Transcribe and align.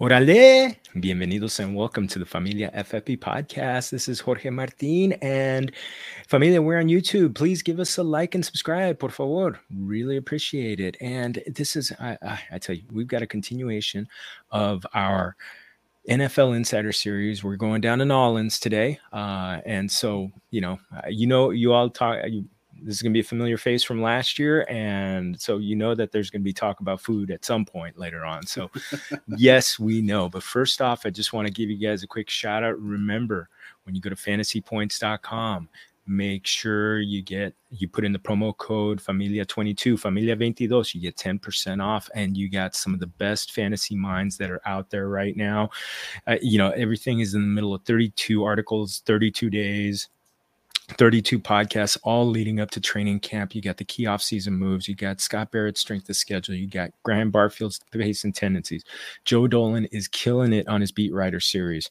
Orale! 0.00 0.76
Bienvenidos 0.96 1.60
and 1.60 1.76
welcome 1.76 2.08
to 2.08 2.18
the 2.18 2.24
Familia 2.24 2.70
FFP 2.74 3.18
podcast. 3.18 3.90
This 3.90 4.08
is 4.08 4.18
Jorge 4.18 4.48
Martin 4.48 5.12
and 5.20 5.72
Familia, 6.26 6.62
we're 6.62 6.78
on 6.78 6.86
YouTube. 6.86 7.34
Please 7.34 7.62
give 7.62 7.78
us 7.78 7.98
a 7.98 8.02
like 8.02 8.34
and 8.34 8.42
subscribe, 8.42 8.98
por 8.98 9.10
favor. 9.10 9.60
Really 9.76 10.16
appreciate 10.16 10.80
it. 10.80 10.96
And 11.02 11.42
this 11.48 11.76
is, 11.76 11.92
I, 12.00 12.16
I, 12.22 12.40
I 12.52 12.58
tell 12.58 12.76
you, 12.76 12.84
we've 12.90 13.08
got 13.08 13.20
a 13.20 13.26
continuation 13.26 14.08
of 14.50 14.86
our 14.94 15.36
NFL 16.08 16.56
Insider 16.56 16.92
Series. 16.92 17.44
We're 17.44 17.56
going 17.56 17.82
down 17.82 17.98
to 17.98 18.06
Nolans 18.06 18.58
today. 18.58 18.98
Uh, 19.12 19.60
and 19.66 19.92
so, 19.92 20.30
you 20.50 20.62
know, 20.62 20.78
you 21.10 21.26
know, 21.26 21.50
you 21.50 21.74
all 21.74 21.90
talk, 21.90 22.20
you, 22.26 22.46
this 22.82 22.96
is 22.96 23.02
going 23.02 23.12
to 23.12 23.16
be 23.16 23.20
a 23.20 23.24
familiar 23.24 23.58
face 23.58 23.82
from 23.82 24.02
last 24.02 24.38
year 24.38 24.66
and 24.68 25.40
so 25.40 25.58
you 25.58 25.76
know 25.76 25.94
that 25.94 26.12
there's 26.12 26.30
going 26.30 26.40
to 26.40 26.44
be 26.44 26.52
talk 26.52 26.80
about 26.80 27.00
food 27.00 27.30
at 27.30 27.44
some 27.44 27.64
point 27.64 27.98
later 27.98 28.24
on 28.24 28.46
so 28.46 28.70
yes 29.36 29.78
we 29.78 30.00
know. 30.00 30.28
But 30.28 30.42
first 30.42 30.80
off 30.80 31.06
i 31.06 31.10
just 31.10 31.32
want 31.32 31.46
to 31.46 31.52
give 31.52 31.70
you 31.70 31.76
guys 31.76 32.02
a 32.02 32.06
quick 32.06 32.30
shout 32.30 32.62
out. 32.62 32.80
Remember 32.80 33.48
when 33.84 33.94
you 33.94 34.00
go 34.00 34.10
to 34.10 34.16
fantasypoints.com 34.16 35.68
make 36.06 36.44
sure 36.44 36.98
you 36.98 37.22
get 37.22 37.54
you 37.70 37.86
put 37.86 38.04
in 38.04 38.12
the 38.12 38.18
promo 38.18 38.56
code 38.56 39.00
familia 39.00 39.44
22 39.44 39.96
familia 39.96 40.34
22 40.34 40.82
you 40.92 41.00
get 41.00 41.16
10% 41.16 41.80
off 41.80 42.10
and 42.16 42.36
you 42.36 42.50
got 42.50 42.74
some 42.74 42.92
of 42.92 42.98
the 42.98 43.06
best 43.06 43.52
fantasy 43.52 43.94
minds 43.94 44.36
that 44.36 44.50
are 44.50 44.60
out 44.66 44.90
there 44.90 45.08
right 45.08 45.36
now. 45.36 45.70
Uh, 46.26 46.36
you 46.42 46.58
know 46.58 46.70
everything 46.70 47.20
is 47.20 47.34
in 47.34 47.42
the 47.42 47.46
middle 47.46 47.74
of 47.74 47.84
32 47.84 48.42
articles 48.42 49.02
32 49.06 49.50
days 49.50 50.08
32 50.96 51.38
podcasts 51.38 51.98
all 52.02 52.26
leading 52.26 52.60
up 52.60 52.70
to 52.72 52.80
training 52.80 53.20
camp. 53.20 53.54
You 53.54 53.62
got 53.62 53.76
the 53.76 53.84
key 53.84 54.06
off-season 54.06 54.54
moves. 54.54 54.88
You 54.88 54.94
got 54.94 55.20
Scott 55.20 55.50
Barrett's 55.50 55.80
strength 55.80 56.08
of 56.08 56.16
schedule. 56.16 56.54
You 56.54 56.66
got 56.66 56.90
Graham 57.02 57.30
Barfield's 57.30 57.80
pace 57.90 58.24
and 58.24 58.34
tendencies. 58.34 58.84
Joe 59.24 59.46
Dolan 59.46 59.86
is 59.86 60.08
killing 60.08 60.52
it 60.52 60.68
on 60.68 60.80
his 60.80 60.92
beat 60.92 61.12
writer 61.12 61.40
series. 61.40 61.90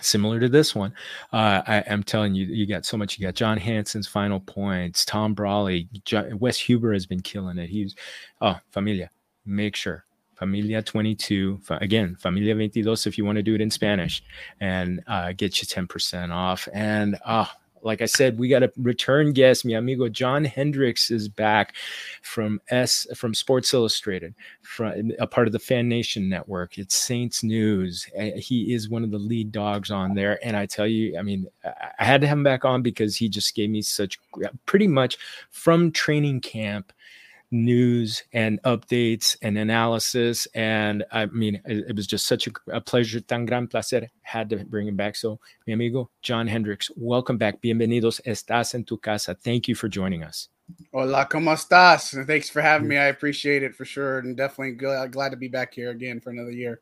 Similar 0.00 0.40
to 0.40 0.48
this 0.48 0.74
one, 0.74 0.92
uh, 1.32 1.62
I, 1.66 1.78
am 1.86 2.02
telling 2.02 2.34
you, 2.34 2.44
you 2.44 2.66
got 2.66 2.84
so 2.84 2.98
much. 2.98 3.18
You 3.18 3.26
got 3.26 3.34
John 3.34 3.56
Hansen's 3.56 4.06
final 4.06 4.40
points, 4.40 5.06
Tom 5.06 5.34
Brolley, 5.34 5.88
John, 6.04 6.38
Wes 6.38 6.58
Huber 6.58 6.92
has 6.92 7.06
been 7.06 7.20
killing 7.20 7.56
it. 7.56 7.70
He's 7.70 7.94
oh, 8.42 8.58
Familia. 8.70 9.10
Make 9.46 9.74
sure 9.74 10.04
Familia 10.34 10.82
22. 10.82 11.60
Again, 11.70 12.14
Familia 12.16 12.54
22 12.54 13.08
if 13.08 13.16
you 13.16 13.24
want 13.24 13.36
to 13.36 13.42
do 13.42 13.54
it 13.54 13.60
in 13.60 13.70
Spanish 13.70 14.22
and 14.60 15.02
uh, 15.06 15.32
get 15.32 15.60
you 15.60 15.66
10% 15.66 16.30
off. 16.30 16.68
And 16.74 17.18
oh, 17.26 17.50
like 17.82 18.02
I 18.02 18.06
said, 18.06 18.38
we 18.38 18.48
got 18.48 18.62
a 18.62 18.72
return 18.76 19.32
guest. 19.32 19.64
Mi 19.64 19.74
amigo 19.74 20.08
John 20.08 20.44
Hendrix 20.44 21.10
is 21.10 21.28
back 21.28 21.76
from 22.22 22.60
S 22.70 23.06
from 23.14 23.34
Sports 23.34 23.72
Illustrated, 23.74 24.34
from 24.62 25.12
a 25.18 25.26
part 25.26 25.46
of 25.46 25.52
the 25.52 25.58
Fan 25.58 25.88
Nation 25.88 26.28
network. 26.28 26.78
It's 26.78 26.94
Saints 26.94 27.42
News. 27.42 28.06
He 28.36 28.72
is 28.72 28.88
one 28.88 29.04
of 29.04 29.10
the 29.10 29.18
lead 29.18 29.52
dogs 29.52 29.90
on 29.90 30.14
there, 30.14 30.38
and 30.44 30.56
I 30.56 30.66
tell 30.66 30.86
you, 30.86 31.18
I 31.18 31.22
mean, 31.22 31.46
I 31.64 32.04
had 32.04 32.20
to 32.20 32.26
have 32.26 32.38
him 32.38 32.44
back 32.44 32.64
on 32.64 32.82
because 32.82 33.16
he 33.16 33.28
just 33.28 33.54
gave 33.54 33.70
me 33.70 33.82
such 33.82 34.18
pretty 34.66 34.88
much 34.88 35.18
from 35.50 35.92
training 35.92 36.40
camp 36.40 36.92
news 37.50 38.22
and 38.32 38.60
updates 38.62 39.36
and 39.42 39.56
analysis. 39.56 40.46
And 40.54 41.04
I 41.12 41.26
mean, 41.26 41.60
it, 41.64 41.86
it 41.88 41.96
was 41.96 42.06
just 42.06 42.26
such 42.26 42.46
a, 42.46 42.50
a, 42.72 42.80
pleasure, 42.80 43.20
tan 43.20 43.46
gran 43.46 43.66
placer. 43.66 44.08
Had 44.22 44.50
to 44.50 44.64
bring 44.64 44.88
him 44.88 44.96
back. 44.96 45.16
So, 45.16 45.38
mi 45.66 45.72
amigo 45.72 46.10
John 46.22 46.46
Hendrix, 46.46 46.90
welcome 46.96 47.38
back. 47.38 47.60
Bienvenidos. 47.60 48.20
Estás 48.26 48.74
en 48.74 48.84
tu 48.84 48.96
casa. 48.98 49.34
Thank 49.34 49.68
you 49.68 49.74
for 49.74 49.88
joining 49.88 50.22
us. 50.22 50.48
Hola, 50.92 51.28
¿cómo 51.30 51.52
estás? 51.52 52.26
Thanks 52.26 52.50
for 52.50 52.60
having 52.60 52.88
me. 52.88 52.98
I 52.98 53.06
appreciate 53.06 53.62
it 53.62 53.74
for 53.74 53.84
sure. 53.84 54.18
And 54.18 54.36
definitely 54.36 54.72
glad 54.72 55.30
to 55.30 55.36
be 55.36 55.48
back 55.48 55.72
here 55.72 55.90
again 55.90 56.20
for 56.20 56.30
another 56.30 56.50
year. 56.50 56.80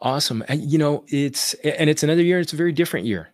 Awesome. 0.00 0.44
And, 0.48 0.62
you 0.62 0.78
know, 0.78 1.04
it's, 1.08 1.54
and 1.54 1.90
it's 1.90 2.02
another 2.02 2.22
year. 2.22 2.38
It's 2.38 2.52
a 2.52 2.56
very 2.56 2.72
different 2.72 3.06
year. 3.06 3.30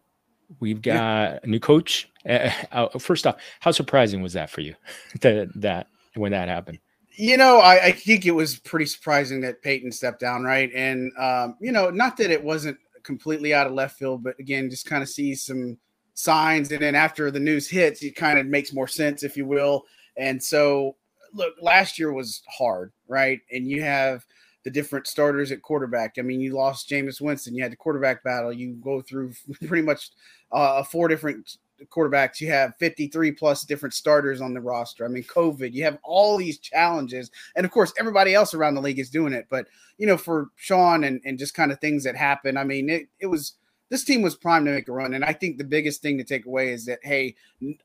We've 0.61 0.81
got 0.81 0.95
yeah. 0.95 1.39
a 1.43 1.47
new 1.47 1.61
coach. 1.61 2.09
Uh, 2.29 2.51
uh, 2.73 2.99
first 2.99 3.27
off, 3.27 3.37
how 3.61 3.71
surprising 3.71 4.23
was 4.23 4.33
that 4.33 4.51
for 4.51 4.61
you? 4.61 4.75
that 5.21 5.51
that 5.55 5.89
when 6.17 6.33
that 6.33 6.49
happened? 6.49 6.79
You 7.13 7.37
know, 7.37 7.59
I, 7.59 7.85
I, 7.87 7.93
think 7.93 8.27
it 8.27 8.33
was 8.33 8.59
pretty 8.59 8.85
surprising 8.85 9.41
that 9.41 9.63
Payton 9.63 9.91
stepped 9.93 10.21
down, 10.21 10.45
right? 10.45 10.71
And 10.75 11.13
um, 11.19 11.57
you 11.61 11.73
know, 11.73 11.89
not 11.89 12.17
that 12.19 12.31
it 12.31 12.43
wasn't 12.43 12.77
completely 13.05 13.55
out 13.55 13.67
of 13.67 13.73
left 13.73 13.99
field, 13.99 14.23
but 14.23 14.39
again, 14.39 14.69
just 14.69 14.85
kind 14.87 15.03
of 15.03 15.09
see 15.09 15.35
some 15.35 15.79
signs, 16.13 16.71
and 16.73 16.81
then 16.81 16.95
after 16.95 17.31
the 17.31 17.41
news 17.41 17.69
hits, 17.69 18.03
it 18.03 18.17
kind 18.17 18.39
of 18.39 18.47
makes 18.47 18.75
more 18.75 18.89
sense, 18.89 19.23
if 19.23 19.37
you 19.37 19.47
will. 19.47 19.85
And 20.19 20.43
so, 20.43 20.97
look, 21.33 21.55
last 21.61 21.99
year 21.99 22.13
was 22.13 22.43
hard, 22.49 22.93
right? 23.09 23.41
And 23.51 23.67
you 23.67 23.83
have 23.83 24.27
the 24.65 24.71
different 24.71 25.07
starters 25.07 25.53
at 25.53 25.63
quarterback. 25.63 26.17
I 26.19 26.23
mean, 26.23 26.41
you 26.41 26.53
lost 26.55 26.91
Jameis 26.91 27.21
Winston. 27.21 27.55
You 27.55 27.63
had 27.63 27.71
the 27.71 27.77
quarterback 27.77 28.25
battle. 28.25 28.53
You 28.53 28.75
go 28.83 29.01
through 29.01 29.33
pretty 29.67 29.85
much 29.87 30.11
uh, 30.51 30.83
four 30.83 31.07
different 31.07 31.57
quarterbacks, 31.85 32.41
you 32.41 32.49
have 32.49 32.77
53 32.77 33.33
plus 33.33 33.65
different 33.65 33.95
starters 33.95 34.41
on 34.41 34.55
the 34.55 34.61
roster. 34.61 35.05
I 35.05 35.09
mean, 35.09 35.25
COVID, 35.25 35.73
you 35.73 35.85
have 35.85 35.99
all 36.03 36.37
these 36.37 36.59
challenges. 36.59 37.31
And 37.55 37.65
of 37.65 37.73
course, 37.73 37.93
everybody 37.99 38.35
else 38.35 38.55
around 38.55 38.75
the 38.75 38.81
league 38.81 38.99
is 38.99 39.11
doing 39.11 39.33
it. 39.33 39.47
But, 39.51 39.67
you 39.99 40.07
know, 40.07 40.17
for 40.17 40.49
Sean 40.57 41.05
and, 41.05 41.21
and 41.25 41.39
just 41.39 41.55
kind 41.55 41.73
of 41.73 41.81
things 41.81 42.05
that 42.05 42.17
happen, 42.17 42.57
I 42.57 42.65
mean, 42.65 42.89
it, 42.89 43.09
it 43.21 43.27
was 43.27 43.55
this 43.89 44.05
team 44.05 44.23
was 44.23 44.35
primed 44.35 44.67
to 44.67 44.73
make 44.73 44.89
a 44.89 44.93
run. 44.93 45.15
And 45.15 45.25
I 45.25 45.33
think 45.33 45.59
the 45.59 45.65
biggest 45.65 46.03
thing 46.03 46.19
to 46.19 46.25
take 46.25 46.47
away 46.47 46.71
is 46.71 46.87
that, 46.87 46.99
hey, 47.03 47.37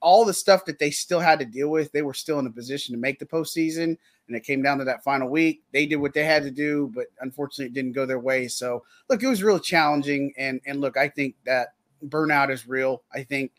all 0.02 0.26
the 0.26 0.34
stuff 0.34 0.66
that 0.66 0.80
they 0.80 0.90
still 0.90 1.20
had 1.20 1.38
to 1.40 1.46
deal 1.46 1.70
with, 1.70 1.92
they 1.92 2.02
were 2.02 2.14
still 2.14 2.40
in 2.40 2.48
a 2.48 2.52
position 2.52 2.96
to 2.96 3.00
make 3.00 3.20
the 3.20 3.26
postseason. 3.26 3.98
And 4.28 4.36
it 4.36 4.44
came 4.44 4.64
down 4.64 4.80
to 4.80 4.84
that 4.86 5.04
final 5.04 5.30
week. 5.30 5.62
They 5.74 5.86
did 5.86 5.98
what 5.98 6.14
they 6.14 6.24
had 6.24 6.44
to 6.44 6.52
do, 6.52 6.92
but 6.96 7.08
unfortunately, 7.20 7.66
it 7.66 7.74
didn't 7.74 7.92
go 7.92 8.06
their 8.06 8.20
way. 8.20 8.48
So, 8.48 8.84
look, 9.10 9.22
it 9.22 9.28
was 9.28 9.44
really 9.44 9.60
challenging. 9.60 10.34
And, 10.38 10.60
and 10.66 10.82
look, 10.82 10.98
I 10.98 11.08
think 11.08 11.36
that 11.46 11.74
burnout 12.08 12.50
is 12.50 12.68
real. 12.68 13.04
I 13.14 13.24
think 13.24 13.52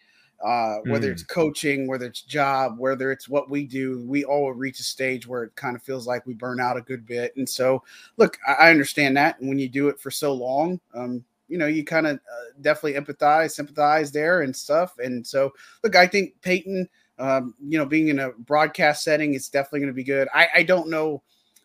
uh, 0.43 0.79
whether 0.87 1.09
mm. 1.09 1.13
it's 1.13 1.23
coaching, 1.23 1.87
whether 1.87 2.07
it's 2.07 2.23
job, 2.23 2.79
whether 2.79 3.13
it's 3.13 3.29
what 3.29 3.49
we 3.49 3.65
do, 3.65 4.05
we 4.07 4.25
all 4.25 4.53
reach 4.53 4.81
a 4.81 4.83
stage 4.83 5.27
where 5.27 5.45
it 5.45 5.55
kind 5.55 5.77
of 5.77 5.83
feels 5.83 6.07
like 6.07 6.27
we 6.27 6.35
burn 6.35 6.61
out 6.61 6.77
a 6.77 6.83
good 6.83 7.07
bit. 7.07 7.33
And 7.37 7.49
so, 7.49 7.83
look, 8.17 8.39
I, 8.47 8.53
I 8.53 8.71
understand 8.71 9.17
that. 9.17 9.39
And 9.39 9.49
when 9.49 9.59
you 9.59 9.69
do 9.69 9.89
it 9.89 10.01
for 10.01 10.11
so 10.11 10.33
long, 10.33 10.81
um, 10.95 11.25
you 11.49 11.59
know, 11.59 11.67
you 11.67 11.85
kind 11.85 12.07
of 12.07 12.17
uh, 12.17 12.61
definitely 12.61 13.01
empathize, 13.01 13.53
sympathize 13.53 14.11
there 14.11 14.41
and 14.41 14.55
stuff. 14.55 14.99
And 14.99 15.25
so, 15.25 15.53
look, 15.85 15.95
I 15.95 16.07
think 16.07 16.35
Payton, 16.41 16.89
um, 17.19 17.55
you 17.61 17.79
know, 17.79 17.87
being 17.87 18.09
in 18.09 18.19
a 18.19 18.31
broadcast 18.31 19.05
setting, 19.05 19.35
it's 19.35 19.49
definitely 19.49 19.81
going 19.81 19.93
to 19.93 19.95
be 19.95 20.03
good. 20.03 20.29
I, 20.35 20.49
I 20.57 20.63
don't 20.65 20.89
know 20.89 21.23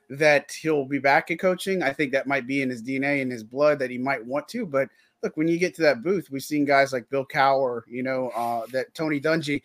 that 0.09 0.51
he'll 0.51 0.85
be 0.85 0.99
back 0.99 1.31
at 1.31 1.39
coaching. 1.39 1.81
I 1.81 1.93
think 1.93 2.11
that 2.11 2.27
might 2.27 2.45
be 2.45 2.61
in 2.61 2.69
his 2.69 2.83
DNA 2.83 3.21
and 3.21 3.31
his 3.31 3.43
blood 3.43 3.79
that 3.79 3.89
he 3.89 3.97
might 3.97 4.23
want 4.23 4.47
to, 4.49 4.65
but 4.65 4.87
look, 5.23 5.37
when 5.37 5.47
you 5.47 5.57
get 5.57 5.75
to 5.75 5.81
that 5.83 6.03
booth, 6.03 6.29
we've 6.29 6.43
seen 6.43 6.65
guys 6.65 6.93
like 6.93 7.09
Bill 7.09 7.25
Cowher, 7.25 7.81
you 7.87 8.03
know, 8.03 8.29
uh, 8.29 8.65
that 8.71 8.93
Tony 8.93 9.19
Dungy, 9.19 9.61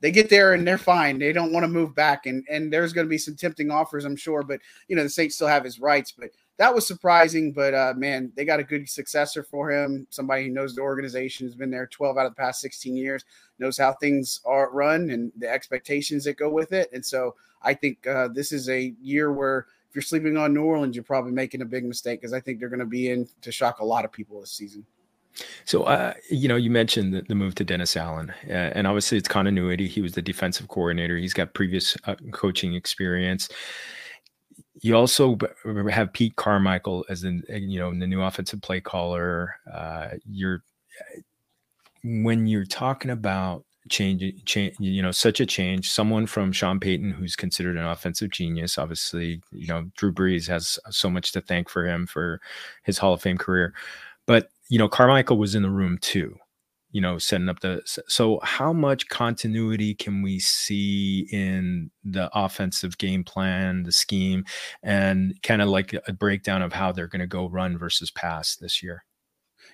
they 0.00 0.10
get 0.10 0.28
there 0.28 0.52
and 0.52 0.66
they're 0.66 0.78
fine. 0.78 1.18
They 1.18 1.32
don't 1.32 1.52
want 1.52 1.64
to 1.64 1.68
move 1.68 1.94
back. 1.94 2.26
And 2.26 2.44
and 2.50 2.72
there's 2.72 2.92
going 2.92 3.06
to 3.06 3.10
be 3.10 3.18
some 3.18 3.36
tempting 3.36 3.70
offers, 3.70 4.04
I'm 4.04 4.16
sure. 4.16 4.42
But 4.42 4.60
you 4.88 4.96
know, 4.96 5.02
the 5.02 5.08
Saints 5.08 5.36
still 5.36 5.48
have 5.48 5.64
his 5.64 5.80
rights. 5.80 6.12
But 6.12 6.30
that 6.58 6.74
was 6.74 6.86
surprising. 6.86 7.52
But 7.52 7.74
uh, 7.74 7.94
man, 7.96 8.32
they 8.36 8.44
got 8.44 8.60
a 8.60 8.64
good 8.64 8.88
successor 8.88 9.42
for 9.42 9.70
him. 9.70 10.06
Somebody 10.10 10.44
who 10.44 10.50
knows 10.50 10.74
the 10.74 10.82
organization 10.82 11.46
has 11.46 11.54
been 11.54 11.70
there 11.70 11.86
12 11.86 12.18
out 12.18 12.26
of 12.26 12.32
the 12.32 12.40
past 12.40 12.60
16 12.60 12.96
years, 12.96 13.24
knows 13.58 13.78
how 13.78 13.92
things 13.94 14.40
are 14.44 14.70
run 14.70 15.10
and 15.10 15.32
the 15.38 15.48
expectations 15.48 16.24
that 16.24 16.36
go 16.36 16.50
with 16.50 16.72
it. 16.72 16.90
And 16.92 17.04
so 17.04 17.34
I 17.62 17.74
think 17.74 18.06
uh, 18.06 18.28
this 18.28 18.52
is 18.52 18.68
a 18.68 18.94
year 19.00 19.32
where 19.32 19.66
if 19.94 19.98
you're 19.98 20.02
sleeping 20.02 20.36
on 20.36 20.52
New 20.52 20.64
Orleans, 20.64 20.96
you're 20.96 21.04
probably 21.04 21.30
making 21.30 21.62
a 21.62 21.64
big 21.64 21.84
mistake 21.84 22.20
because 22.20 22.32
I 22.32 22.40
think 22.40 22.58
they're 22.58 22.68
going 22.68 22.80
to 22.80 22.84
be 22.84 23.10
in 23.10 23.28
to 23.42 23.52
shock 23.52 23.78
a 23.78 23.84
lot 23.84 24.04
of 24.04 24.10
people 24.10 24.40
this 24.40 24.50
season. 24.50 24.84
So, 25.66 25.84
uh, 25.84 26.14
you 26.28 26.48
know, 26.48 26.56
you 26.56 26.68
mentioned 26.68 27.14
the, 27.14 27.22
the, 27.22 27.36
move 27.36 27.54
to 27.54 27.64
Dennis 27.64 27.96
Allen, 27.96 28.34
uh, 28.48 28.72
and 28.74 28.88
obviously 28.88 29.18
it's 29.18 29.28
continuity. 29.28 29.86
He 29.86 30.02
was 30.02 30.10
the 30.10 30.20
defensive 30.20 30.66
coordinator. 30.66 31.16
He's 31.16 31.32
got 31.32 31.54
previous 31.54 31.96
uh, 32.06 32.16
coaching 32.32 32.74
experience. 32.74 33.48
You 34.80 34.96
also 34.96 35.38
have 35.88 36.12
Pete 36.12 36.34
Carmichael 36.34 37.04
as 37.08 37.22
in 37.22 37.44
you 37.48 37.78
know 37.78 37.96
the 37.96 38.06
new 38.08 38.20
offensive 38.20 38.62
play 38.62 38.80
caller. 38.80 39.54
Uh, 39.72 40.08
you're 40.28 40.64
when 42.02 42.48
you're 42.48 42.66
talking 42.66 43.12
about 43.12 43.64
change, 43.88 44.44
change, 44.44 44.76
you 44.78 45.02
know, 45.02 45.10
such 45.10 45.40
a 45.40 45.46
change. 45.46 45.90
Someone 45.90 46.26
from 46.26 46.52
Sean 46.52 46.80
Payton, 46.80 47.12
who's 47.12 47.36
considered 47.36 47.76
an 47.76 47.86
offensive 47.86 48.30
genius, 48.30 48.78
obviously, 48.78 49.42
you 49.52 49.66
know, 49.66 49.90
Drew 49.96 50.12
Brees 50.12 50.48
has 50.48 50.78
so 50.90 51.10
much 51.10 51.32
to 51.32 51.40
thank 51.40 51.68
for 51.68 51.86
him 51.86 52.06
for 52.06 52.40
his 52.84 52.98
Hall 52.98 53.14
of 53.14 53.22
Fame 53.22 53.38
career, 53.38 53.74
but 54.26 54.48
you 54.68 54.78
know, 54.78 54.88
Carmichael 54.88 55.36
was 55.36 55.54
in 55.54 55.62
the 55.62 55.70
room 55.70 55.98
too, 55.98 56.36
you 56.92 57.00
know, 57.00 57.18
setting 57.18 57.48
up 57.48 57.60
the. 57.60 57.82
So, 58.08 58.40
how 58.42 58.72
much 58.72 59.08
continuity 59.08 59.94
can 59.94 60.22
we 60.22 60.38
see 60.38 61.28
in 61.30 61.90
the 62.04 62.30
offensive 62.34 62.96
game 62.98 63.24
plan, 63.24 63.82
the 63.82 63.92
scheme, 63.92 64.44
and 64.82 65.34
kind 65.42 65.60
of 65.60 65.68
like 65.68 65.94
a 66.06 66.12
breakdown 66.12 66.62
of 66.62 66.72
how 66.72 66.92
they're 66.92 67.08
going 67.08 67.20
to 67.20 67.26
go 67.26 67.48
run 67.48 67.76
versus 67.76 68.10
pass 68.10 68.56
this 68.56 68.82
year? 68.82 69.04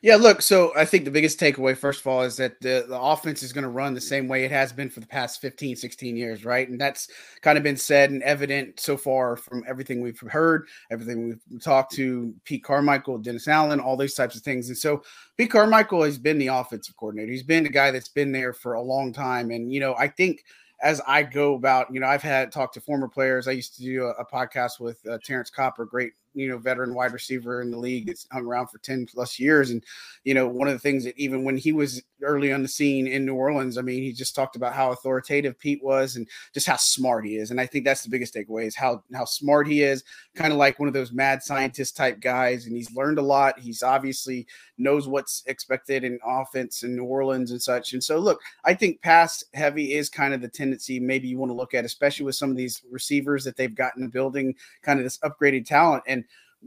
Yeah, 0.02 0.16
look, 0.16 0.40
so 0.40 0.72
I 0.74 0.86
think 0.86 1.04
the 1.04 1.10
biggest 1.10 1.38
takeaway, 1.38 1.76
first 1.76 2.00
of 2.00 2.06
all, 2.06 2.22
is 2.22 2.36
that 2.38 2.58
the, 2.62 2.86
the 2.88 2.98
offense 2.98 3.42
is 3.42 3.52
going 3.52 3.64
to 3.64 3.68
run 3.70 3.92
the 3.92 4.00
same 4.00 4.28
way 4.28 4.44
it 4.44 4.50
has 4.50 4.72
been 4.72 4.88
for 4.88 5.00
the 5.00 5.06
past 5.06 5.42
15, 5.42 5.76
16 5.76 6.16
years, 6.16 6.42
right? 6.42 6.66
And 6.66 6.80
that's 6.80 7.08
kind 7.42 7.58
of 7.58 7.64
been 7.64 7.76
said 7.76 8.10
and 8.10 8.22
evident 8.22 8.80
so 8.80 8.96
far 8.96 9.36
from 9.36 9.62
everything 9.68 10.00
we've 10.00 10.18
heard, 10.20 10.68
everything 10.90 11.28
we've 11.50 11.62
talked 11.62 11.92
to 11.96 12.34
Pete 12.44 12.64
Carmichael, 12.64 13.18
Dennis 13.18 13.46
Allen, 13.46 13.78
all 13.78 13.96
these 13.96 14.14
types 14.14 14.36
of 14.36 14.42
things. 14.42 14.68
And 14.68 14.78
so 14.78 15.02
Pete 15.36 15.50
Carmichael 15.50 16.02
has 16.02 16.16
been 16.16 16.38
the 16.38 16.46
offensive 16.46 16.96
coordinator. 16.96 17.30
He's 17.30 17.42
been 17.42 17.64
the 17.64 17.68
guy 17.68 17.90
that's 17.90 18.08
been 18.08 18.32
there 18.32 18.54
for 18.54 18.74
a 18.74 18.82
long 18.82 19.12
time. 19.12 19.50
And, 19.50 19.70
you 19.70 19.80
know, 19.80 19.94
I 19.96 20.08
think– 20.08 20.44
as 20.82 21.00
I 21.06 21.22
go 21.22 21.54
about, 21.54 21.92
you 21.92 22.00
know, 22.00 22.06
I've 22.06 22.22
had 22.22 22.50
talked 22.50 22.74
to 22.74 22.80
former 22.80 23.08
players. 23.08 23.46
I 23.46 23.52
used 23.52 23.76
to 23.76 23.82
do 23.82 24.04
a, 24.04 24.10
a 24.12 24.24
podcast 24.24 24.80
with 24.80 24.98
uh, 25.06 25.18
Terrance 25.22 25.50
Copper, 25.50 25.84
great 25.84 26.12
you 26.34 26.48
know 26.48 26.58
veteran 26.58 26.94
wide 26.94 27.12
receiver 27.12 27.62
in 27.62 27.70
the 27.70 27.78
league. 27.78 28.06
that's 28.06 28.26
hung 28.32 28.46
around 28.46 28.68
for 28.68 28.78
ten 28.78 29.06
plus 29.06 29.38
years, 29.38 29.70
and 29.70 29.84
you 30.24 30.34
know 30.34 30.48
one 30.48 30.68
of 30.68 30.74
the 30.74 30.78
things 30.78 31.04
that 31.04 31.18
even 31.18 31.44
when 31.44 31.56
he 31.56 31.72
was 31.72 32.02
early 32.22 32.52
on 32.52 32.62
the 32.62 32.68
scene 32.68 33.06
in 33.06 33.24
New 33.24 33.34
Orleans, 33.34 33.78
I 33.78 33.82
mean, 33.82 34.02
he 34.02 34.12
just 34.12 34.34
talked 34.34 34.56
about 34.56 34.74
how 34.74 34.92
authoritative 34.92 35.58
Pete 35.58 35.82
was 35.82 36.16
and 36.16 36.28
just 36.52 36.66
how 36.66 36.76
smart 36.76 37.24
he 37.24 37.36
is. 37.36 37.50
And 37.50 37.60
I 37.60 37.66
think 37.66 37.84
that's 37.84 38.02
the 38.02 38.10
biggest 38.10 38.34
takeaway 38.34 38.66
is 38.66 38.76
how 38.76 39.02
how 39.14 39.24
smart 39.24 39.66
he 39.66 39.82
is. 39.82 40.04
Kind 40.34 40.52
of 40.52 40.58
like 40.58 40.78
one 40.78 40.88
of 40.88 40.94
those 40.94 41.12
mad 41.12 41.42
scientist 41.42 41.96
type 41.96 42.20
guys, 42.20 42.66
and 42.66 42.76
he's 42.76 42.94
learned 42.94 43.18
a 43.18 43.22
lot. 43.22 43.58
He's 43.58 43.82
obviously 43.82 44.46
knows 44.78 45.06
what's 45.06 45.42
expected 45.46 46.04
in 46.04 46.18
offense 46.24 46.82
in 46.82 46.96
New 46.96 47.04
Orleans 47.04 47.50
and 47.50 47.60
such. 47.60 47.92
And 47.92 48.02
so, 48.02 48.18
look, 48.18 48.40
I 48.64 48.74
think 48.74 49.02
pass 49.02 49.44
heavy 49.54 49.94
is 49.94 50.08
kind 50.08 50.34
of 50.34 50.40
the 50.40 50.48
tendency 50.48 50.98
maybe 50.98 51.28
you 51.28 51.38
want 51.38 51.50
to 51.50 51.56
look 51.56 51.74
at, 51.74 51.84
especially 51.84 52.26
with 52.26 52.34
some 52.34 52.50
of 52.50 52.56
these 52.56 52.82
receivers 52.90 53.44
that 53.44 53.56
they've 53.56 53.74
gotten 53.74 54.08
building 54.08 54.54
kind 54.82 54.98
of 54.98 55.04
this 55.04 55.18
upgraded 55.18 55.66
talent. 55.66 56.02
And 56.06 56.19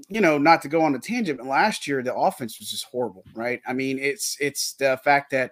you 0.07 0.21
know, 0.21 0.37
not 0.37 0.61
to 0.63 0.67
go 0.67 0.81
on 0.81 0.95
a 0.95 0.99
tangent, 0.99 1.37
but 1.37 1.47
last 1.47 1.87
year 1.87 2.01
the 2.01 2.15
offense 2.15 2.59
was 2.59 2.69
just 2.69 2.85
horrible, 2.85 3.23
right? 3.35 3.61
I 3.67 3.73
mean, 3.73 3.99
it's 3.99 4.37
it's 4.39 4.73
the 4.73 4.99
fact 5.03 5.31
that 5.31 5.51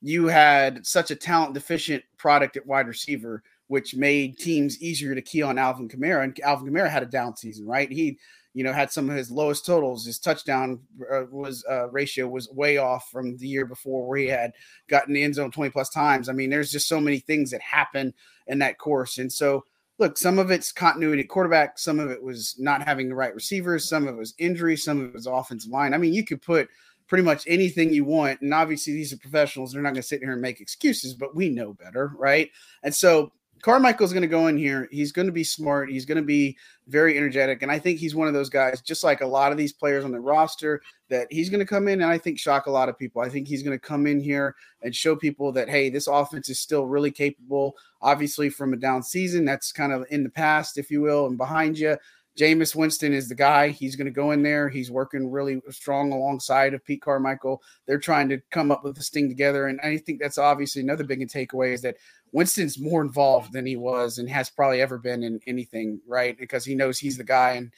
you 0.00 0.26
had 0.26 0.86
such 0.86 1.10
a 1.10 1.16
talent 1.16 1.54
deficient 1.54 2.04
product 2.16 2.56
at 2.56 2.66
wide 2.66 2.86
receiver, 2.86 3.42
which 3.66 3.96
made 3.96 4.38
teams 4.38 4.80
easier 4.80 5.14
to 5.14 5.22
key 5.22 5.42
on 5.42 5.58
Alvin 5.58 5.88
Kamara. 5.88 6.24
And 6.24 6.38
Alvin 6.40 6.72
Kamara 6.72 6.88
had 6.88 7.02
a 7.02 7.06
down 7.06 7.36
season, 7.36 7.66
right? 7.66 7.90
He, 7.90 8.18
you 8.54 8.62
know, 8.62 8.72
had 8.72 8.92
some 8.92 9.10
of 9.10 9.16
his 9.16 9.30
lowest 9.30 9.66
totals. 9.66 10.06
His 10.06 10.18
touchdown 10.18 10.80
uh, 11.12 11.24
was 11.30 11.64
uh, 11.68 11.88
ratio 11.90 12.28
was 12.28 12.48
way 12.50 12.78
off 12.78 13.10
from 13.10 13.36
the 13.36 13.48
year 13.48 13.66
before, 13.66 14.06
where 14.06 14.18
he 14.18 14.26
had 14.26 14.52
gotten 14.88 15.12
the 15.12 15.24
end 15.24 15.34
zone 15.34 15.50
twenty 15.50 15.70
plus 15.70 15.90
times. 15.90 16.28
I 16.28 16.32
mean, 16.32 16.50
there's 16.50 16.70
just 16.70 16.88
so 16.88 17.00
many 17.00 17.18
things 17.18 17.50
that 17.50 17.60
happen 17.60 18.14
in 18.46 18.60
that 18.60 18.78
course, 18.78 19.18
and 19.18 19.32
so 19.32 19.64
look, 19.98 20.18
some 20.18 20.38
of 20.38 20.50
it's 20.50 20.72
continuity 20.72 21.24
quarterback, 21.24 21.78
some 21.78 21.98
of 21.98 22.10
it 22.10 22.22
was 22.22 22.54
not 22.58 22.82
having 22.82 23.08
the 23.08 23.14
right 23.14 23.34
receivers, 23.34 23.88
some 23.88 24.06
of 24.06 24.14
it 24.14 24.18
was 24.18 24.34
injury, 24.38 24.76
some 24.76 25.00
of 25.00 25.06
it 25.06 25.14
was 25.14 25.26
offensive 25.26 25.70
line. 25.70 25.94
I 25.94 25.98
mean, 25.98 26.12
you 26.12 26.24
could 26.24 26.42
put 26.42 26.68
pretty 27.08 27.24
much 27.24 27.44
anything 27.46 27.92
you 27.92 28.04
want. 28.04 28.40
And 28.40 28.52
obviously, 28.52 28.92
these 28.92 29.12
are 29.12 29.18
professionals. 29.18 29.72
They're 29.72 29.82
not 29.82 29.90
going 29.90 30.02
to 30.02 30.08
sit 30.08 30.20
here 30.20 30.32
and 30.32 30.42
make 30.42 30.60
excuses, 30.60 31.14
but 31.14 31.34
we 31.34 31.48
know 31.48 31.72
better, 31.72 32.12
right? 32.18 32.50
And 32.82 32.94
so 32.94 33.32
Carmichael's 33.62 34.12
going 34.12 34.22
to 34.22 34.28
go 34.28 34.46
in 34.46 34.56
here. 34.56 34.88
He's 34.90 35.12
going 35.12 35.26
to 35.26 35.32
be 35.32 35.44
smart. 35.44 35.90
He's 35.90 36.04
going 36.04 36.16
to 36.16 36.22
be 36.22 36.56
very 36.88 37.16
energetic. 37.16 37.62
And 37.62 37.72
I 37.72 37.78
think 37.78 37.98
he's 37.98 38.14
one 38.14 38.28
of 38.28 38.34
those 38.34 38.50
guys, 38.50 38.80
just 38.80 39.02
like 39.02 39.22
a 39.22 39.26
lot 39.26 39.50
of 39.50 39.58
these 39.58 39.72
players 39.72 40.04
on 40.04 40.12
the 40.12 40.20
roster, 40.20 40.82
that 41.08 41.26
he's 41.30 41.50
going 41.50 41.60
to 41.60 41.66
come 41.66 41.88
in 41.88 42.02
and 42.02 42.10
I 42.10 42.18
think 42.18 42.38
shock 42.38 42.66
a 42.66 42.70
lot 42.70 42.88
of 42.88 42.98
people. 42.98 43.22
I 43.22 43.28
think 43.28 43.48
he's 43.48 43.62
going 43.62 43.76
to 43.76 43.84
come 43.84 44.06
in 44.06 44.20
here 44.20 44.54
and 44.82 44.94
show 44.94 45.16
people 45.16 45.52
that, 45.52 45.68
hey, 45.68 45.90
this 45.90 46.06
offense 46.06 46.48
is 46.48 46.58
still 46.58 46.86
really 46.86 47.10
capable. 47.10 47.74
Obviously, 48.02 48.50
from 48.50 48.72
a 48.72 48.76
down 48.76 49.02
season, 49.02 49.44
that's 49.44 49.72
kind 49.72 49.92
of 49.92 50.06
in 50.10 50.22
the 50.22 50.30
past, 50.30 50.78
if 50.78 50.90
you 50.90 51.00
will, 51.00 51.26
and 51.26 51.38
behind 51.38 51.78
you. 51.78 51.96
Jameis 52.36 52.74
Winston 52.74 53.14
is 53.14 53.28
the 53.28 53.34
guy. 53.34 53.68
He's 53.68 53.96
going 53.96 54.06
to 54.06 54.10
go 54.10 54.32
in 54.32 54.42
there. 54.42 54.68
He's 54.68 54.90
working 54.90 55.30
really 55.30 55.60
strong 55.70 56.12
alongside 56.12 56.74
of 56.74 56.84
Pete 56.84 57.00
Carmichael. 57.00 57.62
They're 57.86 57.98
trying 57.98 58.28
to 58.28 58.40
come 58.50 58.70
up 58.70 58.84
with 58.84 58.94
this 58.94 59.08
thing 59.08 59.28
together. 59.28 59.68
And 59.68 59.80
I 59.80 59.96
think 59.96 60.20
that's 60.20 60.36
obviously 60.36 60.82
another 60.82 61.04
big 61.04 61.26
takeaway 61.28 61.72
is 61.72 61.80
that 61.80 61.96
Winston's 62.32 62.78
more 62.78 63.02
involved 63.02 63.52
than 63.52 63.66
he 63.66 63.76
was 63.76 64.18
and 64.18 64.28
has 64.28 64.50
probably 64.50 64.80
ever 64.80 64.98
been 64.98 65.22
in 65.22 65.40
anything, 65.46 66.00
right? 66.06 66.36
Because 66.38 66.64
he 66.64 66.74
knows 66.74 66.98
he's 66.98 67.16
the 67.16 67.24
guy 67.24 67.52
and 67.52 67.70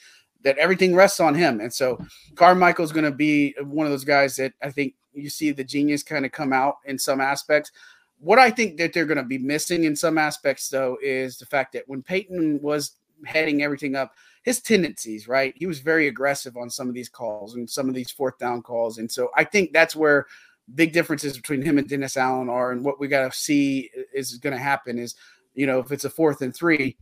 that 0.43 0.59
everything 0.59 0.95
rests 0.95 1.21
on 1.21 1.35
him. 1.35 1.61
And 1.61 1.73
so 1.73 1.99
Carmichael's 2.35 2.93
going 2.93 3.05
to 3.05 3.11
be 3.11 3.55
one 3.61 3.87
of 3.87 3.93
those 3.93 4.05
guys 4.05 4.37
that 4.37 4.53
I 4.63 4.71
think 4.71 4.95
you 5.13 5.31
see 5.31 5.51
the 5.51 5.65
genius 5.65 6.03
kind 6.03 6.25
of 6.25 6.33
come 6.33 6.53
out 6.53 6.77
in 6.85 6.99
some 6.99 7.21
aspects. 7.21 7.73
What 8.21 8.39
I 8.39 8.51
think 8.51 8.79
that 8.79 8.93
they're 8.93 9.07
going 9.07 9.19
to 9.19 9.25
be 9.25 9.39
missing 9.39 9.85
in 9.85 9.95
some 9.95 10.19
aspects, 10.19 10.69
though, 10.69 10.97
is 11.03 11.39
the 11.39 11.47
fact 11.47 11.73
that 11.73 11.89
when 11.89 12.03
Payton 12.03 12.61
was 12.63 12.93
heading 13.25 13.63
everything 13.63 13.97
up, 13.97 14.13
his 14.43 14.61
tendencies, 14.61 15.29
right? 15.29 15.53
He 15.57 15.67
was 15.67 15.81
very 15.81 16.09
aggressive 16.09 16.57
on 16.57 16.71
some 16.71 16.89
of 16.89 16.95
these 16.95 17.09
calls 17.09 17.55
and 17.55 17.69
some 17.69 17.89
of 17.89 17.95
these 17.95 18.11
fourth 18.11 18.39
down 18.39 18.63
calls. 18.63 18.99
And 18.99 19.11
so 19.11 19.31
I 19.37 19.45
think 19.45 19.73
that's 19.73 19.97
where 19.97 20.27
big 20.75 20.93
differences 20.93 21.37
between 21.37 21.63
him 21.63 21.79
and 21.79 21.89
Dennis 21.89 22.17
Allen 22.17 22.49
are. 22.49 22.73
And 22.73 22.85
what 22.85 23.01
we 23.01 23.09
got 23.09 23.31
to 23.31 23.39
see 23.39 23.91
is 24.13 24.39
going 24.39 24.55
to 24.57 24.63
happen 24.63 24.99
is, 24.99 25.15
you 25.55 25.67
know, 25.67 25.79
if 25.79 25.93
it's 25.93 26.05
a 26.05 26.11
fourth 26.11 26.43
and 26.43 26.55
three, 26.55 26.97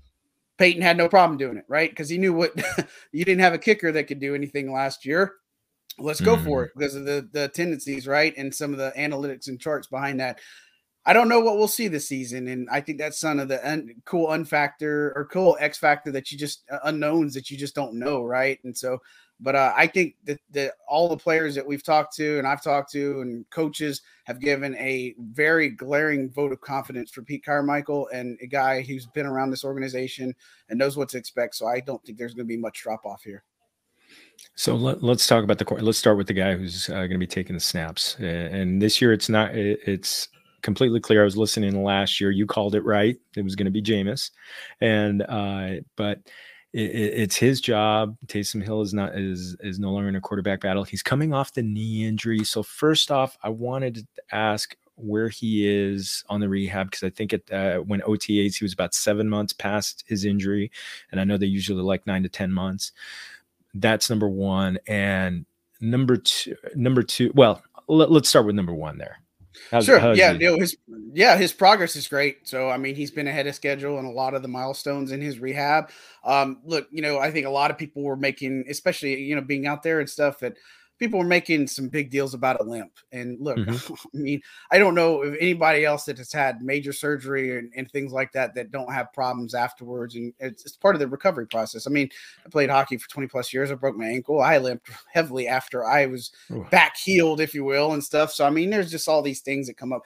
Payton 0.59 0.83
had 0.83 0.97
no 0.97 1.09
problem 1.09 1.37
doing 1.37 1.57
it, 1.57 1.65
right? 1.69 1.91
Because 1.91 2.09
he 2.09 2.19
knew 2.19 2.33
what 2.33 2.53
you 3.13 3.25
didn't 3.25 3.43
have 3.43 3.55
a 3.55 3.59
kicker 3.59 3.93
that 3.93 4.05
could 4.05 4.21
do 4.21 4.35
anything 4.35 4.73
last 4.73 5.05
year. 5.05 5.35
Let's 5.99 6.21
go 6.21 6.37
mm-hmm. 6.37 6.45
for 6.45 6.65
it 6.65 6.73
because 6.77 6.95
of 6.95 7.07
the 7.07 7.29
the 7.33 7.49
tendencies, 7.49 8.07
right? 8.07 8.35
And 8.37 8.55
some 8.55 8.73
of 8.73 8.79
the 8.79 8.93
analytics 8.99 9.49
and 9.49 9.61
charts 9.61 9.87
behind 9.87 10.21
that. 10.21 10.41
I 11.09 11.13
don't 11.13 11.29
know 11.29 11.41
what 11.41 11.57
we'll 11.57 11.69
see 11.69 11.87
this 11.87 12.09
season, 12.09 12.49
and 12.49 12.69
I 12.69 12.81
think 12.81 12.99
that's 12.99 13.21
some 13.21 13.39
of 13.39 13.49
the 13.49 13.67
un- 13.67 13.95
cool 14.05 14.27
unfactor 14.29 15.13
or 15.15 15.29
cool 15.31 15.57
X 15.61 15.79
factor 15.79 16.11
that 16.13 16.33
you 16.33 16.37
just 16.37 16.65
uh, 16.71 16.81
unknowns 16.85 17.33
that 17.35 17.49
you 17.49 17.57
just 17.57 17.77
don't 17.77 17.95
know, 17.95 18.25
right? 18.25 18.59
And 18.65 18.77
so, 18.77 18.99
but 19.41 19.55
uh, 19.55 19.73
I 19.77 19.87
think 19.87 20.17
that, 20.25 20.41
that 20.53 20.73
all 20.89 21.09
the 21.09 21.17
players 21.17 21.55
that 21.55 21.67
we've 21.67 21.83
talked 21.83 22.15
to 22.17 22.39
and 22.39 22.47
I've 22.47 22.63
talked 22.63 22.91
to 22.93 23.21
and 23.21 23.49
coaches 23.51 24.03
have 24.25 24.41
given 24.41 24.75
a 24.77 25.15
very 25.19 25.69
glaring 25.69 26.31
vote 26.31 26.53
of 26.53 26.61
confidence 26.61 27.11
for 27.11 27.23
Pete 27.23 27.45
Carmichael 27.45 28.09
and 28.13 28.39
a 28.41 28.47
guy 28.47 28.83
who's 28.83 29.07
been 29.07 29.27
around 29.27 29.51
this 29.51 29.65
organization 29.65 30.35
and 30.69 30.79
knows 30.79 30.97
what 30.97 31.09
to 31.11 31.19
expect. 31.19 31.55
So 31.55 31.67
I 31.67 31.81
don't 31.81 32.03
think 32.05 32.17
there's 32.19 32.35
going 32.35 32.47
to 32.47 32.49
be 32.49 32.57
much 32.57 32.83
drop 32.83 33.05
off 33.05 33.23
here. 33.23 33.45
So 34.55 34.75
let, 34.75 35.03
us 35.03 35.27
talk 35.27 35.45
about 35.45 35.59
the 35.59 35.67
Let's 35.83 35.99
start 35.99 36.17
with 36.17 36.27
the 36.27 36.33
guy 36.33 36.57
who's 36.57 36.89
uh, 36.89 36.95
going 36.95 37.11
to 37.11 37.19
be 37.19 37.27
taking 37.27 37.55
the 37.55 37.61
snaps. 37.61 38.17
And 38.19 38.81
this 38.81 39.01
year, 39.01 39.13
it's 39.13 39.29
not. 39.29 39.55
It's 39.55 40.29
completely 40.63 41.01
clear. 41.01 41.23
I 41.23 41.25
was 41.25 41.37
listening 41.37 41.83
last 41.83 42.21
year. 42.21 42.31
You 42.31 42.47
called 42.47 42.75
it 42.75 42.85
right. 42.85 43.17
It 43.37 43.43
was 43.43 43.55
going 43.55 43.67
to 43.67 43.71
be 43.71 43.83
Jameis, 43.83 44.31
and 44.81 45.23
uh, 45.23 45.83
but 45.97 46.21
it, 46.77 47.15
it's 47.21 47.37
his 47.37 47.61
job. 47.61 48.17
Taysom 48.27 48.63
Hill 48.63 48.83
is 48.83 48.93
not 48.93 49.17
is 49.19 49.57
is 49.61 49.79
no 49.79 49.93
longer 49.93 50.09
in 50.09 50.17
a 50.17 50.21
quarterback 50.21 50.61
battle. 50.61 50.85
He's 50.85 51.03
coming 51.03 51.33
off 51.33 51.53
the 51.53 51.63
knee 51.63 52.07
injury. 52.07 52.45
So 52.45 52.63
first 52.63 53.11
off, 53.11 53.39
I 53.43 53.49
wanted 53.49 53.95
to 53.95 54.07
ask 54.31 54.77
where 54.97 55.29
he 55.29 55.67
is 55.67 56.25
on 56.29 56.41
the 56.41 56.49
rehab 56.49 56.91
because 56.91 57.03
I 57.03 57.11
think 57.11 57.33
it 57.33 57.51
uh, 57.51 57.79
when 57.79 58.01
OTAs 58.03 58.57
he 58.57 58.65
was 58.65 58.75
about 58.75 58.95
seven 58.95 59.29
months 59.29 59.53
past 59.53 60.05
his 60.07 60.25
injury, 60.25 60.71
and 61.11 61.21
I 61.21 61.25
know 61.25 61.39
they 61.39 61.47
usually 61.47 61.83
like 61.83 62.07
nine 62.07 62.23
to 62.25 62.29
ten 62.29 62.53
months. 62.53 62.93
That's 63.73 64.11
number 64.11 64.29
one, 64.29 64.79
and 64.87 65.47
number 65.81 66.19
two. 66.19 66.57
Number 66.75 67.03
two. 67.03 67.33
Well, 67.35 67.63
let, 67.89 68.11
us 68.11 68.29
start 68.29 68.47
with 68.47 68.55
number 68.55 68.75
one 68.75 68.99
there. 68.99 69.21
How's, 69.71 69.85
sure. 69.85 69.99
How's 69.99 70.19
yeah. 70.19 70.33
You 70.33 70.51
know, 70.51 70.57
his 70.59 70.77
yeah, 71.13 71.37
his 71.37 71.53
progress 71.53 71.97
is 71.97 72.09
great. 72.09 72.49
So 72.49 72.69
I 72.69 72.77
mean, 72.77 72.95
he's 72.95 73.11
been 73.11 73.27
ahead 73.27 73.47
of 73.47 73.55
schedule 73.55 73.99
and 73.99 74.07
a 74.07 74.11
lot 74.11 74.35
of 74.35 74.43
the 74.43 74.49
milestones 74.49 75.13
in 75.13 75.21
his 75.21 75.39
rehab. 75.39 75.91
Um, 76.25 76.61
look, 76.65 76.89
you 76.91 77.03
know, 77.03 77.19
I 77.19 77.31
think 77.31 77.47
a 77.47 77.51
lot 77.51 77.71
of 77.71 77.79
people 77.79 78.03
were 78.03 78.17
making, 78.17 78.65
especially 78.69 79.21
you 79.23 79.35
know, 79.35 79.43
being 79.43 79.67
out 79.67 79.83
there 79.83 80.01
and 80.01 80.09
stuff, 80.09 80.41
that 80.41 80.57
people 80.99 81.19
were 81.19 81.27
making 81.27 81.67
some 81.67 81.89
big 81.89 82.11
deals 82.11 82.35
about 82.35 82.61
a 82.61 82.65
limp. 82.65 82.93
And 83.13 83.39
look, 83.41 83.59
mm-hmm. 83.59 83.95
I 84.15 84.19
mean, 84.19 84.41
I 84.71 84.79
don't 84.79 84.95
know 84.95 85.23
if 85.23 85.37
anybody 85.41 85.85
else 85.85 86.05
that 86.05 86.19
has 86.19 86.33
had 86.33 86.63
major 86.63 86.93
surgery 86.93 87.59
and, 87.59 87.73
and, 87.77 87.91
things 87.91 88.13
like 88.13 88.33
that 88.33 88.55
that 88.55 88.73
don't 88.73 88.93
have 88.93 89.13
problems 89.13 89.55
afterwards. 89.55 90.17
And 90.17 90.33
it's, 90.41 90.67
it's, 90.67 90.77
part 90.77 90.97
of 90.97 91.01
the 91.01 91.09
recovery 91.09 91.47
process. 91.47 91.87
I 91.87 91.91
mean, 91.91 92.09
I 92.45 92.49
played 92.49 92.71
hockey 92.71 92.97
for 92.97 93.09
20 93.09 93.29
plus 93.29 93.53
years. 93.53 93.71
I 93.71 93.75
broke 93.75 93.97
my 93.97 94.07
ankle. 94.07 94.41
I 94.41 94.59
limped 94.59 94.91
heavily 95.13 95.49
after 95.49 95.85
I 95.85 96.07
was 96.07 96.33
Ooh. 96.51 96.67
back 96.71 96.97
healed, 96.97 97.41
if 97.41 97.55
you 97.55 97.65
will, 97.65 97.93
and 97.93 98.03
stuff. 98.03 98.33
So, 98.33 98.47
I 98.47 98.51
mean, 98.51 98.71
there's 98.71 98.91
just 98.91 99.09
all 99.09 99.23
these 99.23 99.41
things 99.41 99.67
that 99.67 99.77
come 99.77 99.93
up. 99.93 100.03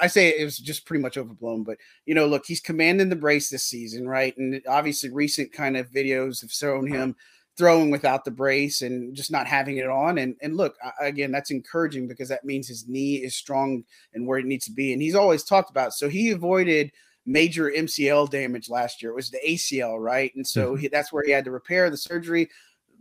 I 0.00 0.06
say 0.06 0.28
it 0.28 0.44
was 0.44 0.56
just 0.56 0.86
pretty 0.86 1.02
much 1.02 1.18
overblown, 1.18 1.64
but 1.64 1.76
you 2.06 2.14
know, 2.14 2.26
look, 2.26 2.46
he's 2.46 2.60
commanding 2.60 3.08
the 3.08 3.16
brace 3.16 3.50
this 3.50 3.64
season, 3.64 4.08
right? 4.08 4.36
And 4.36 4.62
obviously, 4.68 5.10
recent 5.10 5.52
kind 5.52 5.76
of 5.76 5.90
videos 5.90 6.40
have 6.42 6.52
shown 6.52 6.86
him 6.86 7.16
throwing 7.60 7.90
without 7.90 8.24
the 8.24 8.30
brace 8.30 8.80
and 8.80 9.14
just 9.14 9.30
not 9.30 9.46
having 9.46 9.76
it 9.76 9.86
on. 9.86 10.16
And 10.16 10.34
and 10.40 10.56
look, 10.56 10.76
again, 10.98 11.30
that's 11.30 11.50
encouraging 11.50 12.08
because 12.08 12.30
that 12.30 12.42
means 12.42 12.66
his 12.66 12.88
knee 12.88 13.16
is 13.16 13.36
strong 13.36 13.84
and 14.14 14.26
where 14.26 14.38
it 14.38 14.46
needs 14.46 14.64
to 14.64 14.72
be. 14.72 14.94
And 14.94 15.02
he's 15.02 15.14
always 15.14 15.44
talked 15.44 15.68
about. 15.68 15.92
So 15.92 16.08
he 16.08 16.30
avoided 16.30 16.90
major 17.26 17.70
MCL 17.70 18.30
damage 18.30 18.70
last 18.70 19.02
year. 19.02 19.12
It 19.12 19.16
was 19.16 19.30
the 19.30 19.40
ACL, 19.46 20.00
right? 20.00 20.34
And 20.34 20.46
so 20.46 20.72
mm-hmm. 20.72 20.80
he, 20.80 20.88
that's 20.88 21.12
where 21.12 21.22
he 21.22 21.32
had 21.32 21.44
to 21.44 21.50
repair 21.50 21.90
the 21.90 21.98
surgery. 21.98 22.48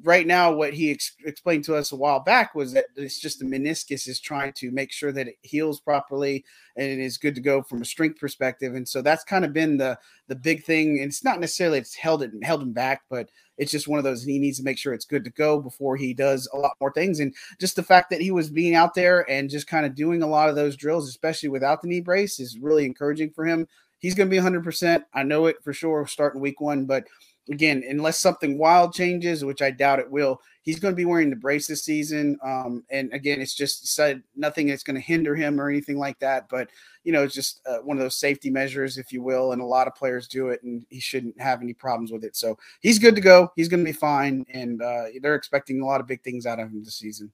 Right 0.04 0.26
now, 0.26 0.52
what 0.52 0.74
he 0.74 0.92
ex- 0.92 1.16
explained 1.26 1.64
to 1.66 1.76
us 1.76 1.92
a 1.92 1.96
while 1.96 2.20
back 2.20 2.56
was 2.56 2.74
that 2.74 2.86
it's 2.96 3.20
just 3.20 3.40
the 3.40 3.46
meniscus 3.46 4.08
is 4.08 4.20
trying 4.20 4.54
to 4.54 4.72
make 4.72 4.92
sure 4.92 5.12
that 5.12 5.28
it 5.28 5.36
heals 5.42 5.80
properly 5.80 6.46
and 6.78 6.88
it 6.88 7.00
is 7.00 7.18
good 7.18 7.36
to 7.36 7.42
go 7.42 7.62
from 7.62 7.82
a 7.82 7.86
strength 7.86 8.20
perspective. 8.20 8.76
And 8.76 8.88
so 8.88 9.02
that's 9.02 9.24
kind 9.24 9.44
of 9.44 9.54
been 9.54 9.78
the 9.78 9.98
the 10.28 10.36
big 10.36 10.64
thing. 10.64 11.00
And 11.00 11.08
it's 11.08 11.24
not 11.24 11.40
necessarily 11.40 11.80
it's 11.80 11.96
held 11.96 12.24
it 12.24 12.32
held 12.44 12.62
him 12.62 12.74
back, 12.74 13.02
but 13.10 13.30
it's 13.58 13.72
just 13.72 13.88
one 13.88 14.00
of 14.00 14.06
those 14.06 14.24
he 14.24 14.40
needs 14.40 14.58
to 14.58 14.64
make 14.64 14.78
sure 14.78 14.94
it's 14.94 15.06
good 15.06 15.26
to 15.26 15.32
go 15.32 15.60
before 15.60 15.98
he 15.98 16.14
does 16.14 16.48
a 16.54 16.58
lot 16.58 16.78
more 16.80 16.94
things. 16.94 17.20
And 17.20 17.36
just 17.60 17.76
the 17.76 17.84
fact 17.84 18.10
that 18.10 18.22
he 18.22 18.32
was 18.32 18.50
being 18.50 18.76
out 18.76 18.94
there 18.94 19.30
and 19.30 19.50
just 19.50 19.68
kind 19.68 19.86
of 19.86 19.96
doing 19.96 20.24
a 20.24 20.28
lot 20.28 20.50
of 20.50 20.56
those 20.56 20.78
drills, 20.78 21.10
especially 21.10 21.50
without 21.50 21.82
the 21.82 21.90
knee 21.90 22.00
brace, 22.02 22.40
is 22.40 22.58
really 22.58 22.86
encouraging 22.86 23.32
for 23.32 23.46
him. 23.46 23.68
He's 24.00 24.16
going 24.16 24.30
to 24.30 24.34
be 24.34 24.42
100%. 24.42 25.04
I 25.14 25.24
know 25.24 25.48
it 25.48 25.62
for 25.62 25.74
sure 25.74 26.08
starting 26.08 26.40
week 26.40 26.62
one, 26.62 26.86
but 26.86 27.04
again, 27.50 27.84
unless 27.88 28.20
something 28.20 28.58
wild 28.58 28.94
changes, 28.94 29.44
which 29.44 29.62
I 29.62 29.72
doubt 29.72 30.00
it 30.00 30.10
will, 30.10 30.42
he's 30.62 30.80
going 30.80 30.92
to 30.92 30.98
be 30.98 31.06
wearing 31.06 31.30
the 31.30 31.36
brace 31.36 31.68
this 31.68 31.84
season. 31.84 32.38
Um, 32.44 32.84
and 32.92 33.12
again, 33.14 33.42
it's 33.42 33.56
just 33.56 33.88
said 33.88 34.22
nothing 34.36 34.68
that's 34.68 34.84
going 34.84 34.96
to 34.96 35.02
hinder 35.02 35.36
him 35.36 35.60
or 35.60 35.70
anything 35.70 35.98
like 35.98 36.20
that. 36.20 36.48
But 36.50 36.70
you 37.04 37.12
know, 37.12 37.24
it's 37.24 37.34
just 37.34 37.62
uh, 37.66 37.78
one 37.78 37.98
of 37.98 38.04
those 38.04 38.20
safety 38.20 38.50
measures, 38.50 38.98
if 38.98 39.12
you 39.12 39.24
will. 39.24 39.52
And 39.52 39.62
a 39.62 39.66
lot 39.66 39.88
of 39.88 39.96
players 39.96 40.28
do 40.28 40.50
it, 40.50 40.62
and 40.64 40.86
he 40.90 41.00
shouldn't 41.00 41.40
have 41.40 41.62
any 41.62 41.74
problems 41.74 42.12
with 42.12 42.24
it. 42.24 42.36
So 42.36 42.58
he's 42.82 43.00
good 43.00 43.16
to 43.16 43.22
go. 43.22 43.52
He's 43.56 43.70
going 43.70 43.84
to 43.84 43.92
be 43.92 43.98
fine, 43.98 44.46
and 44.54 44.82
uh, 44.82 45.06
they're 45.22 45.36
expecting 45.36 45.82
a 45.82 45.86
lot 45.86 46.02
of 46.02 46.08
big 46.08 46.24
things 46.24 46.46
out 46.46 46.60
of 46.60 46.70
him 46.70 46.84
this 46.84 46.96
season. 46.96 47.32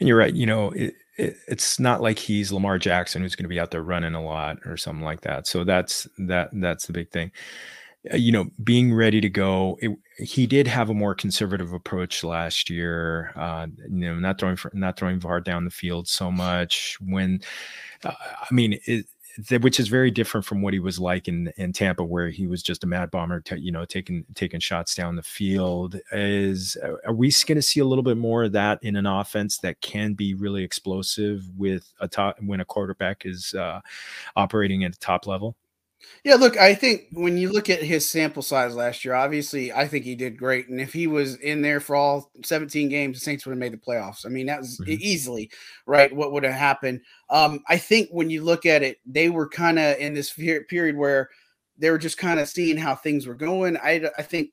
And 0.00 0.08
you're 0.08 0.16
right. 0.16 0.32
You 0.32 0.46
know, 0.46 0.70
it, 0.70 0.94
it, 1.18 1.36
it's 1.46 1.78
not 1.78 2.00
like 2.00 2.18
he's 2.18 2.52
Lamar 2.52 2.78
Jackson 2.78 3.20
who's 3.20 3.36
going 3.36 3.44
to 3.44 3.50
be 3.50 3.60
out 3.60 3.70
there 3.70 3.82
running 3.82 4.14
a 4.14 4.24
lot 4.24 4.58
or 4.64 4.78
something 4.78 5.04
like 5.04 5.20
that. 5.22 5.46
So 5.46 5.64
that's 5.64 6.08
that. 6.18 6.48
That's 6.52 6.86
the 6.86 6.94
big 6.94 7.10
thing. 7.10 7.30
Uh, 8.12 8.16
you 8.16 8.32
know, 8.32 8.46
being 8.62 8.92
ready 8.94 9.20
to 9.20 9.28
go. 9.28 9.78
It, 9.80 9.90
he 10.18 10.46
did 10.46 10.66
have 10.66 10.90
a 10.90 10.94
more 10.94 11.14
conservative 11.14 11.72
approach 11.72 12.24
last 12.24 12.70
year. 12.70 13.32
Uh, 13.36 13.66
you 13.88 14.06
know, 14.06 14.16
not 14.16 14.38
throwing 14.38 14.56
for, 14.56 14.70
not 14.74 14.98
throwing 14.98 15.20
VAR 15.20 15.40
down 15.40 15.64
the 15.64 15.70
field 15.70 16.08
so 16.08 16.30
much. 16.30 16.96
When, 17.00 17.40
uh, 18.04 18.12
I 18.18 18.54
mean, 18.54 18.78
it, 18.86 19.06
which 19.60 19.78
is 19.78 19.86
very 19.88 20.10
different 20.10 20.44
from 20.44 20.62
what 20.62 20.72
he 20.72 20.80
was 20.80 20.98
like 20.98 21.28
in 21.28 21.52
in 21.56 21.72
Tampa, 21.72 22.02
where 22.04 22.28
he 22.28 22.46
was 22.46 22.62
just 22.62 22.82
a 22.82 22.86
mad 22.86 23.10
bomber, 23.10 23.40
t- 23.40 23.56
you 23.56 23.70
know, 23.70 23.84
taking 23.84 24.24
taking 24.34 24.60
shots 24.60 24.94
down 24.94 25.14
the 25.14 25.22
field. 25.22 25.98
Is 26.12 26.76
are 27.06 27.14
we 27.14 27.32
going 27.46 27.56
to 27.56 27.62
see 27.62 27.80
a 27.80 27.84
little 27.84 28.02
bit 28.02 28.16
more 28.16 28.44
of 28.44 28.52
that 28.52 28.82
in 28.82 28.96
an 28.96 29.06
offense 29.06 29.58
that 29.58 29.80
can 29.80 30.14
be 30.14 30.34
really 30.34 30.64
explosive 30.64 31.44
with 31.56 31.92
a 32.00 32.08
top 32.08 32.36
when 32.40 32.60
a 32.60 32.64
quarterback 32.64 33.26
is 33.26 33.54
uh, 33.54 33.80
operating 34.34 34.84
at 34.84 34.92
the 34.92 34.98
top 34.98 35.26
level? 35.26 35.56
Yeah, 36.24 36.34
look, 36.36 36.56
I 36.56 36.74
think 36.74 37.06
when 37.12 37.36
you 37.36 37.50
look 37.50 37.70
at 37.70 37.82
his 37.82 38.08
sample 38.08 38.42
size 38.42 38.74
last 38.74 39.04
year, 39.04 39.14
obviously, 39.14 39.72
I 39.72 39.88
think 39.88 40.04
he 40.04 40.14
did 40.14 40.38
great. 40.38 40.68
And 40.68 40.80
if 40.80 40.92
he 40.92 41.06
was 41.06 41.36
in 41.36 41.62
there 41.62 41.80
for 41.80 41.96
all 41.96 42.30
17 42.44 42.88
games, 42.88 43.18
the 43.18 43.24
Saints 43.24 43.46
would 43.46 43.52
have 43.52 43.58
made 43.58 43.72
the 43.72 43.78
playoffs. 43.78 44.24
I 44.24 44.28
mean, 44.28 44.46
that 44.46 44.60
was 44.60 44.78
mm-hmm. 44.80 44.92
easily 45.00 45.50
right 45.86 46.14
what 46.14 46.32
would 46.32 46.44
have 46.44 46.54
happened. 46.54 47.00
Um, 47.30 47.60
I 47.68 47.78
think 47.78 48.10
when 48.10 48.30
you 48.30 48.42
look 48.42 48.66
at 48.66 48.82
it, 48.82 48.98
they 49.06 49.28
were 49.28 49.48
kind 49.48 49.78
of 49.78 49.98
in 49.98 50.14
this 50.14 50.32
period 50.32 50.96
where 50.96 51.30
they 51.78 51.90
were 51.90 51.98
just 51.98 52.18
kind 52.18 52.40
of 52.40 52.48
seeing 52.48 52.76
how 52.76 52.94
things 52.94 53.26
were 53.26 53.34
going. 53.34 53.76
I, 53.76 54.10
I 54.18 54.22
think 54.22 54.50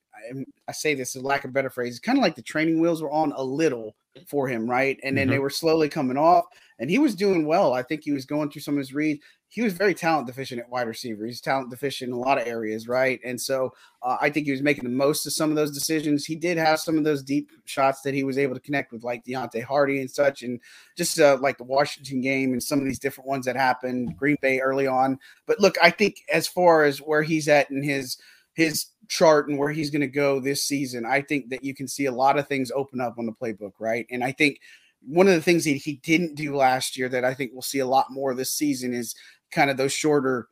I 0.68 0.72
say 0.72 0.94
this, 0.94 1.16
a 1.16 1.22
lack 1.22 1.46
of 1.46 1.54
better 1.54 1.70
phrase, 1.70 2.00
kind 2.00 2.18
of 2.18 2.24
like 2.24 2.36
the 2.36 2.42
training 2.42 2.80
wheels 2.80 3.02
were 3.02 3.12
on 3.12 3.34
a 3.36 3.44
little 3.44 3.96
for 4.28 4.48
him, 4.48 4.70
right? 4.70 5.00
And 5.04 5.18
then 5.18 5.26
mm-hmm. 5.26 5.34
they 5.34 5.40
were 5.40 5.50
slowly 5.50 5.90
coming 5.90 6.18
off, 6.18 6.46
and 6.80 6.90
he 6.90 7.00
was 7.00 7.16
doing 7.16 7.46
well. 7.46 7.74
I 7.74 7.84
think 7.84 8.04
he 8.04 8.12
was 8.12 8.26
going 8.26 8.50
through 8.50 8.62
some 8.62 8.76
of 8.76 8.80
his 8.80 8.94
reads 8.94 9.24
he 9.56 9.62
was 9.62 9.72
very 9.72 9.94
talent 9.94 10.28
deficient 10.28 10.60
at 10.60 10.70
wide 10.70 10.86
receiver. 10.86 11.26
He's 11.26 11.40
talent 11.40 11.70
deficient 11.70 12.10
in 12.10 12.14
a 12.14 12.20
lot 12.20 12.38
of 12.38 12.46
areas, 12.46 12.90
right? 12.90 13.22
And 13.24 13.40
so 13.40 13.74
uh, 14.04 14.18
I 14.20 14.30
think 14.30 14.48
he 14.48 14.52
was 14.52 14.62
making 14.62 14.84
the 14.84 14.90
most 14.90 15.26
of 15.26 15.32
some 15.32 15.50
of 15.50 15.56
those 15.56 15.72
decisions. 15.72 16.26
He 16.26 16.36
did 16.36 16.58
have 16.58 16.78
some 16.82 16.98
of 16.98 17.06
those 17.06 17.24
deep 17.24 17.50
shots 17.64 18.02
that 18.02 18.14
he 18.14 18.26
was 18.26 18.38
able 18.38 18.54
to 18.54 18.60
connect 18.60 18.92
with, 18.92 19.06
like 19.06 19.24
Deonte 19.24 19.64
Harty 19.64 20.02
and 20.02 20.12
such, 20.12 20.44
and 20.44 20.60
just 20.98 21.22
uh, 21.22 21.38
like 21.40 21.58
the 21.58 21.64
Washington 21.64 22.20
game 22.20 22.52
and 22.52 22.62
some 22.62 22.80
of 22.80 22.86
these 22.86 23.00
different 23.00 23.30
ones 23.30 23.46
that 23.46 23.56
happened, 23.56 24.18
Green 24.18 24.36
Bay 24.42 24.60
early 24.60 24.88
on. 24.88 25.18
But 25.46 25.62
look, 25.62 25.78
I 25.82 25.90
think 25.90 26.18
as 26.30 26.50
far 26.50 26.84
as 26.84 26.98
where 26.98 27.24
he's 27.24 27.48
at 27.48 27.72
in 27.72 27.82
his 27.82 28.18
his 28.56 28.88
chart 29.08 29.48
and 29.48 29.58
where 29.58 29.72
he's 29.72 29.90
going 29.90 30.02
to 30.02 30.08
go 30.08 30.42
this 30.42 30.66
season, 30.66 31.06
I 31.06 31.22
think 31.22 31.50
that 31.52 31.64
you 31.64 31.74
can 31.74 31.88
see 31.88 32.08
a 32.08 32.12
lot 32.12 32.38
of 32.38 32.50
things 32.50 32.72
open 32.72 33.00
up 33.00 33.16
on 33.18 33.26
the 33.26 33.32
playbook, 33.32 33.74
right? 33.80 34.06
And 34.12 34.22
I 34.22 34.34
think 34.34 34.60
one 35.08 35.28
of 35.28 35.34
the 35.34 35.42
things 35.42 35.64
that 35.66 35.72
he 35.72 35.98
didn't 36.04 36.36
do 36.36 36.56
last 36.56 36.98
year 36.98 37.10
that 37.10 37.24
I 37.24 37.34
think 37.34 37.52
we'll 37.54 37.62
see 37.62 37.80
a 37.80 37.86
lot 37.86 38.08
more 38.10 38.34
this 38.34 38.54
season 38.54 38.94
is 38.94 39.16
kind 39.52 39.70
of 39.70 39.78
those 39.78 39.94
shorter 39.94 40.48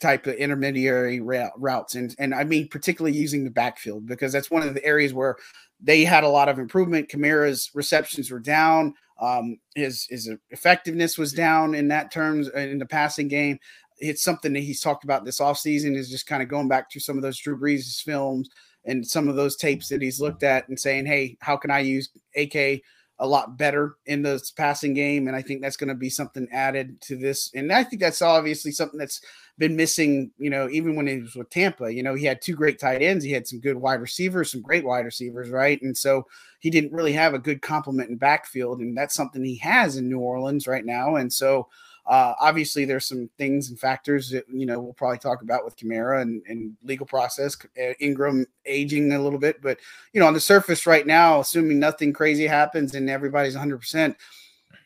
type 0.00 0.26
of 0.26 0.34
intermediary 0.34 1.20
routes 1.20 1.94
and 1.94 2.16
and 2.18 2.34
I 2.34 2.42
mean 2.42 2.68
particularly 2.68 3.16
using 3.16 3.44
the 3.44 3.50
backfield 3.50 4.06
because 4.06 4.32
that's 4.32 4.50
one 4.50 4.66
of 4.66 4.74
the 4.74 4.84
areas 4.84 5.14
where 5.14 5.36
they 5.80 6.04
had 6.04 6.24
a 6.24 6.28
lot 6.28 6.48
of 6.48 6.58
improvement. 6.58 7.08
Kamara's 7.08 7.70
receptions 7.74 8.30
were 8.30 8.40
down. 8.40 8.94
Um, 9.20 9.58
his 9.74 10.06
his 10.08 10.30
effectiveness 10.50 11.18
was 11.18 11.32
down 11.32 11.74
in 11.74 11.88
that 11.88 12.12
terms 12.12 12.48
uh, 12.54 12.58
in 12.58 12.78
the 12.78 12.86
passing 12.86 13.28
game. 13.28 13.58
It's 13.98 14.22
something 14.22 14.52
that 14.52 14.60
he's 14.60 14.80
talked 14.80 15.04
about 15.04 15.24
this 15.24 15.38
offseason 15.38 15.96
is 15.96 16.10
just 16.10 16.26
kind 16.26 16.42
of 16.42 16.48
going 16.48 16.68
back 16.68 16.90
to 16.90 17.00
some 17.00 17.16
of 17.16 17.22
those 17.22 17.38
Drew 17.38 17.58
Brees 17.58 18.02
films 18.02 18.48
and 18.84 19.06
some 19.06 19.28
of 19.28 19.36
those 19.36 19.56
tapes 19.56 19.88
that 19.88 20.02
he's 20.02 20.20
looked 20.20 20.42
at 20.42 20.68
and 20.68 20.78
saying, 20.78 21.06
hey, 21.06 21.36
how 21.40 21.56
can 21.56 21.70
I 21.70 21.80
use 21.80 22.08
AK 22.36 22.80
a 23.18 23.26
lot 23.26 23.56
better 23.56 23.96
in 24.06 24.22
the 24.22 24.42
passing 24.56 24.94
game. 24.94 25.28
And 25.28 25.36
I 25.36 25.42
think 25.42 25.62
that's 25.62 25.76
going 25.76 25.88
to 25.88 25.94
be 25.94 26.10
something 26.10 26.48
added 26.52 27.00
to 27.02 27.16
this. 27.16 27.50
And 27.54 27.72
I 27.72 27.84
think 27.84 28.00
that's 28.00 28.22
obviously 28.22 28.72
something 28.72 28.98
that's 28.98 29.20
been 29.58 29.76
missing, 29.76 30.32
you 30.38 30.50
know, 30.50 30.68
even 30.70 30.96
when 30.96 31.06
he 31.06 31.18
was 31.18 31.36
with 31.36 31.50
Tampa. 31.50 31.92
You 31.92 32.02
know, 32.02 32.14
he 32.14 32.24
had 32.24 32.42
two 32.42 32.54
great 32.54 32.80
tight 32.80 33.02
ends, 33.02 33.24
he 33.24 33.32
had 33.32 33.46
some 33.46 33.60
good 33.60 33.76
wide 33.76 34.00
receivers, 34.00 34.50
some 34.50 34.62
great 34.62 34.84
wide 34.84 35.04
receivers, 35.04 35.50
right? 35.50 35.80
And 35.82 35.96
so 35.96 36.26
he 36.58 36.70
didn't 36.70 36.92
really 36.92 37.12
have 37.12 37.34
a 37.34 37.38
good 37.38 37.62
complement 37.62 38.10
in 38.10 38.16
backfield. 38.16 38.80
And 38.80 38.96
that's 38.96 39.14
something 39.14 39.44
he 39.44 39.58
has 39.58 39.96
in 39.96 40.08
New 40.08 40.18
Orleans 40.18 40.66
right 40.66 40.84
now. 40.84 41.16
And 41.16 41.32
so, 41.32 41.68
uh, 42.06 42.34
obviously, 42.40 42.84
there's 42.84 43.06
some 43.06 43.30
things 43.38 43.70
and 43.70 43.78
factors 43.78 44.30
that 44.30 44.44
you 44.52 44.66
know 44.66 44.80
we'll 44.80 44.92
probably 44.94 45.18
talk 45.18 45.42
about 45.42 45.64
with 45.64 45.76
Kamara 45.76 46.22
and, 46.22 46.42
and 46.48 46.76
legal 46.82 47.06
process, 47.06 47.56
uh, 47.80 47.92
Ingram 48.00 48.46
aging 48.66 49.12
a 49.12 49.22
little 49.22 49.38
bit, 49.38 49.62
but 49.62 49.78
you 50.12 50.20
know 50.20 50.26
on 50.26 50.34
the 50.34 50.40
surface 50.40 50.86
right 50.86 51.06
now, 51.06 51.40
assuming 51.40 51.78
nothing 51.78 52.12
crazy 52.12 52.46
happens 52.46 52.94
and 52.94 53.08
everybody's 53.08 53.54
100, 53.54 53.78
percent 53.78 54.16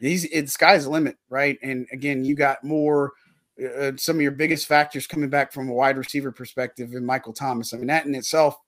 these 0.00 0.24
it, 0.26 0.50
sky's 0.50 0.84
the 0.84 0.90
limit, 0.90 1.16
right? 1.28 1.58
And 1.62 1.86
again, 1.92 2.24
you 2.24 2.34
got 2.34 2.62
more. 2.64 3.12
Uh, 3.58 3.92
some 3.96 4.16
of 4.16 4.22
your 4.22 4.32
biggest 4.32 4.66
factors 4.66 5.06
coming 5.06 5.30
back 5.30 5.50
from 5.50 5.70
a 5.70 5.72
wide 5.72 5.96
receiver 5.96 6.30
perspective 6.30 6.92
in 6.92 7.06
Michael 7.06 7.32
Thomas. 7.32 7.72
I 7.72 7.78
mean, 7.78 7.86
that 7.86 8.04
in 8.04 8.14
itself 8.14 8.58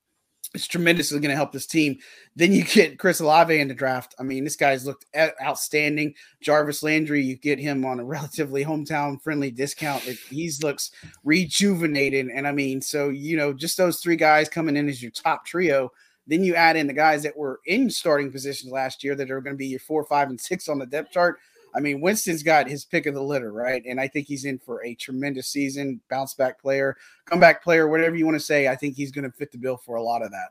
it's 0.55 0.67
tremendously 0.67 1.21
going 1.21 1.31
to 1.31 1.37
help 1.37 1.53
this 1.53 1.67
team. 1.67 1.99
Then 2.37 2.53
you 2.53 2.65
get 2.65 2.99
Chris 2.99 3.21
Olave 3.21 3.59
in 3.59 3.69
the 3.69 3.75
draft. 3.75 4.15
I 4.19 4.23
mean, 4.23 4.45
this 4.45 4.57
guy's 4.57 4.87
looked 4.87 5.07
outstanding. 5.43 6.15
Jarvis 6.41 6.83
Landry, 6.83 7.23
you 7.23 7.37
get 7.37 7.59
him 7.59 7.85
on 7.85 8.01
a 8.01 8.05
relatively 8.05 8.65
hometown 8.65 9.21
friendly 9.23 9.51
discount. 9.51 10.03
He's 10.03 10.63
looks 10.63 10.91
rejuvenated. 11.25 12.29
And 12.29 12.47
I 12.47 12.53
mean, 12.53 12.81
so, 12.81 13.11
you 13.11 13.37
know, 13.37 13.53
just 13.53 13.77
those 13.77 14.01
three 14.01 14.17
guys 14.17 14.49
coming 14.49 14.77
in 14.77 14.89
as 14.89 15.03
your 15.03 15.13
top 15.13 15.45
trio. 15.45 15.91
Then 16.27 16.45
you 16.45 16.55
add 16.55 16.77
in 16.77 16.87
the 16.87 16.93
guys 16.93 17.23
that 17.23 17.37
were 17.37 17.61
in 17.67 17.89
starting 17.89 18.31
positions 18.31 18.71
last 18.71 19.03
year 19.03 19.15
that 19.15 19.31
are 19.31 19.41
going 19.41 19.55
to 19.55 19.59
be 19.59 19.67
your 19.67 19.81
four, 19.81 20.05
five, 20.05 20.29
and 20.29 20.41
six 20.41 20.69
on 20.69 20.79
the 20.79 20.87
depth 20.87 21.13
chart. 21.13 21.39
I 21.79 21.81
mean, 21.81 22.01
Winston's 22.01 22.43
got 22.43 22.69
his 22.69 22.85
pick 22.85 23.07
of 23.07 23.15
the 23.15 23.23
litter, 23.23 23.53
right? 23.53 23.85
And 23.87 24.01
I 24.01 24.09
think 24.09 24.27
he's 24.27 24.45
in 24.45 24.59
for 24.59 24.85
a 24.85 24.97
tremendous 24.97 25.47
season, 25.47 26.01
bounce 26.11 26.35
back 26.35 26.61
player, 26.61 26.97
comeback 27.25 27.63
player, 27.63 27.87
whatever 27.87 28.17
you 28.17 28.25
want 28.27 28.35
to 28.35 28.45
say. 28.45 28.67
I 28.67 28.75
think 28.75 28.97
he's 28.97 29.13
going 29.13 29.31
to 29.31 29.31
fit 29.31 29.53
the 29.53 29.59
bill 29.59 29.77
for 29.77 29.95
a 29.95 30.03
lot 30.03 30.23
of 30.23 30.33
that. 30.33 30.49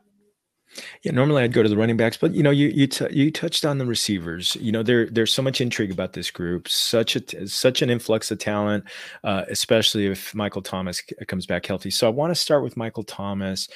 Yeah, 1.02 1.12
normally 1.12 1.42
I'd 1.42 1.52
go 1.52 1.62
to 1.62 1.68
the 1.68 1.76
running 1.76 1.98
backs, 1.98 2.16
but 2.16 2.32
you 2.32 2.42
know, 2.42 2.50
you 2.50 2.68
you 2.68 2.86
t- 2.86 3.06
you 3.10 3.30
touched 3.30 3.66
on 3.66 3.76
the 3.76 3.84
receivers. 3.84 4.56
You 4.56 4.72
know, 4.72 4.82
there 4.82 5.06
there's 5.06 5.32
so 5.32 5.42
much 5.42 5.60
intrigue 5.60 5.90
about 5.90 6.14
this 6.14 6.30
group, 6.30 6.66
such 6.66 7.14
a 7.16 7.46
such 7.46 7.82
an 7.82 7.90
influx 7.90 8.30
of 8.30 8.38
talent, 8.38 8.84
uh, 9.22 9.44
especially 9.50 10.06
if 10.06 10.34
Michael 10.34 10.62
Thomas 10.62 11.02
comes 11.26 11.46
back 11.46 11.66
healthy. 11.66 11.90
So 11.90 12.06
I 12.06 12.10
want 12.10 12.30
to 12.30 12.34
start 12.34 12.62
with 12.62 12.76
Michael 12.76 13.02
Thomas. 13.02 13.68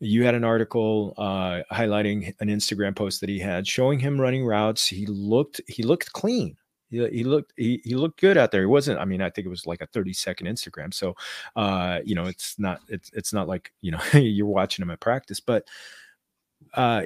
You 0.00 0.24
had 0.24 0.34
an 0.34 0.44
article 0.44 1.14
uh, 1.16 1.60
highlighting 1.72 2.34
an 2.40 2.48
Instagram 2.48 2.94
post 2.96 3.20
that 3.20 3.30
he 3.30 3.38
had 3.38 3.66
showing 3.66 3.98
him 3.98 4.20
running 4.20 4.44
routes. 4.44 4.86
He 4.86 5.06
looked 5.06 5.60
he 5.68 5.82
looked 5.82 6.12
clean 6.12 6.56
he, 6.90 7.06
he 7.08 7.24
looked 7.24 7.52
he, 7.56 7.80
he 7.84 7.94
looked 7.94 8.20
good 8.20 8.36
out 8.38 8.50
there. 8.50 8.62
He 8.62 8.66
wasn't. 8.66 9.00
I 9.00 9.04
mean, 9.04 9.22
I 9.22 9.30
think 9.30 9.46
it 9.46 9.50
was 9.50 9.66
like 9.66 9.80
a 9.82 9.86
thirty 9.86 10.12
second 10.12 10.46
Instagram. 10.46 10.92
So, 10.94 11.14
uh, 11.56 12.00
you 12.04 12.14
know, 12.14 12.24
it's 12.26 12.58
not 12.58 12.80
it's 12.88 13.10
it's 13.14 13.32
not 13.32 13.48
like 13.48 13.72
you 13.80 13.92
know 13.92 14.00
you're 14.14 14.46
watching 14.46 14.82
him 14.82 14.90
at 14.90 15.00
practice. 15.00 15.40
But 15.40 15.66
uh, 16.74 17.02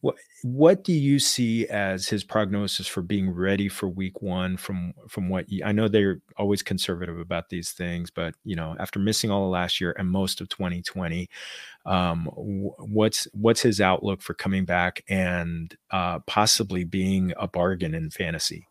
what 0.00 0.16
what 0.42 0.82
do 0.82 0.92
you 0.92 1.20
see 1.20 1.66
as 1.68 2.08
his 2.08 2.24
prognosis 2.24 2.88
for 2.88 3.02
being 3.02 3.30
ready 3.30 3.68
for 3.68 3.88
Week 3.88 4.20
One? 4.20 4.56
From 4.56 4.94
from 5.08 5.28
what 5.28 5.48
you, 5.50 5.62
I 5.64 5.70
know, 5.72 5.86
they're 5.86 6.20
always 6.36 6.62
conservative 6.62 7.18
about 7.20 7.50
these 7.50 7.70
things, 7.70 8.10
but 8.10 8.34
you 8.44 8.56
know, 8.56 8.74
after 8.80 8.98
missing 8.98 9.30
all 9.30 9.44
of 9.44 9.50
last 9.50 9.80
year 9.80 9.94
and 9.96 10.10
most 10.10 10.40
of 10.40 10.48
2020, 10.48 11.28
um, 11.86 12.28
what's 12.34 13.28
what's 13.32 13.62
his 13.62 13.80
outlook 13.80 14.22
for 14.22 14.34
coming 14.34 14.64
back 14.64 15.04
and 15.08 15.76
uh, 15.92 16.18
possibly 16.20 16.82
being 16.84 17.32
a 17.38 17.46
bargain 17.46 17.94
in 17.94 18.10
fantasy? 18.10 18.66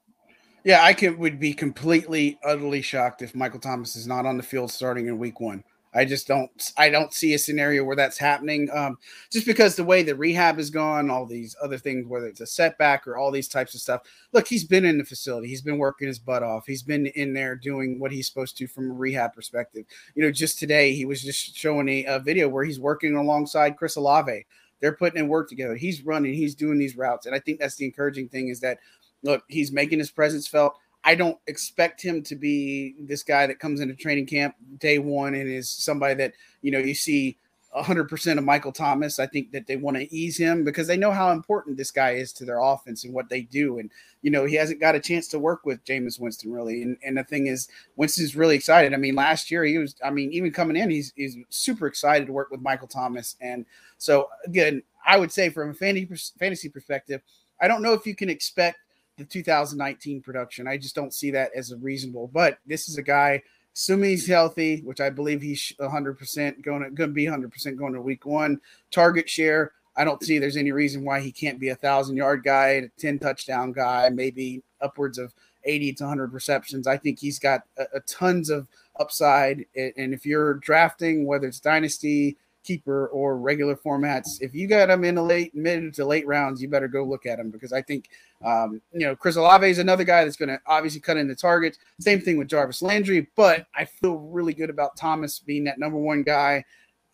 Yeah, 0.70 0.84
I 0.84 0.94
could 0.94 1.18
would 1.18 1.40
be 1.40 1.52
completely 1.56 2.38
utterly 2.44 2.84
shocked 2.84 3.24
if 3.24 3.34
Michael 3.34 3.60
Thomas 3.60 3.96
is 3.96 4.06
not 4.06 4.28
on 4.28 4.38
the 4.38 4.44
field 4.44 4.70
starting 4.70 5.08
in 5.08 5.18
week 5.18 5.40
one. 5.40 5.64
I 5.96 6.06
just 6.06 6.28
don't 6.28 6.52
I 6.78 6.90
don't 6.92 7.12
see 7.12 7.34
a 7.34 7.40
scenario 7.40 7.84
where 7.84 7.96
that's 7.96 8.20
happening. 8.20 8.70
Um, 8.72 9.00
just 9.32 9.48
because 9.48 9.76
the 9.76 9.84
way 9.84 10.04
the 10.04 10.16
rehab 10.16 10.58
has 10.58 10.70
gone, 10.70 11.10
all 11.10 11.26
these 11.26 11.56
other 11.60 11.80
things, 11.80 12.06
whether 12.06 12.28
it's 12.28 12.42
a 12.42 12.46
setback 12.46 13.08
or 13.08 13.18
all 13.18 13.32
these 13.32 13.48
types 13.48 13.74
of 13.74 13.82
stuff. 13.82 14.04
Look, 14.32 14.48
he's 14.48 14.64
been 14.64 14.86
in 14.86 15.00
the 15.00 15.04
facility. 15.06 15.48
He's 15.48 15.64
been 15.64 15.80
working 15.80 16.08
his 16.08 16.20
butt 16.20 16.44
off. 16.44 16.68
He's 16.68 16.84
been 16.84 17.08
in 17.08 17.34
there 17.34 17.56
doing 17.56 18.00
what 18.00 18.12
he's 18.12 18.28
supposed 18.28 18.56
to 18.58 18.68
from 18.68 18.92
a 18.92 18.94
rehab 18.94 19.34
perspective. 19.34 19.86
You 20.14 20.22
know, 20.22 20.32
just 20.32 20.60
today 20.60 20.94
he 20.94 21.04
was 21.04 21.24
just 21.24 21.58
showing 21.58 21.90
a, 21.90 22.06
a 22.06 22.20
video 22.20 22.48
where 22.48 22.64
he's 22.64 22.80
working 22.80 23.16
alongside 23.16 23.76
Chris 23.76 23.96
Olave. 23.96 24.46
They're 24.82 24.96
putting 24.96 25.20
in 25.20 25.28
work 25.28 25.50
together. 25.50 25.76
He's 25.76 26.06
running. 26.06 26.34
He's 26.34 26.56
doing 26.56 26.78
these 26.78 26.96
routes, 26.96 27.26
and 27.26 27.36
I 27.36 27.40
think 27.40 27.60
that's 27.60 27.76
the 27.76 27.86
encouraging 27.86 28.30
thing 28.30 28.50
is 28.50 28.60
that 28.62 28.78
look, 29.24 29.44
he's 29.48 29.72
making 29.72 30.00
his 30.00 30.12
presence 30.12 30.48
felt. 30.48 30.76
I 31.04 31.16
don't 31.16 31.38
expect 31.48 32.02
him 32.02 32.22
to 32.24 32.36
be 32.36 32.96
this 33.00 33.24
guy 33.24 33.48
that 33.48 33.60
comes 33.60 33.80
into 33.80 33.96
training 33.96 34.26
camp 34.26 34.56
day 34.80 35.00
one 35.00 35.34
and 35.34 35.50
is 35.50 35.70
somebody 35.70 36.14
that, 36.16 36.34
you 36.62 36.72
know, 36.72 36.80
you 36.80 36.94
see 36.94 37.38
100% 37.76 38.38
of 38.38 38.44
Michael 38.44 38.72
Thomas. 38.72 39.20
I 39.20 39.28
think 39.28 39.52
that 39.52 39.68
they 39.68 39.76
want 39.78 39.96
to 39.96 40.14
ease 40.14 40.38
him 40.38 40.64
because 40.64 40.88
they 40.88 40.98
know 40.98 41.12
how 41.12 41.32
important 41.32 41.78
this 41.78 41.92
guy 41.92 42.12
is 42.12 42.34
to 42.34 42.46
their 42.46 42.60
offense 42.60 43.04
and 43.04 43.14
what 43.14 43.30
they 43.30 43.42
do. 43.42 43.80
And, 43.80 43.92
you 44.22 44.32
know, 44.32 44.46
he 44.46 44.56
hasn't 44.56 44.82
got 44.82 44.96
a 44.96 45.00
chance 45.00 45.28
to 45.30 45.40
work 45.40 45.66
with 45.66 45.84
Jameis 45.86 46.20
Winston 46.20 46.52
really. 46.52 46.82
And, 46.82 46.98
and 47.04 47.18
the 47.18 47.24
thing 47.24 47.48
is, 47.48 47.70
Winston's 47.96 48.36
really 48.36 48.56
excited. 48.56 48.94
I 48.94 48.98
mean, 48.98 49.16
last 49.16 49.52
year 49.52 49.64
he 49.64 49.78
was, 49.78 49.96
I 50.04 50.10
mean, 50.10 50.34
even 50.34 50.52
coming 50.52 50.76
in, 50.76 50.90
he's, 50.90 51.14
he's 51.16 51.38
super 51.50 51.88
excited 51.88 52.26
to 52.26 52.34
work 52.34 52.50
with 52.50 52.62
Michael 52.62 52.88
Thomas. 52.88 53.36
And 53.40 53.66
so, 54.00 54.30
again, 54.46 54.82
I 55.06 55.18
would 55.18 55.32
say 55.32 55.50
from 55.50 55.70
a 55.70 55.74
fantasy 55.74 56.70
perspective, 56.70 57.22
I 57.62 57.68
don't 57.68 57.84
know 57.84 57.94
if 57.94 58.06
you 58.06 58.16
can 58.16 58.30
expect 58.30 58.80
the 59.20 59.26
2019 59.26 60.22
production. 60.22 60.68
I 60.68 60.78
just 60.78 60.96
don't 60.96 61.14
see 61.14 61.30
that 61.32 61.52
as 61.56 61.72
a 61.72 61.78
reasonable. 61.78 62.30
But 62.34 62.58
this 62.66 62.90
is 62.90 62.98
a 62.98 63.04
guy, 63.04 63.44
assuming 63.76 64.12
he's 64.12 64.28
healthy, 64.28 64.82
which 64.82 65.02
I 65.02 65.12
believe 65.12 65.42
he's 65.42 65.74
100% 65.80 66.64
going 66.64 66.84
to, 66.84 66.90
going 66.90 67.10
to 67.10 67.14
be 67.14 67.26
100% 67.26 67.78
going 67.78 67.94
to 67.94 68.02
week 68.02 68.26
one. 68.26 68.60
Target 68.90 69.30
share, 69.30 69.74
I 69.96 70.06
don't 70.06 70.24
see 70.24 70.40
there's 70.40 70.58
any 70.58 70.72
reason 70.72 71.04
why 71.04 71.20
he 71.20 71.32
can't 71.32 71.60
be 71.60 71.70
a 71.70 71.76
thousand 71.76 72.18
yard 72.18 72.44
guy, 72.44 72.68
a 72.70 72.88
10 72.98 73.20
touchdown 73.20 73.74
guy, 73.74 74.10
maybe 74.10 74.64
upwards 74.82 75.18
of 75.18 75.34
80 75.66 75.94
to 75.94 76.04
100 76.06 76.34
receptions. 76.34 76.88
I 76.88 76.98
think 76.98 77.20
he's 77.20 77.38
got 77.38 77.64
a, 77.78 77.84
a 77.96 78.00
tons 78.02 78.50
of 78.50 78.68
upside. 79.00 79.66
And 79.76 80.14
if 80.14 80.26
you're 80.26 80.56
drafting, 80.56 81.26
whether 81.26 81.48
it's 81.48 81.60
dynasty, 81.60 82.38
keeper 82.64 83.08
or 83.08 83.38
regular 83.38 83.76
formats, 83.76 84.42
if 84.42 84.54
you 84.54 84.68
got 84.68 84.90
him 84.90 85.04
in 85.04 85.16
the 85.16 85.24
late 85.24 85.54
mid 85.56 85.94
to 85.96 86.06
late 86.06 86.28
rounds, 86.28 86.62
you 86.62 86.68
better 86.68 86.88
go 86.88 87.04
look 87.04 87.26
at 87.26 87.40
him 87.40 87.50
because 87.50 87.74
I 87.74 87.82
think 87.82 88.10
um, 88.44 88.82
you 88.94 89.02
know 89.02 89.16
Chris 89.16 89.36
Olave 89.36 89.68
is 89.68 89.80
another 89.80 90.04
guy 90.04 90.24
that's 90.24 90.38
going 90.38 90.50
to 90.50 90.60
obviously 90.66 91.02
cut 91.02 91.18
into 91.18 91.36
targets. 91.36 91.78
Same 92.00 92.22
thing 92.22 92.38
with 92.38 92.48
Jarvis 92.48 92.82
Landry, 92.82 93.28
but 93.36 93.68
I 93.76 93.86
feel 93.86 94.18
really 94.18 94.54
good 94.54 94.70
about 94.70 94.96
Thomas 94.96 95.40
being 95.40 95.64
that 95.66 95.80
number 95.80 95.98
one 95.98 96.24
guy. 96.24 96.64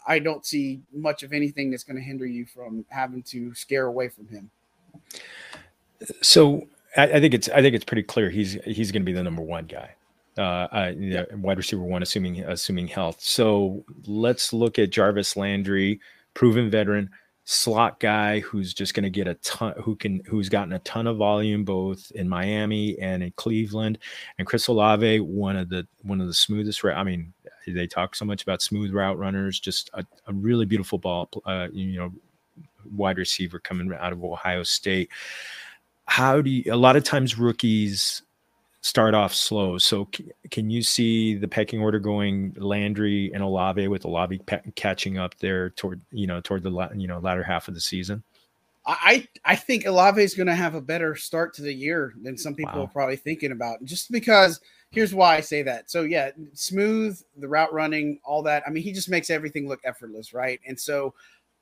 I 0.08 0.20
don't 0.20 0.46
see 0.46 0.82
much 0.94 1.24
of 1.24 1.34
anything 1.34 1.72
that's 1.72 1.84
going 1.84 1.96
to 1.96 2.02
hinder 2.02 2.28
you 2.28 2.46
from 2.46 2.86
having 2.90 3.24
to 3.24 3.54
scare 3.56 3.88
away 3.88 4.10
from 4.10 4.28
him. 4.28 4.52
So 6.22 6.68
I, 6.96 7.04
I 7.04 7.20
think 7.20 7.34
it's 7.34 7.50
I 7.50 7.62
think 7.62 7.76
it's 7.76 7.86
pretty 7.86 8.04
clear 8.04 8.30
he's 8.30 8.54
he's 8.66 8.92
going 8.92 9.02
to 9.02 9.06
be 9.06 9.14
the 9.14 9.24
number 9.24 9.42
one 9.42 9.66
guy 9.66 9.95
uh, 10.38 10.68
uh 10.72 10.94
yeah. 10.98 11.24
wide 11.36 11.58
receiver 11.58 11.84
one, 11.84 12.04
assuming 12.04 12.44
assuming 12.44 12.88
health. 12.88 13.22
So 13.22 13.84
let's 14.06 14.54
look 14.54 14.80
at 14.80 14.92
Jarvis 14.92 15.38
Landry, 15.38 16.00
proven 16.34 16.70
veteran, 16.70 17.10
slot 17.46 18.00
guy 18.00 18.40
who's 18.40 18.74
just 18.74 18.96
going 18.96 19.04
to 19.04 19.10
get 19.10 19.28
a 19.28 19.36
ton, 19.36 19.74
who 19.84 19.96
can 19.96 20.22
who's 20.26 20.50
gotten 20.50 20.74
a 20.74 20.80
ton 20.80 21.08
of 21.08 21.18
volume 21.18 21.64
both 21.64 22.12
in 22.12 22.28
Miami 22.28 22.98
and 23.00 23.24
in 23.24 23.32
Cleveland, 23.36 24.00
and 24.38 24.48
Chris 24.48 24.68
Olave, 24.68 25.20
one 25.22 25.56
of 25.56 25.70
the 25.70 25.88
one 26.02 26.20
of 26.20 26.28
the 26.28 26.34
smoothest. 26.34 26.84
I 26.84 27.04
mean, 27.04 27.34
they 27.68 27.88
talk 27.88 28.16
so 28.16 28.26
much 28.26 28.44
about 28.44 28.62
smooth 28.62 28.92
route 28.92 29.18
runners, 29.18 29.60
just 29.60 29.90
a, 29.94 30.04
a 30.28 30.34
really 30.34 30.66
beautiful 30.66 30.98
ball, 30.98 31.30
uh, 31.46 31.68
you 31.72 31.98
know, 31.98 32.12
wide 32.92 33.18
receiver 33.18 33.60
coming 33.60 33.92
out 33.98 34.12
of 34.12 34.24
Ohio 34.24 34.64
State. 34.64 35.10
How 36.06 36.42
do 36.42 36.50
you? 36.50 36.74
A 36.74 36.76
lot 36.76 36.96
of 36.96 37.04
times 37.04 37.38
rookies 37.38 38.24
start 38.86 39.16
off 39.16 39.34
slow. 39.34 39.80
So 39.80 40.08
c- 40.16 40.30
can 40.52 40.70
you 40.70 40.84
see 40.84 41.34
the 41.34 41.48
pecking 41.48 41.82
order 41.82 41.98
going 41.98 42.54
Landry 42.56 43.32
and 43.34 43.42
Olave 43.42 43.88
with 43.88 44.06
Olave 44.06 44.38
pe- 44.46 44.62
catching 44.76 45.18
up 45.18 45.36
there 45.40 45.72
toward 45.72 46.00
you 46.12 46.28
know 46.28 46.40
toward 46.40 46.62
the 46.62 46.70
la- 46.70 46.92
you 46.96 47.08
know 47.08 47.18
latter 47.18 47.42
half 47.42 47.68
of 47.68 47.74
the 47.74 47.82
season? 47.82 48.24
I 48.86 49.28
I 49.44 49.56
think 49.56 49.88
Olave 49.88 50.22
is 50.22 50.36
going 50.36 50.46
to 50.46 50.54
have 50.54 50.76
a 50.76 50.82
better 50.82 51.16
start 51.16 51.56
to 51.56 51.64
the 51.64 51.74
year 51.74 52.14
than 52.22 52.38
some 52.38 52.54
people 52.54 52.76
wow. 52.76 52.84
are 52.84 52.88
probably 52.88 53.16
thinking 53.16 53.52
about. 53.52 53.84
Just 53.84 54.12
because 54.12 54.62
here's 54.92 55.16
why 55.16 55.36
I 55.36 55.42
say 55.42 55.64
that. 55.64 55.90
So 55.90 56.04
yeah, 56.04 56.30
smooth 56.54 57.20
the 57.38 57.48
route 57.48 57.74
running, 57.74 58.20
all 58.24 58.44
that. 58.44 58.62
I 58.68 58.70
mean, 58.70 58.84
he 58.84 58.94
just 58.94 59.10
makes 59.10 59.32
everything 59.32 59.68
look 59.68 59.82
effortless, 59.84 60.32
right? 60.32 60.60
And 60.68 60.80
so 60.80 61.16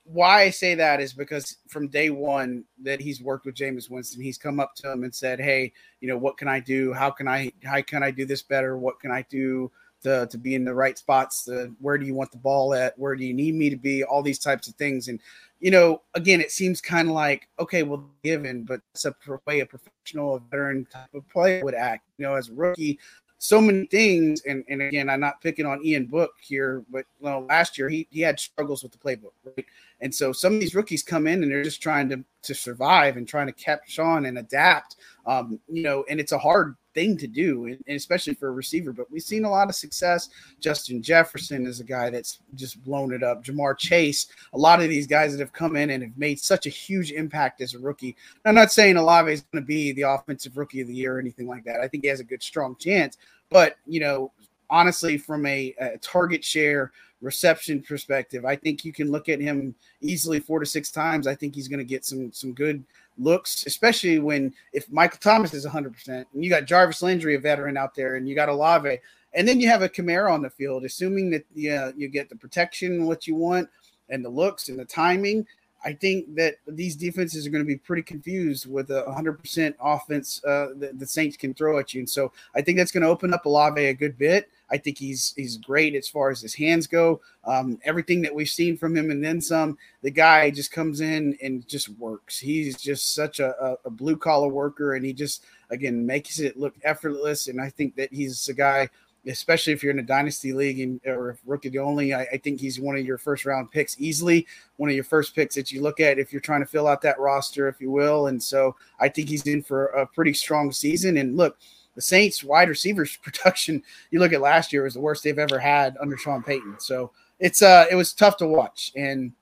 why 0.04 0.42
I 0.42 0.50
say 0.50 0.74
that 0.74 1.00
is 1.00 1.12
because 1.12 1.56
from 1.68 1.88
day 1.88 2.10
one 2.10 2.64
that 2.82 3.00
he's 3.00 3.22
worked 3.22 3.46
with 3.46 3.54
Jameis 3.54 3.90
Winston, 3.90 4.22
he's 4.22 4.38
come 4.38 4.60
up 4.60 4.74
to 4.76 4.92
him 4.92 5.02
and 5.02 5.14
said, 5.14 5.40
"Hey, 5.40 5.72
you 6.00 6.08
know, 6.08 6.18
what 6.18 6.36
can 6.36 6.46
I 6.46 6.60
do? 6.60 6.92
How 6.92 7.10
can 7.10 7.26
I 7.26 7.52
how 7.64 7.80
can 7.80 8.02
I 8.02 8.10
do 8.10 8.26
this 8.26 8.42
better? 8.42 8.76
What 8.76 9.00
can 9.00 9.10
I 9.10 9.22
do 9.30 9.70
to 10.02 10.26
to 10.26 10.38
be 10.38 10.54
in 10.54 10.64
the 10.64 10.74
right 10.74 10.98
spots? 10.98 11.44
To, 11.44 11.74
where 11.80 11.96
do 11.96 12.04
you 12.04 12.14
want 12.14 12.32
the 12.32 12.38
ball 12.38 12.74
at? 12.74 12.98
Where 12.98 13.16
do 13.16 13.24
you 13.24 13.32
need 13.32 13.54
me 13.54 13.70
to 13.70 13.76
be? 13.76 14.04
All 14.04 14.22
these 14.22 14.38
types 14.38 14.68
of 14.68 14.74
things." 14.74 15.08
And 15.08 15.20
you 15.60 15.70
know, 15.70 16.02
again, 16.12 16.42
it 16.42 16.50
seems 16.50 16.82
kind 16.82 17.08
of 17.08 17.14
like 17.14 17.48
okay, 17.58 17.82
well, 17.82 18.10
given, 18.22 18.64
but 18.64 18.82
it's 18.92 19.06
a 19.06 19.14
way 19.46 19.60
a 19.60 19.66
professional, 19.66 20.34
a 20.36 20.40
veteran 20.50 20.86
type 20.86 21.14
of 21.14 21.26
player 21.30 21.64
would 21.64 21.74
act. 21.74 22.06
You 22.18 22.26
know, 22.26 22.34
as 22.34 22.50
a 22.50 22.54
rookie, 22.54 22.98
so 23.44 23.60
many 23.60 23.84
things. 23.84 24.40
And, 24.46 24.64
and 24.70 24.80
again, 24.80 25.10
I'm 25.10 25.20
not 25.20 25.42
picking 25.42 25.66
on 25.66 25.84
Ian 25.84 26.06
Book 26.06 26.32
here, 26.40 26.82
but 26.90 27.04
last 27.20 27.76
year 27.76 27.90
he, 27.90 28.08
he 28.10 28.22
had 28.22 28.40
struggles 28.40 28.82
with 28.82 28.92
the 28.92 28.98
playbook, 28.98 29.32
right? 29.44 29.66
And 30.00 30.14
so 30.14 30.32
some 30.32 30.54
of 30.54 30.60
these 30.60 30.74
rookies 30.74 31.02
come 31.02 31.26
in 31.26 31.42
and 31.42 31.52
they're 31.52 31.62
just 31.62 31.82
trying 31.82 32.08
to, 32.08 32.24
to 32.42 32.54
survive 32.54 33.18
and 33.18 33.28
trying 33.28 33.46
to 33.46 33.52
catch 33.52 33.98
on 33.98 34.24
and 34.24 34.38
adapt, 34.38 34.96
um, 35.26 35.60
you 35.68 35.82
know, 35.82 36.04
and 36.08 36.20
it's 36.20 36.32
a 36.32 36.38
hard 36.38 36.74
thing 36.94 37.16
to 37.18 37.26
do, 37.26 37.66
and, 37.66 37.82
especially 37.88 38.34
for 38.34 38.48
a 38.48 38.52
receiver. 38.52 38.92
But 38.92 39.10
we've 39.10 39.22
seen 39.22 39.44
a 39.44 39.50
lot 39.50 39.68
of 39.68 39.74
success. 39.74 40.30
Justin 40.60 41.02
Jefferson 41.02 41.66
is 41.66 41.80
a 41.80 41.84
guy 41.84 42.08
that's 42.10 42.38
just 42.54 42.82
blown 42.84 43.12
it 43.12 43.22
up. 43.22 43.44
Ja'Marr 43.44 43.76
Chase, 43.76 44.28
a 44.52 44.58
lot 44.58 44.80
of 44.80 44.88
these 44.88 45.06
guys 45.06 45.32
that 45.32 45.40
have 45.40 45.52
come 45.52 45.76
in 45.76 45.90
and 45.90 46.02
have 46.02 46.16
made 46.16 46.38
such 46.38 46.66
a 46.66 46.70
huge 46.70 47.10
impact 47.10 47.60
as 47.60 47.74
a 47.74 47.78
rookie. 47.78 48.16
I'm 48.44 48.54
not 48.54 48.72
saying 48.72 48.96
Olave 48.96 49.32
is 49.32 49.42
going 49.42 49.62
to 49.62 49.66
be 49.66 49.92
the 49.92 50.02
offensive 50.02 50.56
rookie 50.56 50.80
of 50.80 50.88
the 50.88 50.94
year 50.94 51.16
or 51.16 51.20
anything 51.20 51.46
like 51.46 51.64
that. 51.64 51.80
I 51.80 51.88
think 51.88 52.04
he 52.04 52.08
has 52.08 52.20
a 52.20 52.24
good, 52.24 52.42
strong 52.42 52.76
chance. 52.76 53.18
But, 53.50 53.76
you 53.86 54.00
know, 54.00 54.32
honestly, 54.70 55.16
from 55.16 55.46
a, 55.46 55.74
a 55.78 55.98
target 55.98 56.44
share, 56.44 56.92
reception 57.24 57.80
perspective, 57.82 58.44
I 58.44 58.54
think 58.54 58.84
you 58.84 58.92
can 58.92 59.10
look 59.10 59.28
at 59.28 59.40
him 59.40 59.74
easily 60.00 60.38
four 60.38 60.60
to 60.60 60.66
six 60.66 60.90
times. 60.90 61.26
I 61.26 61.34
think 61.34 61.54
he's 61.54 61.68
going 61.68 61.78
to 61.78 61.84
get 61.84 62.04
some 62.04 62.30
some 62.32 62.52
good 62.52 62.84
looks, 63.18 63.64
especially 63.66 64.18
when 64.18 64.52
if 64.72 64.90
Michael 64.92 65.18
Thomas 65.20 65.54
is 65.54 65.64
100 65.64 65.92
percent 65.92 66.28
and 66.34 66.44
you 66.44 66.50
got 66.50 66.66
Jarvis 66.66 67.02
Landry, 67.02 67.34
a 67.34 67.40
veteran 67.40 67.76
out 67.76 67.94
there, 67.94 68.16
and 68.16 68.28
you 68.28 68.34
got 68.34 68.48
Olave, 68.48 68.98
and 69.32 69.48
then 69.48 69.60
you 69.60 69.68
have 69.68 69.82
a 69.82 69.88
Kamara 69.88 70.30
on 70.30 70.42
the 70.42 70.50
field, 70.50 70.84
assuming 70.84 71.30
that 71.30 71.44
yeah 71.54 71.90
you 71.96 72.08
get 72.08 72.28
the 72.28 72.36
protection 72.36 73.06
what 73.06 73.26
you 73.26 73.34
want 73.34 73.68
and 74.10 74.24
the 74.24 74.28
looks 74.28 74.68
and 74.68 74.78
the 74.78 74.84
timing. 74.84 75.46
I 75.84 75.92
think 75.92 76.34
that 76.36 76.56
these 76.66 76.96
defenses 76.96 77.46
are 77.46 77.50
going 77.50 77.62
to 77.62 77.68
be 77.68 77.76
pretty 77.76 78.02
confused 78.02 78.66
with 78.66 78.90
a 78.90 79.04
100% 79.06 79.74
offense 79.80 80.42
uh, 80.44 80.68
that 80.76 80.98
the 80.98 81.06
Saints 81.06 81.36
can 81.36 81.52
throw 81.52 81.78
at 81.78 81.92
you. 81.92 82.00
And 82.00 82.08
so 82.08 82.32
I 82.54 82.62
think 82.62 82.78
that's 82.78 82.90
going 82.90 83.02
to 83.02 83.08
open 83.08 83.34
up 83.34 83.44
Olave 83.44 83.84
a 83.84 83.92
good 83.92 84.16
bit. 84.16 84.48
I 84.70 84.78
think 84.78 84.98
he's 84.98 85.34
he's 85.36 85.58
great 85.58 85.94
as 85.94 86.08
far 86.08 86.30
as 86.30 86.40
his 86.40 86.54
hands 86.54 86.86
go. 86.86 87.20
Um, 87.44 87.78
everything 87.84 88.22
that 88.22 88.34
we've 88.34 88.48
seen 88.48 88.76
from 88.76 88.96
him 88.96 89.10
and 89.10 89.22
then 89.22 89.40
some. 89.40 89.76
The 90.02 90.10
guy 90.10 90.50
just 90.50 90.72
comes 90.72 91.00
in 91.00 91.36
and 91.42 91.68
just 91.68 91.90
works. 91.90 92.38
He's 92.38 92.80
just 92.80 93.14
such 93.14 93.40
a, 93.40 93.54
a, 93.62 93.76
a 93.84 93.90
blue 93.90 94.16
collar 94.16 94.48
worker, 94.48 94.94
and 94.94 95.04
he 95.04 95.12
just 95.12 95.44
again 95.70 96.06
makes 96.06 96.40
it 96.40 96.58
look 96.58 96.74
effortless. 96.82 97.46
And 97.48 97.60
I 97.60 97.68
think 97.68 97.94
that 97.96 98.12
he's 98.12 98.48
a 98.48 98.54
guy 98.54 98.88
especially 99.26 99.72
if 99.72 99.82
you're 99.82 99.92
in 99.92 99.98
a 99.98 100.02
dynasty 100.02 100.52
league 100.52 100.80
and, 100.80 101.00
or 101.06 101.38
rookie 101.46 101.78
only. 101.78 102.12
I, 102.12 102.22
I, 102.24 102.38
think 102.38 102.60
he's 102.60 102.80
one 102.80 102.96
of 102.96 103.04
your 103.04 103.18
first 103.18 103.46
round 103.46 103.70
picks 103.70 103.98
easily, 103.98 104.46
one 104.76 104.90
of 104.90 104.94
your 104.94 105.04
first 105.04 105.34
picks 105.34 105.54
that 105.54 105.72
you 105.72 105.82
look 105.82 106.00
at 106.00 106.18
if 106.18 106.32
you're 106.32 106.40
trying 106.40 106.60
to 106.60 106.66
fill 106.66 106.86
out 106.86 107.00
that 107.02 107.18
roster, 107.18 107.68
if 107.68 107.80
you 107.80 107.90
will. 107.90 108.26
And 108.26 108.42
so 108.42 108.76
I 109.00 109.08
think 109.08 109.28
he's 109.28 109.46
in 109.46 109.62
for 109.62 109.86
a 109.86 110.06
pretty 110.06 110.34
strong 110.34 110.72
season. 110.72 111.16
And 111.16 111.36
look, 111.36 111.58
the 111.94 112.02
Saints 112.02 112.44
wide 112.44 112.68
receivers 112.68 113.16
production, 113.22 113.82
you 114.10 114.18
look 114.18 114.32
at 114.32 114.40
last 114.40 114.72
year 114.72 114.84
was 114.84 114.94
the 114.94 115.00
worst 115.00 115.24
they've 115.24 115.38
ever 115.38 115.58
had 115.58 115.96
under 116.00 116.16
Sean 116.16 116.42
Payton. 116.42 116.76
So 116.78 117.10
it's 117.40 117.62
uh 117.62 117.86
it 117.90 117.94
was 117.94 118.12
tough 118.12 118.36
to 118.38 118.46
watch. 118.46 118.92
And 118.94 119.32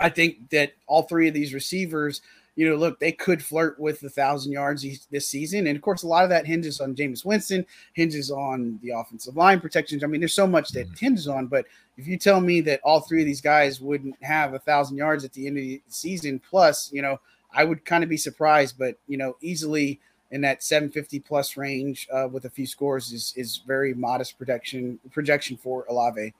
I 0.00 0.08
think 0.08 0.50
that 0.50 0.72
all 0.86 1.02
three 1.02 1.28
of 1.28 1.34
these 1.34 1.54
receivers– 1.54 2.20
you 2.56 2.68
know, 2.68 2.76
look, 2.76 3.00
they 3.00 3.12
could 3.12 3.42
flirt 3.42 3.78
with 3.80 4.00
the 4.00 4.08
thousand 4.08 4.52
yards 4.52 4.84
this 5.10 5.28
season. 5.28 5.66
And 5.66 5.76
of 5.76 5.82
course, 5.82 6.02
a 6.02 6.08
lot 6.08 6.24
of 6.24 6.30
that 6.30 6.46
hinges 6.46 6.80
on 6.80 6.94
Jameis 6.94 7.24
Winston, 7.24 7.66
hinges 7.94 8.30
on 8.30 8.78
the 8.82 8.90
offensive 8.90 9.36
line 9.36 9.60
protections. 9.60 10.04
I 10.04 10.06
mean, 10.06 10.20
there's 10.20 10.34
so 10.34 10.46
much 10.46 10.70
that 10.70 10.86
mm-hmm. 10.86 11.04
hinges 11.04 11.26
on. 11.26 11.46
But 11.46 11.66
if 11.96 12.06
you 12.06 12.16
tell 12.16 12.40
me 12.40 12.60
that 12.62 12.80
all 12.84 13.00
three 13.00 13.20
of 13.20 13.26
these 13.26 13.40
guys 13.40 13.80
wouldn't 13.80 14.16
have 14.22 14.54
a 14.54 14.58
thousand 14.58 14.96
yards 14.96 15.24
at 15.24 15.32
the 15.32 15.46
end 15.46 15.58
of 15.58 15.64
the 15.64 15.82
season, 15.88 16.40
plus, 16.48 16.90
you 16.92 17.02
know, 17.02 17.20
I 17.52 17.64
would 17.64 17.84
kind 17.84 18.04
of 18.04 18.10
be 18.10 18.16
surprised. 18.16 18.78
But, 18.78 18.98
you 19.08 19.16
know, 19.16 19.36
easily 19.40 20.00
in 20.30 20.40
that 20.42 20.62
750 20.62 21.20
plus 21.20 21.56
range 21.56 22.08
uh, 22.12 22.28
with 22.30 22.44
a 22.44 22.50
few 22.50 22.66
scores 22.66 23.12
is 23.12 23.32
is 23.36 23.62
very 23.66 23.94
modest 23.94 24.38
protection 24.38 24.98
projection 25.12 25.56
for 25.56 25.86
Olave. 25.88 26.34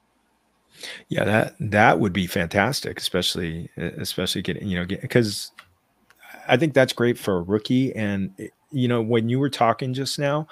Yeah, 1.08 1.24
that 1.24 1.54
that 1.60 2.00
would 2.00 2.12
be 2.12 2.26
fantastic, 2.26 2.98
especially 2.98 3.70
especially 3.76 4.42
getting 4.42 4.66
you 4.66 4.80
know 4.80 4.86
because 4.86 5.52
I 6.48 6.56
think 6.56 6.74
that's 6.74 6.92
great 6.92 7.18
for 7.18 7.36
a 7.36 7.42
rookie. 7.42 7.94
And 7.94 8.32
eh, 8.38 8.48
you 8.70 8.88
know 8.88 9.02
when 9.02 9.28
you 9.28 9.38
were 9.38 9.50
talking 9.50 9.94
just 9.94 10.18
now, 10.18 10.46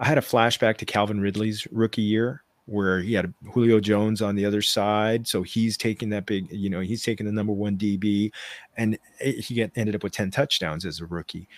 I 0.00 0.06
had 0.06 0.18
a 0.18 0.22
flashback 0.22 0.76
to 0.78 0.84
Calvin 0.84 1.20
Ridley's 1.20 1.66
rookie 1.72 2.02
year 2.02 2.42
where 2.66 3.00
he 3.00 3.14
had 3.14 3.32
Julio 3.52 3.78
Jones 3.80 4.20
on 4.20 4.34
the 4.34 4.44
other 4.44 4.60
side. 4.60 5.26
So 5.26 5.42
he's 5.42 5.76
taking 5.76 6.10
that 6.10 6.26
big, 6.26 6.50
you 6.50 6.68
know, 6.68 6.80
he's 6.80 7.04
taking 7.04 7.24
the 7.24 7.32
number 7.32 7.52
one 7.52 7.76
DB, 7.76 8.32
and 8.76 8.98
he 9.20 9.54
get, 9.54 9.70
ended 9.76 9.94
up 9.94 10.02
with 10.02 10.12
10 10.12 10.32
touchdowns 10.32 10.84
as 10.84 11.00
a 11.00 11.06
rookie. 11.06 11.48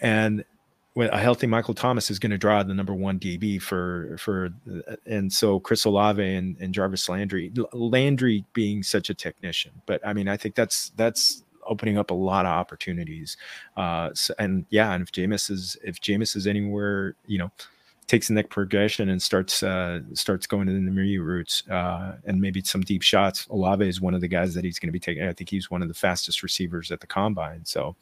And 0.00 0.44
when 0.94 1.10
a 1.10 1.18
healthy 1.18 1.46
Michael 1.46 1.74
Thomas 1.74 2.10
is 2.10 2.18
going 2.18 2.30
to 2.30 2.38
draw 2.38 2.62
the 2.62 2.74
number 2.74 2.94
one 2.94 3.20
DB 3.20 3.62
for 3.62 4.16
for 4.18 4.48
and 5.06 5.32
so 5.32 5.60
Chris 5.60 5.84
Olave 5.84 6.20
and, 6.20 6.56
and 6.58 6.74
Jarvis 6.74 7.08
Landry 7.08 7.52
Landry 7.72 8.44
being 8.52 8.82
such 8.82 9.08
a 9.08 9.14
technician 9.14 9.70
but 9.86 10.04
I 10.04 10.12
mean 10.12 10.26
I 10.26 10.36
think 10.36 10.56
that's 10.56 10.90
that's 10.96 11.44
opening 11.68 11.98
up 11.98 12.10
a 12.10 12.14
lot 12.14 12.46
of 12.46 12.50
opportunities 12.50 13.36
uh 13.76 14.10
so, 14.14 14.34
and 14.38 14.64
yeah 14.70 14.92
and 14.92 15.02
if 15.02 15.12
Jameis 15.12 15.50
is 15.50 15.76
if 15.84 16.00
Jameis 16.00 16.36
is 16.36 16.46
anywhere 16.46 17.14
you 17.26 17.38
know 17.38 17.50
takes 18.08 18.28
the 18.28 18.34
next 18.34 18.48
progression 18.48 19.10
and 19.10 19.22
starts 19.22 19.62
uh, 19.62 20.00
starts 20.14 20.46
going 20.46 20.66
in 20.66 20.74
the 20.74 20.80
intermediate 20.80 21.22
routes 21.22 21.62
uh, 21.68 22.16
and 22.24 22.40
maybe 22.40 22.62
some 22.62 22.80
deep 22.80 23.02
shots. 23.02 23.46
Olave 23.50 23.86
is 23.86 24.00
one 24.00 24.14
of 24.14 24.22
the 24.22 24.28
guys 24.28 24.54
that 24.54 24.64
he's 24.64 24.78
going 24.78 24.88
to 24.88 24.92
be 24.92 24.98
taking. 24.98 25.22
I 25.22 25.32
think 25.32 25.50
he's 25.50 25.70
one 25.70 25.82
of 25.82 25.88
the 25.88 25.94
fastest 25.94 26.42
receivers 26.42 26.90
at 26.90 27.00
the 27.00 27.06
combine. 27.06 27.64
So, 27.64 27.94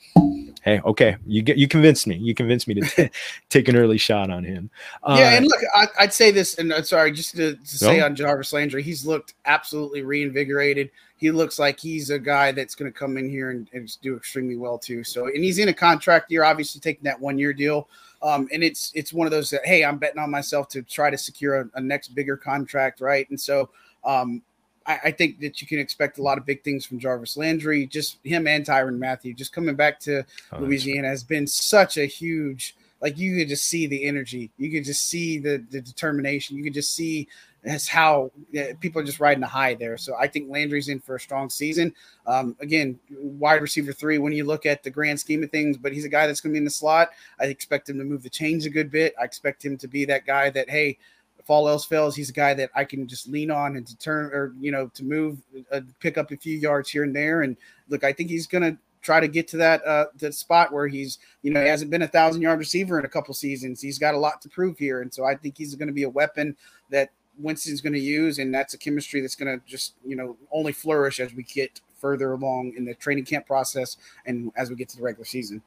hey, 0.62 0.80
okay, 0.84 1.16
you 1.26 1.42
get 1.42 1.58
you 1.58 1.68
convinced 1.68 2.06
me. 2.06 2.16
You 2.16 2.34
convinced 2.34 2.68
me 2.68 2.74
to 2.74 2.80
t- 2.82 3.10
take 3.50 3.68
an 3.68 3.76
early 3.76 3.98
shot 3.98 4.30
on 4.30 4.44
him. 4.44 4.70
Uh, 5.02 5.16
yeah, 5.18 5.36
and 5.36 5.44
look, 5.44 5.60
I, 5.74 5.88
would 6.00 6.12
say 6.12 6.30
this, 6.30 6.56
and 6.56 6.72
uh, 6.72 6.82
sorry, 6.82 7.12
just 7.12 7.36
to, 7.36 7.56
to 7.56 7.66
say 7.66 7.98
no? 7.98 8.06
on 8.06 8.16
Jarvis 8.16 8.52
Landry, 8.52 8.82
he's 8.82 9.04
looked 9.04 9.34
absolutely 9.44 10.02
reinvigorated. 10.02 10.90
He 11.18 11.30
looks 11.30 11.58
like 11.58 11.80
he's 11.80 12.10
a 12.10 12.18
guy 12.18 12.52
that's 12.52 12.74
going 12.74 12.92
to 12.92 12.98
come 12.98 13.16
in 13.16 13.28
here 13.28 13.50
and, 13.50 13.68
and 13.72 14.00
do 14.02 14.16
extremely 14.16 14.56
well 14.56 14.78
too. 14.78 15.02
So, 15.02 15.26
and 15.26 15.42
he's 15.42 15.58
in 15.58 15.68
a 15.68 15.74
contract 15.74 16.30
year, 16.30 16.44
obviously 16.44 16.80
taking 16.80 17.04
that 17.04 17.18
one 17.18 17.38
year 17.38 17.52
deal. 17.52 17.88
Um, 18.22 18.48
and 18.52 18.62
it's 18.62 18.92
it's 18.94 19.12
one 19.12 19.26
of 19.26 19.30
those 19.30 19.50
that 19.50 19.64
hey, 19.64 19.84
I'm 19.84 19.98
betting 19.98 20.18
on 20.18 20.30
myself 20.30 20.68
to 20.70 20.82
try 20.82 21.10
to 21.10 21.18
secure 21.18 21.60
a, 21.60 21.70
a 21.74 21.80
next 21.80 22.08
bigger 22.08 22.36
contract, 22.36 23.00
right? 23.00 23.28
And 23.30 23.40
so 23.40 23.70
um, 24.04 24.42
I, 24.86 25.00
I, 25.04 25.10
think 25.10 25.40
that 25.40 25.60
you 25.60 25.66
can 25.66 25.78
expect 25.78 26.18
a 26.18 26.22
lot 26.22 26.38
of 26.38 26.46
big 26.46 26.62
things 26.62 26.86
from 26.86 26.98
Jarvis 26.98 27.36
Landry. 27.36 27.86
Just 27.86 28.18
him 28.24 28.46
and 28.46 28.64
Tyrann 28.64 28.98
Mathieu. 28.98 29.34
just 29.34 29.52
coming 29.52 29.74
back 29.74 30.00
to 30.00 30.24
oh, 30.52 30.58
Louisiana 30.58 31.08
has 31.08 31.24
been 31.24 31.46
such 31.46 31.98
a 31.98 32.06
huge. 32.06 32.76
Like 33.00 33.18
you 33.18 33.36
could 33.36 33.48
just 33.48 33.66
see 33.66 33.86
the 33.86 34.04
energy, 34.04 34.50
you 34.56 34.70
could 34.70 34.84
just 34.84 35.08
see 35.08 35.38
the 35.38 35.62
the 35.70 35.80
determination, 35.80 36.56
you 36.56 36.64
could 36.64 36.74
just 36.74 36.94
see 36.94 37.28
that's 37.66 37.88
how 37.88 38.30
yeah, 38.52 38.72
people 38.78 39.02
are 39.02 39.04
just 39.04 39.18
riding 39.18 39.40
the 39.40 39.46
high 39.46 39.74
there. 39.74 39.98
So 39.98 40.14
I 40.16 40.28
think 40.28 40.48
Landry's 40.48 40.88
in 40.88 41.00
for 41.00 41.16
a 41.16 41.20
strong 41.20 41.50
season. 41.50 41.92
Um, 42.24 42.56
again, 42.60 42.98
wide 43.10 43.60
receiver 43.60 43.92
three 43.92 44.18
when 44.18 44.32
you 44.32 44.44
look 44.44 44.66
at 44.66 44.84
the 44.84 44.90
grand 44.90 45.18
scheme 45.18 45.42
of 45.42 45.50
things, 45.50 45.76
but 45.76 45.92
he's 45.92 46.04
a 46.04 46.08
guy 46.08 46.28
that's 46.28 46.40
going 46.40 46.52
to 46.52 46.54
be 46.54 46.58
in 46.58 46.64
the 46.64 46.70
slot. 46.70 47.10
I 47.40 47.46
expect 47.46 47.88
him 47.88 47.98
to 47.98 48.04
move 48.04 48.22
the 48.22 48.30
chains 48.30 48.66
a 48.66 48.70
good 48.70 48.88
bit. 48.88 49.14
I 49.20 49.24
expect 49.24 49.64
him 49.64 49.76
to 49.78 49.88
be 49.88 50.04
that 50.04 50.24
guy 50.24 50.48
that 50.50 50.70
hey, 50.70 50.96
if 51.40 51.50
all 51.50 51.68
else 51.68 51.84
fails, 51.84 52.14
he's 52.14 52.30
a 52.30 52.34
guy 52.34 52.54
that 52.54 52.70
I 52.74 52.84
can 52.84 53.08
just 53.08 53.28
lean 53.28 53.50
on 53.50 53.76
and 53.76 53.84
to 53.84 53.98
turn 53.98 54.26
or 54.26 54.54
you 54.60 54.70
know 54.70 54.86
to 54.94 55.04
move, 55.04 55.42
uh, 55.72 55.80
pick 55.98 56.18
up 56.18 56.30
a 56.30 56.36
few 56.36 56.56
yards 56.56 56.90
here 56.90 57.02
and 57.02 57.14
there. 57.14 57.42
And 57.42 57.56
look, 57.88 58.04
I 58.04 58.12
think 58.12 58.30
he's 58.30 58.46
going 58.46 58.62
to 58.62 58.78
try 59.02 59.18
to 59.20 59.28
get 59.28 59.46
to 59.46 59.56
that 59.56 59.86
uh 59.86 60.06
that 60.16 60.34
spot 60.34 60.72
where 60.72 60.88
he's 60.88 61.18
you 61.42 61.52
know 61.52 61.62
he 61.62 61.68
hasn't 61.68 61.92
been 61.92 62.02
a 62.02 62.08
thousand 62.08 62.42
yard 62.42 62.58
receiver 62.58 62.98
in 62.98 63.04
a 63.04 63.08
couple 63.08 63.34
seasons. 63.34 63.80
He's 63.80 63.98
got 63.98 64.14
a 64.14 64.18
lot 64.18 64.40
to 64.42 64.48
prove 64.48 64.78
here, 64.78 65.02
and 65.02 65.12
so 65.12 65.24
I 65.24 65.34
think 65.34 65.58
he's 65.58 65.74
going 65.74 65.88
to 65.88 65.94
be 65.94 66.04
a 66.04 66.08
weapon 66.08 66.56
that 66.90 67.10
Winston's 67.38 67.80
going 67.80 67.92
to 67.92 68.00
use, 68.00 68.38
and 68.38 68.54
that's 68.54 68.74
a 68.74 68.78
chemistry 68.78 69.20
that's 69.20 69.34
going 69.34 69.58
to 69.58 69.64
just 69.66 69.94
you 70.04 70.16
know 70.16 70.36
only 70.50 70.72
flourish 70.72 71.20
as 71.20 71.34
we 71.34 71.42
get 71.42 71.80
further 72.00 72.32
along 72.32 72.74
in 72.76 72.84
the 72.84 72.94
training 72.94 73.24
camp 73.24 73.46
process 73.46 73.96
and 74.26 74.52
as 74.56 74.70
we 74.70 74.76
get 74.76 74.88
to 74.90 74.96
the 74.96 75.02
regular 75.02 75.24
season. 75.24 75.62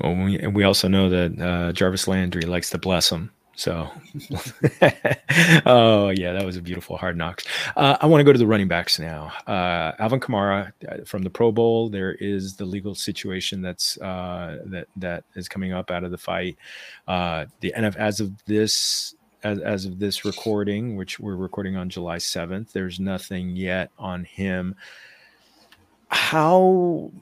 Well, 0.00 0.14
we, 0.14 0.38
we 0.46 0.64
also 0.64 0.88
know 0.88 1.08
that 1.08 1.40
uh, 1.40 1.72
Jarvis 1.72 2.08
Landry 2.08 2.42
likes 2.42 2.70
to 2.70 2.78
bless 2.78 3.10
him. 3.10 3.30
So, 3.56 3.88
oh 5.64 6.08
yeah, 6.10 6.32
that 6.32 6.42
was 6.44 6.56
a 6.56 6.62
beautiful 6.62 6.96
hard 6.96 7.16
knocks. 7.16 7.44
Uh, 7.76 7.96
I 8.00 8.06
want 8.06 8.20
to 8.20 8.24
go 8.24 8.32
to 8.32 8.38
the 8.38 8.48
running 8.48 8.66
backs 8.66 8.98
now. 8.98 9.32
Uh, 9.46 9.92
Alvin 10.00 10.18
Kamara 10.18 10.72
uh, 10.88 11.04
from 11.04 11.22
the 11.22 11.30
Pro 11.30 11.52
Bowl. 11.52 11.88
There 11.88 12.14
is 12.14 12.56
the 12.56 12.64
legal 12.64 12.96
situation 12.96 13.62
that's 13.62 13.96
uh, 13.98 14.58
that 14.66 14.88
that 14.96 15.24
is 15.36 15.48
coming 15.48 15.72
up 15.72 15.92
out 15.92 16.02
of 16.02 16.10
the 16.10 16.18
fight. 16.18 16.56
Uh, 17.06 17.46
the 17.60 17.72
NF 17.76 17.94
as 17.94 18.18
of 18.18 18.32
this 18.46 19.14
as, 19.44 19.58
as 19.60 19.84
of 19.84 19.98
this 19.98 20.24
recording, 20.24 20.96
which 20.96 21.20
we're 21.20 21.36
recording 21.36 21.76
on 21.76 21.88
July 21.88 22.16
7th, 22.16 22.72
there's 22.72 22.98
nothing 22.98 23.54
yet 23.54 23.90
on 23.98 24.24
him. 24.24 24.74
How 26.08 27.12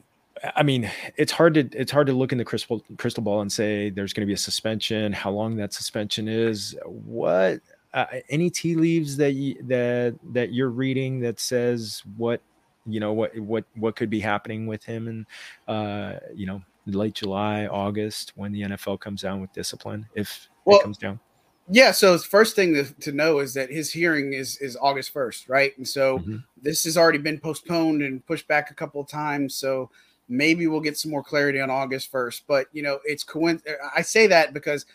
I 0.55 0.63
mean, 0.63 0.91
it's 1.15 1.31
hard 1.31 1.53
to 1.53 1.69
it's 1.71 1.91
hard 1.91 2.07
to 2.07 2.13
look 2.13 2.31
in 2.31 2.37
the 2.37 2.45
crystal 2.45 2.83
crystal 2.97 3.23
ball 3.23 3.41
and 3.41 3.51
say 3.51 3.89
there's 3.89 4.13
going 4.13 4.23
to 4.23 4.27
be 4.27 4.33
a 4.33 4.37
suspension. 4.37 5.13
How 5.13 5.31
long 5.31 5.55
that 5.57 5.73
suspension 5.73 6.27
is? 6.27 6.75
What 6.85 7.61
uh, 7.93 8.05
any 8.29 8.49
tea 8.49 8.75
leaves 8.75 9.15
that 9.17 9.33
you, 9.33 9.55
that 9.63 10.15
that 10.33 10.53
you're 10.53 10.69
reading 10.69 11.21
that 11.21 11.39
says 11.39 12.03
what 12.17 12.41
you 12.85 12.99
know 12.99 13.13
what 13.13 13.37
what 13.39 13.63
what 13.75 13.95
could 13.95 14.09
be 14.09 14.19
happening 14.19 14.67
with 14.67 14.83
him 14.83 15.07
and 15.07 15.25
uh, 15.67 16.19
you 16.33 16.45
know 16.45 16.61
late 16.87 17.13
July, 17.13 17.67
August 17.67 18.33
when 18.35 18.51
the 18.51 18.63
NFL 18.63 18.99
comes 18.99 19.21
down 19.21 19.39
with 19.39 19.53
discipline 19.53 20.05
if 20.15 20.49
well, 20.65 20.79
it 20.79 20.83
comes 20.83 20.97
down. 20.97 21.19
Yeah, 21.69 21.91
so 21.91 22.17
the 22.17 22.23
first 22.23 22.55
thing 22.55 22.73
to, 22.73 22.83
to, 23.01 23.11
know 23.11 23.39
is 23.39 23.53
that 23.53 23.69
his 23.69 23.91
hearing 23.91 24.33
is 24.33 24.57
is 24.57 24.77
August 24.81 25.13
1st, 25.13 25.49
right? 25.49 25.77
And 25.77 25.87
so 25.87 26.19
mm-hmm. 26.19 26.37
this 26.61 26.83
has 26.83 26.97
already 26.97 27.19
been 27.19 27.39
postponed 27.39 28.01
and 28.01 28.25
pushed 28.25 28.47
back 28.47 28.69
a 28.69 28.73
couple 28.73 28.99
of 28.99 29.07
times. 29.07 29.55
So 29.55 29.89
maybe 30.27 30.67
we'll 30.67 30.81
get 30.81 30.97
some 30.97 31.11
more 31.11 31.23
clarity 31.23 31.61
on 31.61 31.69
August 31.69 32.11
1st. 32.11 32.41
But 32.47 32.67
you 32.73 32.83
know, 32.83 32.99
it's 33.05 33.23
coinc- 33.23 33.63
I 33.95 34.01
say 34.01 34.27
that 34.27 34.53
because 34.53 34.85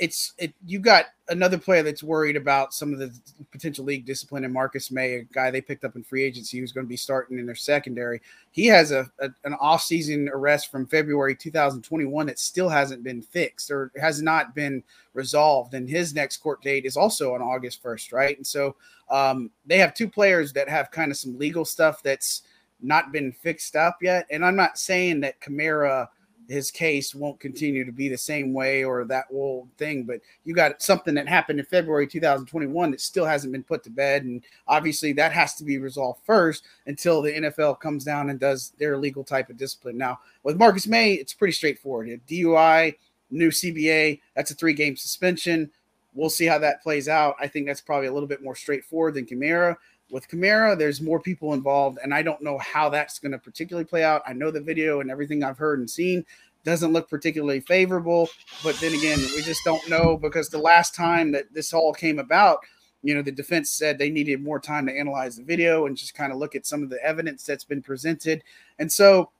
it's 0.00 0.32
it 0.38 0.54
you 0.64 0.78
got 0.78 1.06
another 1.28 1.58
player 1.58 1.82
that's 1.82 2.02
worried 2.02 2.34
about 2.34 2.72
some 2.72 2.92
of 2.92 2.98
the 2.98 3.14
potential 3.52 3.84
league 3.84 4.06
discipline 4.06 4.44
in 4.44 4.52
Marcus 4.52 4.90
Maye, 4.90 5.16
a 5.16 5.22
guy 5.24 5.50
they 5.50 5.60
picked 5.60 5.84
up 5.84 5.94
in 5.94 6.02
free 6.02 6.24
agency 6.24 6.58
who's 6.58 6.72
going 6.72 6.86
to 6.86 6.88
be 6.88 6.96
starting 6.96 7.38
in 7.38 7.44
their 7.44 7.54
secondary. 7.54 8.22
He 8.50 8.66
has 8.66 8.92
a, 8.92 9.10
a 9.20 9.28
an 9.44 9.54
offseason 9.62 10.28
arrest 10.32 10.70
from 10.70 10.86
February 10.86 11.36
2021 11.36 12.26
that 12.26 12.38
still 12.38 12.70
hasn't 12.70 13.04
been 13.04 13.20
fixed 13.20 13.70
or 13.70 13.92
has 14.00 14.22
not 14.22 14.54
been 14.54 14.82
resolved. 15.12 15.74
And 15.74 15.88
his 15.88 16.14
next 16.14 16.38
court 16.38 16.62
date 16.62 16.86
is 16.86 16.96
also 16.96 17.34
on 17.34 17.42
August 17.42 17.82
1st, 17.82 18.12
right? 18.14 18.36
And 18.38 18.46
so 18.46 18.76
um, 19.10 19.50
they 19.66 19.76
have 19.78 19.92
two 19.92 20.08
players 20.08 20.50
that 20.54 20.68
have 20.70 20.90
kind 20.90 21.10
of 21.10 21.18
some 21.18 21.38
legal 21.38 21.66
stuff 21.66 22.02
that's 22.02 22.42
not 22.80 23.12
been 23.12 23.32
fixed 23.32 23.76
up 23.76 23.98
yet. 24.00 24.26
And 24.30 24.46
I'm 24.46 24.56
not 24.56 24.78
saying 24.78 25.20
that 25.20 25.40
Kamara– 25.42 26.08
his 26.50 26.70
case 26.70 27.14
won't 27.14 27.38
continue 27.38 27.84
to 27.84 27.92
be 27.92 28.08
the 28.08 28.18
same 28.18 28.52
way 28.52 28.82
or 28.82 29.04
that 29.04 29.26
whole 29.30 29.68
thing. 29.78 30.02
But 30.02 30.20
you 30.44 30.52
got 30.52 30.82
something 30.82 31.14
that 31.14 31.28
happened 31.28 31.60
in 31.60 31.66
February 31.66 32.08
2021 32.08 32.90
that 32.90 33.00
still 33.00 33.24
hasn't 33.24 33.52
been 33.52 33.62
put 33.62 33.84
to 33.84 33.90
bed. 33.90 34.24
And 34.24 34.42
obviously 34.66 35.12
that 35.12 35.32
has 35.32 35.54
to 35.54 35.64
be 35.64 35.78
resolved 35.78 36.20
first 36.24 36.64
until 36.86 37.22
the 37.22 37.32
NFL 37.32 37.78
comes 37.78 38.04
down 38.04 38.30
and 38.30 38.40
does 38.40 38.72
their 38.78 38.98
legal 38.98 39.22
type 39.22 39.48
of 39.48 39.56
discipline. 39.56 39.96
Now, 39.96 40.18
with 40.42 40.58
Marcus 40.58 40.88
Maye, 40.88 41.14
it's 41.14 41.34
pretty 41.34 41.52
straightforward. 41.52 42.20
DUI, 42.28 42.96
new 43.30 43.50
CBA, 43.50 44.20
that's 44.34 44.50
a 44.50 44.54
three 44.54 44.74
game 44.74 44.96
suspension. 44.96 45.70
We'll 46.14 46.30
see 46.30 46.46
how 46.46 46.58
that 46.58 46.82
plays 46.82 47.08
out. 47.08 47.36
I 47.38 47.46
think 47.46 47.66
that's 47.66 47.80
probably 47.80 48.08
a 48.08 48.12
little 48.12 48.28
bit 48.28 48.42
more 48.42 48.56
straightforward 48.56 49.14
than 49.14 49.26
Kamara. 49.26 49.76
With 50.10 50.28
Kamara, 50.28 50.76
there's 50.76 51.00
more 51.00 51.20
people 51.20 51.54
involved, 51.54 51.98
and 52.02 52.12
I 52.12 52.22
don't 52.22 52.42
know 52.42 52.58
how 52.58 52.88
that's 52.88 53.18
going 53.18 53.32
to 53.32 53.38
particularly 53.38 53.84
play 53.84 54.02
out. 54.02 54.22
I 54.26 54.32
know 54.32 54.50
the 54.50 54.60
video 54.60 55.00
and 55.00 55.10
everything 55.10 55.44
I've 55.44 55.58
heard 55.58 55.78
and 55.78 55.88
seen 55.88 56.24
doesn't 56.64 56.92
look 56.92 57.08
particularly 57.08 57.60
favorable, 57.60 58.28
but 58.62 58.76
then 58.80 58.92
again, 58.92 59.18
we 59.34 59.42
just 59.42 59.64
don't 59.64 59.88
know 59.88 60.16
because 60.16 60.48
the 60.48 60.58
last 60.58 60.94
time 60.94 61.32
that 61.32 61.52
this 61.54 61.72
all 61.72 61.94
came 61.94 62.18
about, 62.18 62.58
you 63.02 63.14
know, 63.14 63.22
the 63.22 63.32
defense 63.32 63.70
said 63.70 63.98
they 63.98 64.10
needed 64.10 64.42
more 64.42 64.60
time 64.60 64.86
to 64.86 64.92
analyze 64.92 65.36
the 65.36 65.42
video 65.42 65.86
and 65.86 65.96
just 65.96 66.14
kind 66.14 66.32
of 66.32 66.38
look 66.38 66.54
at 66.54 66.66
some 66.66 66.82
of 66.82 66.90
the 66.90 67.02
evidence 67.02 67.44
that's 67.44 67.64
been 67.64 67.80
presented. 67.80 68.42
And 68.78 68.92
so 68.92 69.30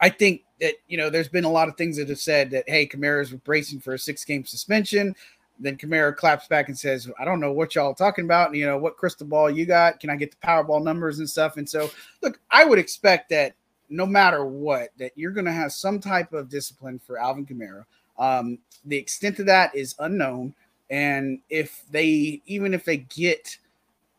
I 0.00 0.08
think 0.08 0.42
that, 0.60 0.74
you 0.86 0.96
know, 0.96 1.10
there's 1.10 1.28
been 1.28 1.44
a 1.44 1.50
lot 1.50 1.68
of 1.68 1.76
things 1.76 1.98
that 1.98 2.08
have 2.08 2.18
said 2.18 2.50
that, 2.52 2.64
hey, 2.66 2.86
Kamara's 2.86 3.30
bracing 3.30 3.80
for 3.80 3.94
a 3.94 3.98
six 3.98 4.24
game 4.24 4.44
suspension. 4.44 5.14
Then 5.58 5.76
Kamara 5.76 6.14
claps 6.14 6.46
back 6.46 6.68
and 6.68 6.78
says, 6.78 7.10
I 7.18 7.24
don't 7.24 7.40
know 7.40 7.52
what 7.52 7.74
y'all 7.74 7.94
talking 7.94 8.24
about. 8.24 8.48
And, 8.48 8.56
You 8.56 8.66
know, 8.66 8.78
what 8.78 8.96
crystal 8.96 9.26
ball 9.26 9.50
you 9.50 9.66
got? 9.66 10.00
Can 10.00 10.10
I 10.10 10.16
get 10.16 10.30
the 10.30 10.46
Powerball 10.46 10.82
numbers 10.82 11.18
and 11.18 11.28
stuff? 11.28 11.56
And 11.56 11.68
so, 11.68 11.90
look, 12.22 12.40
I 12.50 12.64
would 12.64 12.78
expect 12.78 13.30
that 13.30 13.54
no 13.90 14.06
matter 14.06 14.44
what, 14.44 14.90
that 14.98 15.12
you're 15.16 15.32
going 15.32 15.46
to 15.46 15.52
have 15.52 15.72
some 15.72 15.98
type 15.98 16.32
of 16.32 16.48
discipline 16.48 16.98
for 16.98 17.18
Alvin 17.18 17.46
Kamara. 17.46 17.84
Um, 18.18 18.58
the 18.84 18.96
extent 18.96 19.38
of 19.38 19.46
that 19.46 19.74
is 19.74 19.94
unknown. 19.98 20.54
And 20.90 21.40
if 21.50 21.82
they, 21.90 22.40
even 22.46 22.74
if 22.74 22.84
they 22.84 22.98
get 22.98 23.58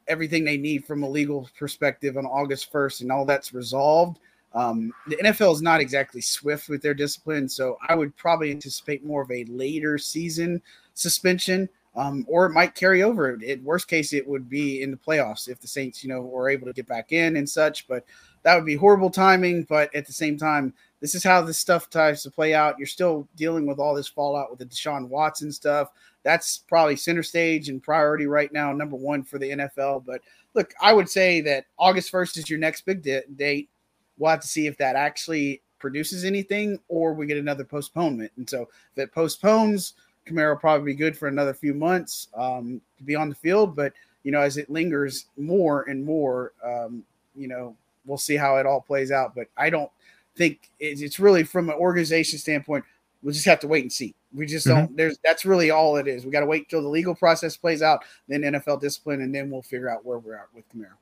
everything 0.08 0.44
they 0.44 0.58
need 0.58 0.86
from 0.86 1.04
a 1.04 1.10
legal 1.10 1.50
perspective 1.58 2.18
on 2.18 2.26
August 2.26 2.72
1st 2.74 3.02
and 3.02 3.12
all 3.12 3.26
that's 3.26 3.54
resolved, 3.54 4.20
um, 4.54 4.92
the 5.08 5.18
NFL 5.18 5.54
is 5.54 5.62
not 5.62 5.80
exactly 5.80 6.22
swift 6.22 6.70
with 6.70 6.82
their 6.82 6.96
discipline. 6.96 7.48
So 7.48 7.78
I 7.88 7.96
would 7.96 8.16
probably 8.18 8.52
anticipate 8.52 9.06
more 9.06 9.22
of 9.22 9.32
a 9.32 9.46
later 9.46 9.98
season 9.98 10.62
suspension. 11.00 11.70
um, 11.96 12.24
or 12.30 12.46
it 12.46 12.52
might 12.52 12.76
carry 12.76 13.04
over. 13.04 13.38
It, 13.42 13.64
worst 13.64 13.88
case, 13.88 14.14
it 14.14 14.28
would 14.28 14.48
be 14.48 14.84
in 14.84 14.92
the 14.92 14.98
playoffs 14.98 15.50
if 15.50 15.60
the 15.60 15.68
Saints, 15.68 16.04
you 16.04 16.10
know, 16.10 16.22
were 16.22 16.50
able 16.50 16.68
to 16.68 16.74
get 16.74 16.88
back 16.88 17.12
in 17.12 17.36
and 17.36 17.50
such. 17.50 17.88
But 17.88 18.06
that 18.44 18.56
would 18.56 18.66
be 18.66 18.76
horrible 18.76 19.10
timing. 19.10 19.64
But 19.64 19.94
at 19.96 20.06
the 20.06 20.14
same 20.14 20.38
time, 20.38 20.74
this 21.02 21.16
is 21.16 21.24
how 21.24 21.42
this 21.42 21.58
stuff 21.58 21.90
tries 21.90 22.24
to 22.24 22.32
play 22.32 22.54
out. 22.54 22.78
You're 22.78 22.88
still 22.88 23.28
dealing 23.36 23.66
with 23.66 23.80
all 23.80 23.96
this 23.96 24.08
fallout 24.08 24.50
with 24.50 24.60
the 24.60 24.66
Deshaun 24.66 25.10
Watson 25.10 25.52
stuff. 25.52 25.92
That's 26.24 26.60
probably 26.60 26.96
center 26.96 27.24
stage 27.24 27.70
and 27.70 27.82
priority 27.82 28.28
right 28.28 28.54
now, 28.54 28.72
number 28.72 28.96
one 28.96 29.24
for 29.24 29.40
the 29.40 29.50
NFL. 29.50 30.06
But 30.06 30.22
look, 30.54 30.74
I 30.82 30.94
would 30.94 31.10
say 31.10 31.42
that 31.42 31.66
August 31.78 32.12
1st 32.12 32.38
is 32.38 32.50
your 32.50 32.60
next 32.60 32.86
big 32.86 33.02
di- 33.02 33.24
date. 33.36 33.70
We'll 34.18 34.32
have 34.32 34.42
to 34.42 34.48
see 34.48 34.68
if 34.68 34.78
that 34.78 34.96
actually 34.96 35.64
produces 35.80 36.24
anything 36.24 36.78
or 36.88 37.14
we 37.14 37.26
get 37.26 37.38
another 37.38 37.64
postponement. 37.64 38.32
And 38.38 38.50
so 38.50 38.64
if 38.96 39.04
it 39.04 39.14
postpones, 39.14 39.94
Kamara 40.30 40.54
will 40.54 40.60
probably 40.60 40.94
be 40.94 40.98
good 40.98 41.18
for 41.18 41.28
another 41.28 41.54
few 41.54 41.74
months 41.74 42.28
um, 42.36 42.82
to 42.98 43.04
be 43.04 43.16
on 43.16 43.30
the 43.30 43.36
field. 43.36 43.76
But, 43.76 43.94
you 44.24 44.32
know, 44.32 44.42
as 44.42 44.58
it 44.58 44.70
lingers 44.70 45.26
more 45.38 45.84
and 45.84 46.04
more, 46.04 46.54
um, 46.64 47.04
you 47.36 47.48
know, 47.48 47.76
we'll 48.06 48.18
see 48.18 48.36
how 48.36 48.58
it 48.58 48.66
all 48.66 48.82
plays 48.82 49.12
out. 49.12 49.36
But 49.36 49.48
I 49.58 49.70
don't 49.70 49.92
think 50.36 50.70
it's 50.80 51.20
really 51.20 51.44
from 51.44 51.70
an 51.70 51.76
organization 51.76 52.40
standpoint. 52.40 52.86
We'll 53.22 53.34
just 53.34 53.46
have 53.46 53.60
to 53.62 53.68
wait 53.68 53.84
and 53.84 53.92
see. 53.92 54.16
We 54.34 54.46
just 54.46 54.66
don't. 54.66 54.86
Mm-hmm. 54.86 54.96
There's 54.96 55.18
that's 55.24 55.44
really 55.46 55.72
all 55.72 55.98
it 55.98 56.08
is. 56.08 56.24
We 56.24 56.32
got 56.32 56.42
to 56.42 56.46
wait 56.46 56.70
till 56.70 56.82
the 56.82 56.88
legal 56.88 57.16
process 57.16 57.58
plays 57.58 57.82
out, 57.82 58.04
then 58.28 58.42
NFL 58.42 58.80
discipline, 58.80 59.22
and 59.22 59.34
then 59.34 59.50
we'll 59.50 59.62
figure 59.62 59.90
out 59.90 60.06
where 60.06 60.20
we're 60.20 60.36
at 60.36 60.48
with 60.54 60.64
Kamara. 60.70 60.94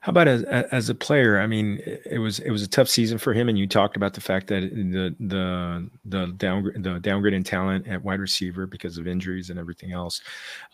How 0.00 0.10
about 0.10 0.28
as 0.28 0.42
as 0.44 0.88
a 0.88 0.94
player? 0.94 1.40
I 1.40 1.46
mean, 1.46 1.80
it 1.84 2.18
was 2.18 2.38
it 2.40 2.50
was 2.50 2.62
a 2.62 2.68
tough 2.68 2.88
season 2.88 3.18
for 3.18 3.32
him, 3.32 3.48
and 3.48 3.58
you 3.58 3.66
talked 3.66 3.96
about 3.96 4.14
the 4.14 4.20
fact 4.20 4.46
that 4.48 4.60
the 4.60 5.14
the 5.18 5.90
the 6.04 6.26
downgrade 6.36 6.82
the 6.82 7.00
downgrade 7.00 7.34
in 7.34 7.44
talent 7.44 7.86
at 7.88 8.02
wide 8.02 8.20
receiver 8.20 8.66
because 8.66 8.98
of 8.98 9.06
injuries 9.06 9.50
and 9.50 9.58
everything 9.58 9.92
else 9.92 10.20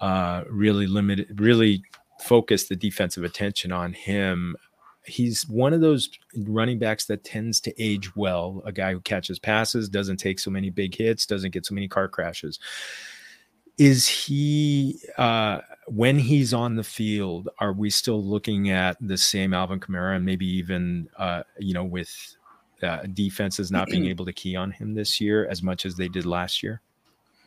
uh, 0.00 0.44
really 0.50 0.86
limited, 0.86 1.40
really 1.40 1.82
focused 2.20 2.68
the 2.68 2.76
defensive 2.76 3.24
attention 3.24 3.70
on 3.72 3.92
him 3.92 4.56
he's 5.08 5.48
one 5.48 5.72
of 5.72 5.80
those 5.80 6.10
running 6.36 6.78
backs 6.78 7.06
that 7.06 7.24
tends 7.24 7.60
to 7.60 7.82
age 7.82 8.14
well. 8.14 8.62
A 8.64 8.72
guy 8.72 8.92
who 8.92 9.00
catches 9.00 9.38
passes, 9.38 9.88
doesn't 9.88 10.18
take 10.18 10.38
so 10.38 10.50
many 10.50 10.70
big 10.70 10.94
hits, 10.94 11.26
doesn't 11.26 11.52
get 11.52 11.66
so 11.66 11.74
many 11.74 11.88
car 11.88 12.08
crashes. 12.08 12.58
Is 13.78 14.08
he 14.08 14.98
uh, 15.16 15.60
when 15.86 16.18
he's 16.18 16.52
on 16.52 16.74
the 16.74 16.84
field? 16.84 17.48
Are 17.60 17.72
we 17.72 17.90
still 17.90 18.22
looking 18.22 18.70
at 18.70 18.96
the 19.00 19.16
same 19.16 19.54
Alvin 19.54 19.78
Kamara 19.78 20.16
and 20.16 20.24
maybe 20.24 20.46
even 20.46 21.08
uh, 21.16 21.44
you 21.58 21.74
know 21.74 21.84
with 21.84 22.36
uh, 22.82 23.02
defenses 23.14 23.70
not 23.70 23.88
being 23.88 24.06
able 24.08 24.24
to 24.24 24.32
key 24.32 24.56
on 24.56 24.72
him 24.72 24.94
this 24.94 25.20
year 25.20 25.46
as 25.48 25.62
much 25.62 25.86
as 25.86 25.96
they 25.96 26.08
did 26.08 26.26
last 26.26 26.62
year? 26.62 26.80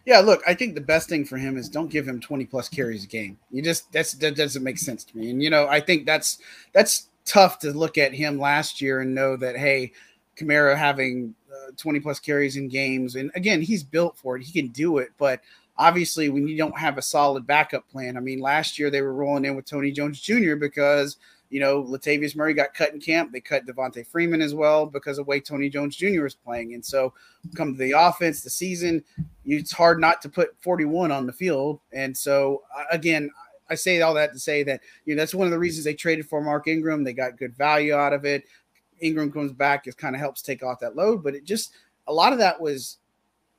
Yeah, 0.06 0.20
look, 0.20 0.41
I 0.48 0.56
think 0.56 0.74
the 0.74 0.82
best 0.82 1.10
thing 1.10 1.26
for 1.26 1.38
him 1.38 1.58
is 1.58 1.70
don't 1.70 1.91
give 1.91 2.08
him 2.08 2.20
20 2.20 2.46
plus 2.46 2.67
carries 2.67 3.04
a 3.04 3.08
game. 3.08 3.38
You 3.52 3.62
just 3.62 3.91
that's 3.91 4.13
that 4.13 4.36
doesn't 4.36 4.63
make 4.63 4.78
sense 4.78 5.04
to 5.04 5.17
me. 5.17 5.30
And 5.30 5.44
you 5.44 5.50
know, 5.50 5.67
I 5.67 5.80
think 5.80 6.06
that's 6.06 6.39
that's 6.74 7.10
tough 7.26 7.60
to 7.60 7.72
look 7.72 7.98
at 7.98 8.13
him 8.13 8.39
last 8.39 8.82
year 8.82 9.02
and 9.02 9.13
know 9.13 9.38
that 9.38 9.58
hey, 9.58 9.91
Kamara 10.38 10.76
having 10.76 11.36
uh, 11.52 11.72
20 11.78 12.00
plus 12.00 12.20
carries 12.20 12.56
in 12.56 12.67
games, 12.67 13.15
and 13.15 13.32
again, 13.36 13.62
he's 13.62 13.84
built 13.84 14.17
for 14.17 14.38
it. 14.38 14.44
He 14.44 14.52
can 14.52 14.72
do 14.72 14.98
it, 14.98 15.12
but 15.17 15.41
obviously, 15.82 16.30
when 16.30 16.48
you 16.48 16.56
don't 16.58 16.78
have 16.78 17.00
a 17.00 17.02
solid 17.02 17.48
backup 17.48 17.89
plan, 17.89 18.15
I 18.15 18.20
mean, 18.20 18.39
last 18.39 18.78
year 18.78 18.91
they 18.91 19.02
were 19.02 19.15
rolling 19.15 19.46
in 19.46 19.56
with 19.56 19.65
Tony 19.65 19.91
Jones 19.91 20.22
Jr. 20.22 20.56
because 20.56 21.17
you 21.50 21.60
know 21.60 21.84
Latavius 21.84 22.36
Murray 22.36 22.54
got 22.54 22.76
cut 22.76 22.94
in 22.94 23.02
camp. 23.02 23.32
They 23.32 23.41
cut 23.41 23.65
Devonta 23.65 24.06
Freeman 24.06 24.41
as 24.41 24.54
well 24.54 24.86
because 24.86 25.17
of 25.17 25.26
the 25.26 25.30
way 25.30 25.39
Tony 25.39 25.70
Jones 25.70 25.96
Jr. 25.96 26.22
was 26.22 26.36
playing, 26.36 26.76
and 26.76 26.86
so 26.86 27.13
come 27.56 27.74
to 27.74 27.80
the 27.80 27.94
offense, 27.98 28.41
the 28.41 28.50
season, 28.52 29.04
it's 29.44 29.72
hard 29.72 30.00
not 30.00 30.22
to 30.22 30.30
put 30.30 30.56
41 30.62 31.12
on 31.12 31.26
the 31.26 31.34
field, 31.34 31.80
and 31.91 32.15
so 32.15 32.62
again. 32.91 33.30
I 33.70 33.76
say 33.76 34.02
all 34.02 34.13
that 34.15 34.34
to 34.34 34.39
say 34.39 34.63
that 34.63 34.82
you 35.06 35.15
know 35.15 35.22
that's 35.22 35.34
one 35.34 35.48
of 35.48 35.52
the 35.52 35.58
reasons 35.58 35.86
they 35.86 35.94
traded 35.94 36.28
for 36.28 36.41
Mark 36.41 36.67
Ingram. 36.67 37.06
They 37.06 37.13
got 37.13 37.38
good 37.38 37.56
value 37.56 37.94
out 37.94 38.12
of 38.12 38.26
it. 38.26 38.44
Ingram 39.00 39.32
comes 39.32 39.54
back, 39.54 39.88
it 39.88 39.96
kind 39.96 40.13
of 40.13 40.20
helps 40.20 40.41
take 40.41 40.62
off 40.62 40.82
that 40.82 40.98
load, 40.98 41.24
but 41.24 41.36
it 41.36 41.46
just 41.46 41.72
a 42.08 42.13
lot 42.13 42.34
of 42.34 42.39
that 42.39 42.60
was, 42.60 42.98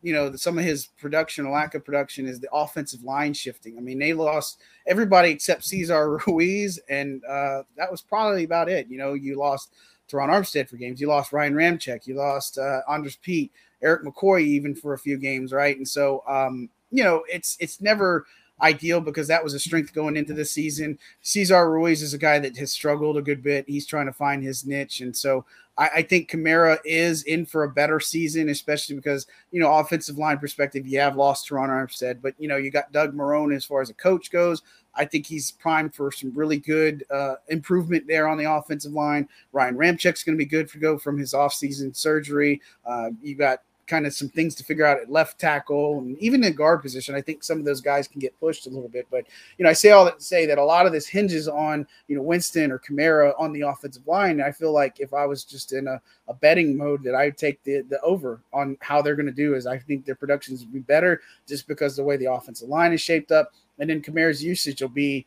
you 0.03 0.13
know, 0.13 0.35
some 0.35 0.59
of 0.59 0.65
his 0.65 0.87
production, 0.99 1.51
lack 1.51 1.75
of 1.75 1.85
production, 1.85 2.27
is 2.27 2.41
the 2.41 2.53
offensive 2.53 3.03
line 3.05 3.33
shifting. 3.33 3.79
I 3.79 3.81
mean, 3.81 3.99
they 3.99 4.13
lost 4.13 4.61
everybody 4.87 5.31
except 5.31 5.65
Cesar 5.65 6.19
Ruiz, 6.27 6.81
and 6.89 7.25
uh, 7.25 7.63
that 7.77 7.91
was 7.91 8.03
probably 8.03 8.45
about 8.45 8.69
it. 8.69 8.89
You 8.89 8.99
know, 8.99 9.15
you 9.15 9.39
lost 9.39 9.73
Terron 10.11 10.29
Armstead 10.29 10.69
for 10.69 10.77
games, 10.77 11.01
you 11.01 11.07
lost 11.07 11.33
Ryan 11.33 11.55
Ramczyk, 11.55 12.07
you 12.07 12.15
lost 12.17 12.59
uh, 12.59 12.81
Andrus 12.89 13.17
Peat, 13.17 13.53
Erik 13.83 14.05
McCoy 14.05 14.43
even 14.43 14.75
for 14.75 14.93
a 14.93 14.99
few 14.99 15.17
games, 15.17 15.53
right? 15.53 15.77
And 15.77 15.89
so, 15.89 16.23
um, 16.27 16.69
you 16.91 17.05
know, 17.05 17.23
it's 17.29 17.57
it's 17.61 17.81
never 17.81 18.27
ideal 18.61 19.01
because 19.01 19.29
that 19.29 19.43
was 19.43 19.55
a 19.55 19.59
strength 19.59 19.93
going 19.93 20.17
into 20.17 20.33
the 20.33 20.45
season. 20.45 20.99
Cesar 21.21 21.71
Ruiz 21.71 22.03
is 22.03 22.15
a 22.15 22.19
guy 22.19 22.39
that 22.39 22.57
has 22.57 22.73
struggled 22.73 23.17
a 23.17 23.23
good 23.23 23.43
bit. 23.43 23.65
He's 23.67 23.87
trying 23.87 24.07
to 24.07 24.13
find 24.13 24.43
his 24.43 24.65
niche. 24.65 25.01
And 25.01 25.17
so 25.17 25.45
I, 25.79 25.89
I 25.97 26.03
think 26.03 26.31
Kamara 26.31 26.79
is 26.85 27.23
in 27.25 27.47
for 27.47 27.65
a 27.65 27.71
better 27.71 28.01
season, 28.01 28.49
especially 28.49 28.97
because, 28.97 29.27
you 29.51 29.61
know, 29.61 29.73
offensive 29.73 30.19
line 30.19 30.39
perspective, 30.39 30.87
you 30.87 30.99
have 31.01 31.17
lost 31.17 31.49
Terron 31.49 31.69
Armstead, 31.69 32.21
but, 32.21 32.35
you 32.39 32.49
know, 32.49 32.57
you 32.57 32.71
got 32.71 32.93
Doug 32.93 33.15
Marrone 33.15 33.55
as 33.55 33.65
far 33.65 33.81
as 33.81 33.91
a 33.91 33.95
coach 33.95 34.31
goes. 34.31 34.63
I 34.95 35.07
think 35.07 35.27
he's 35.27 35.51
primed 35.51 35.95
for 35.95 36.13
some 36.13 36.33
really 36.35 36.59
good 36.59 37.05
uh, 37.11 37.37
improvement 37.49 38.07
there 38.07 38.29
on 38.29 38.37
the 38.37 38.51
offensive 38.51 38.93
line. 38.93 39.29
Ryan 39.53 39.77
Ramczyk's 39.77 40.23
going 40.23 40.37
to 40.37 40.45
be 40.45 40.45
good 40.45 40.71
for 40.71 40.79
go 40.79 40.99
from 40.99 41.17
his 41.17 41.33
offseason 41.33 41.97
surgery. 41.97 42.61
Uh, 42.85 43.11
you 43.23 43.35
got 43.35 43.61
kind 43.87 44.07
of 44.07 44.15
some 44.15 44.29
things 44.29 44.55
to 44.55 44.65
figure 44.65 44.87
out 44.87 45.01
at 45.01 45.11
left 45.11 45.39
tackle 45.39 45.99
and 45.99 46.17
even 46.19 46.45
in 46.45 46.53
guard 46.55 46.83
position. 46.83 47.15
I 47.15 47.21
think 47.21 47.43
some 47.43 47.59
of 47.59 47.65
those 47.65 47.81
guys 47.81 48.07
can 48.07 48.21
get 48.21 48.39
pushed 48.39 48.67
a 48.67 48.71
little 48.71 48.89
bit. 48.89 49.07
But 49.11 49.27
you 49.59 49.65
know, 49.65 49.71
I 49.71 49.73
say 49.73 49.91
all 49.91 50.05
that 50.05 50.19
to 50.19 50.25
say 50.25 50.47
that 50.47 50.59
a 50.59 50.65
lot 50.65 50.87
of 50.87 50.93
this 50.93 51.07
hinges 51.07 51.49
on 51.49 51.87
you 52.09 52.17
know 52.17 52.23
Winston 52.23 52.71
or 52.71 52.79
Kamara 52.79 53.35
on 53.39 53.53
the 53.53 53.63
offensive 53.63 54.07
line. 54.07 54.41
I 54.41 54.53
feel 54.53 54.73
like 54.73 55.01
if 55.01 55.13
I 55.13 55.27
was 55.27 55.45
just 55.45 55.73
in 55.73 55.89
a, 55.89 56.01
a 56.29 56.35
betting 56.35 56.77
mode, 56.77 57.03
that 57.05 57.15
I 57.15 57.27
would 57.27 57.39
take 57.39 57.63
the 57.65 57.83
the 57.83 58.01
over 58.01 58.41
on 58.53 58.77
how 58.81 59.03
they're 59.03 59.17
going 59.17 59.27
to 59.27 59.33
do. 59.33 59.55
Is 59.55 59.67
I 59.67 59.79
think 59.79 60.05
their 60.05 60.15
productions 60.15 60.65
will 60.65 60.73
be 60.73 60.81
better 60.81 61.21
just 61.49 61.67
because 61.67 61.97
the 61.97 62.05
way 62.05 62.17
the 62.17 62.33
offensive 62.33 62.69
line 62.69 62.93
is 62.93 63.01
shaped 63.01 63.33
up, 63.33 63.53
and 63.79 63.91
then 63.91 64.01
Kamara's 64.01 64.43
usage 64.43 64.81
will 64.81 64.89
be 64.89 65.27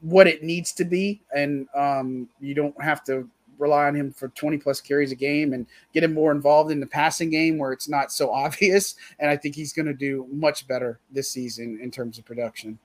what 0.00 0.26
it 0.26 0.42
needs 0.42 0.72
to 0.72 0.84
be, 0.84 1.22
and 1.34 1.66
um, 1.74 2.28
you 2.38 2.54
don't 2.54 2.80
have 2.82 3.02
to 3.04 3.28
rely 3.64 3.86
on 3.86 3.94
him 3.94 4.12
for 4.12 4.28
20 4.28 4.58
plus 4.58 4.80
carries 4.80 5.12
a 5.12 5.16
game 5.16 5.52
and 5.52 5.66
get 5.92 6.04
him 6.04 6.14
more 6.14 6.32
involved 6.32 6.70
in 6.70 6.80
the 6.80 6.86
passing 6.86 7.30
game 7.30 7.58
where 7.58 7.72
it's 7.72 7.88
not 7.88 8.12
so 8.12 8.30
obvious. 8.44 8.96
And 9.18 9.30
I 9.30 9.36
think 9.36 9.54
he's 9.54 9.72
going 9.72 9.86
to 9.86 9.94
do 9.94 10.26
much 10.30 10.66
better 10.66 11.00
this 11.10 11.30
season 11.30 11.78
in 11.82 11.90
terms 11.90 12.18
of 12.18 12.24
production. 12.24 12.78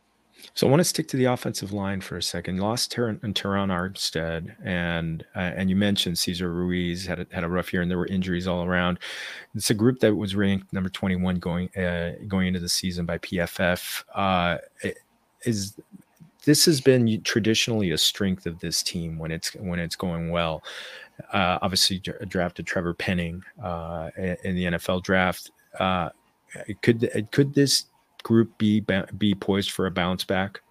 So 0.54 0.66
I 0.66 0.70
want 0.70 0.80
to 0.80 0.86
stick 0.86 1.10
to 1.10 1.18
the 1.18 1.26
offensive 1.26 1.74
line 1.74 2.00
for 2.00 2.16
a 2.16 2.24
second. 2.24 2.60
Lost 2.60 2.92
Ter- 2.92 3.14
Terron 3.16 3.70
Armstead, 3.70 4.56
and 4.64 5.26
uh, 5.36 5.40
and 5.40 5.70
you 5.70 5.76
mentioned 5.76 6.18
Cesar 6.18 6.54
Ruiz 6.54 7.06
had 7.06 7.20
a, 7.20 7.28
had 7.32 7.44
a 7.44 7.50
rough 7.50 7.74
year, 7.74 7.82
and 7.82 7.92
there 7.92 7.98
were 7.98 8.08
injuries 8.08 8.48
all 8.48 8.64
around. 8.64 9.00
It's 9.54 9.70
a 9.70 9.74
group 9.74 10.00
that 10.00 10.16
was 10.16 10.38
ranked 10.38 10.72
number 10.72 10.90
twenty 10.90 11.18
one 11.18 11.40
going 11.40 11.68
uh, 11.76 12.14
going 12.30 12.48
into 12.48 12.62
the 12.62 12.70
season 12.70 13.06
by 13.06 13.18
PFF. 13.18 14.04
Uh, 14.16 14.60
is 15.44 15.76
this 16.46 16.66
has 16.66 16.82
been 16.82 17.22
traditionally 17.24 17.92
a 17.92 17.98
strength 17.98 18.46
of 18.46 18.60
this 18.60 18.82
team 18.82 19.18
when 19.18 19.32
it's 19.32 19.54
when 19.56 19.80
it's 19.80 19.96
going 19.96 20.32
well. 20.32 20.64
Uh, 21.34 21.60
obviously, 21.62 22.00
drafted 22.00 22.66
Trevor 22.66 22.94
Penning 22.94 23.44
uh, 23.62 24.10
in 24.18 24.56
the 24.56 24.64
NFL 24.66 25.04
draft. 25.04 25.52
Uh, 25.80 26.10
could 26.82 27.28
could 27.32 27.54
this 27.54 27.86
group 28.24 28.58
be 28.58 28.86
be 29.18 29.36
poised 29.36 29.72
for 29.72 29.86
a 29.86 29.92
bounce 29.92 30.24
back? 30.24 30.62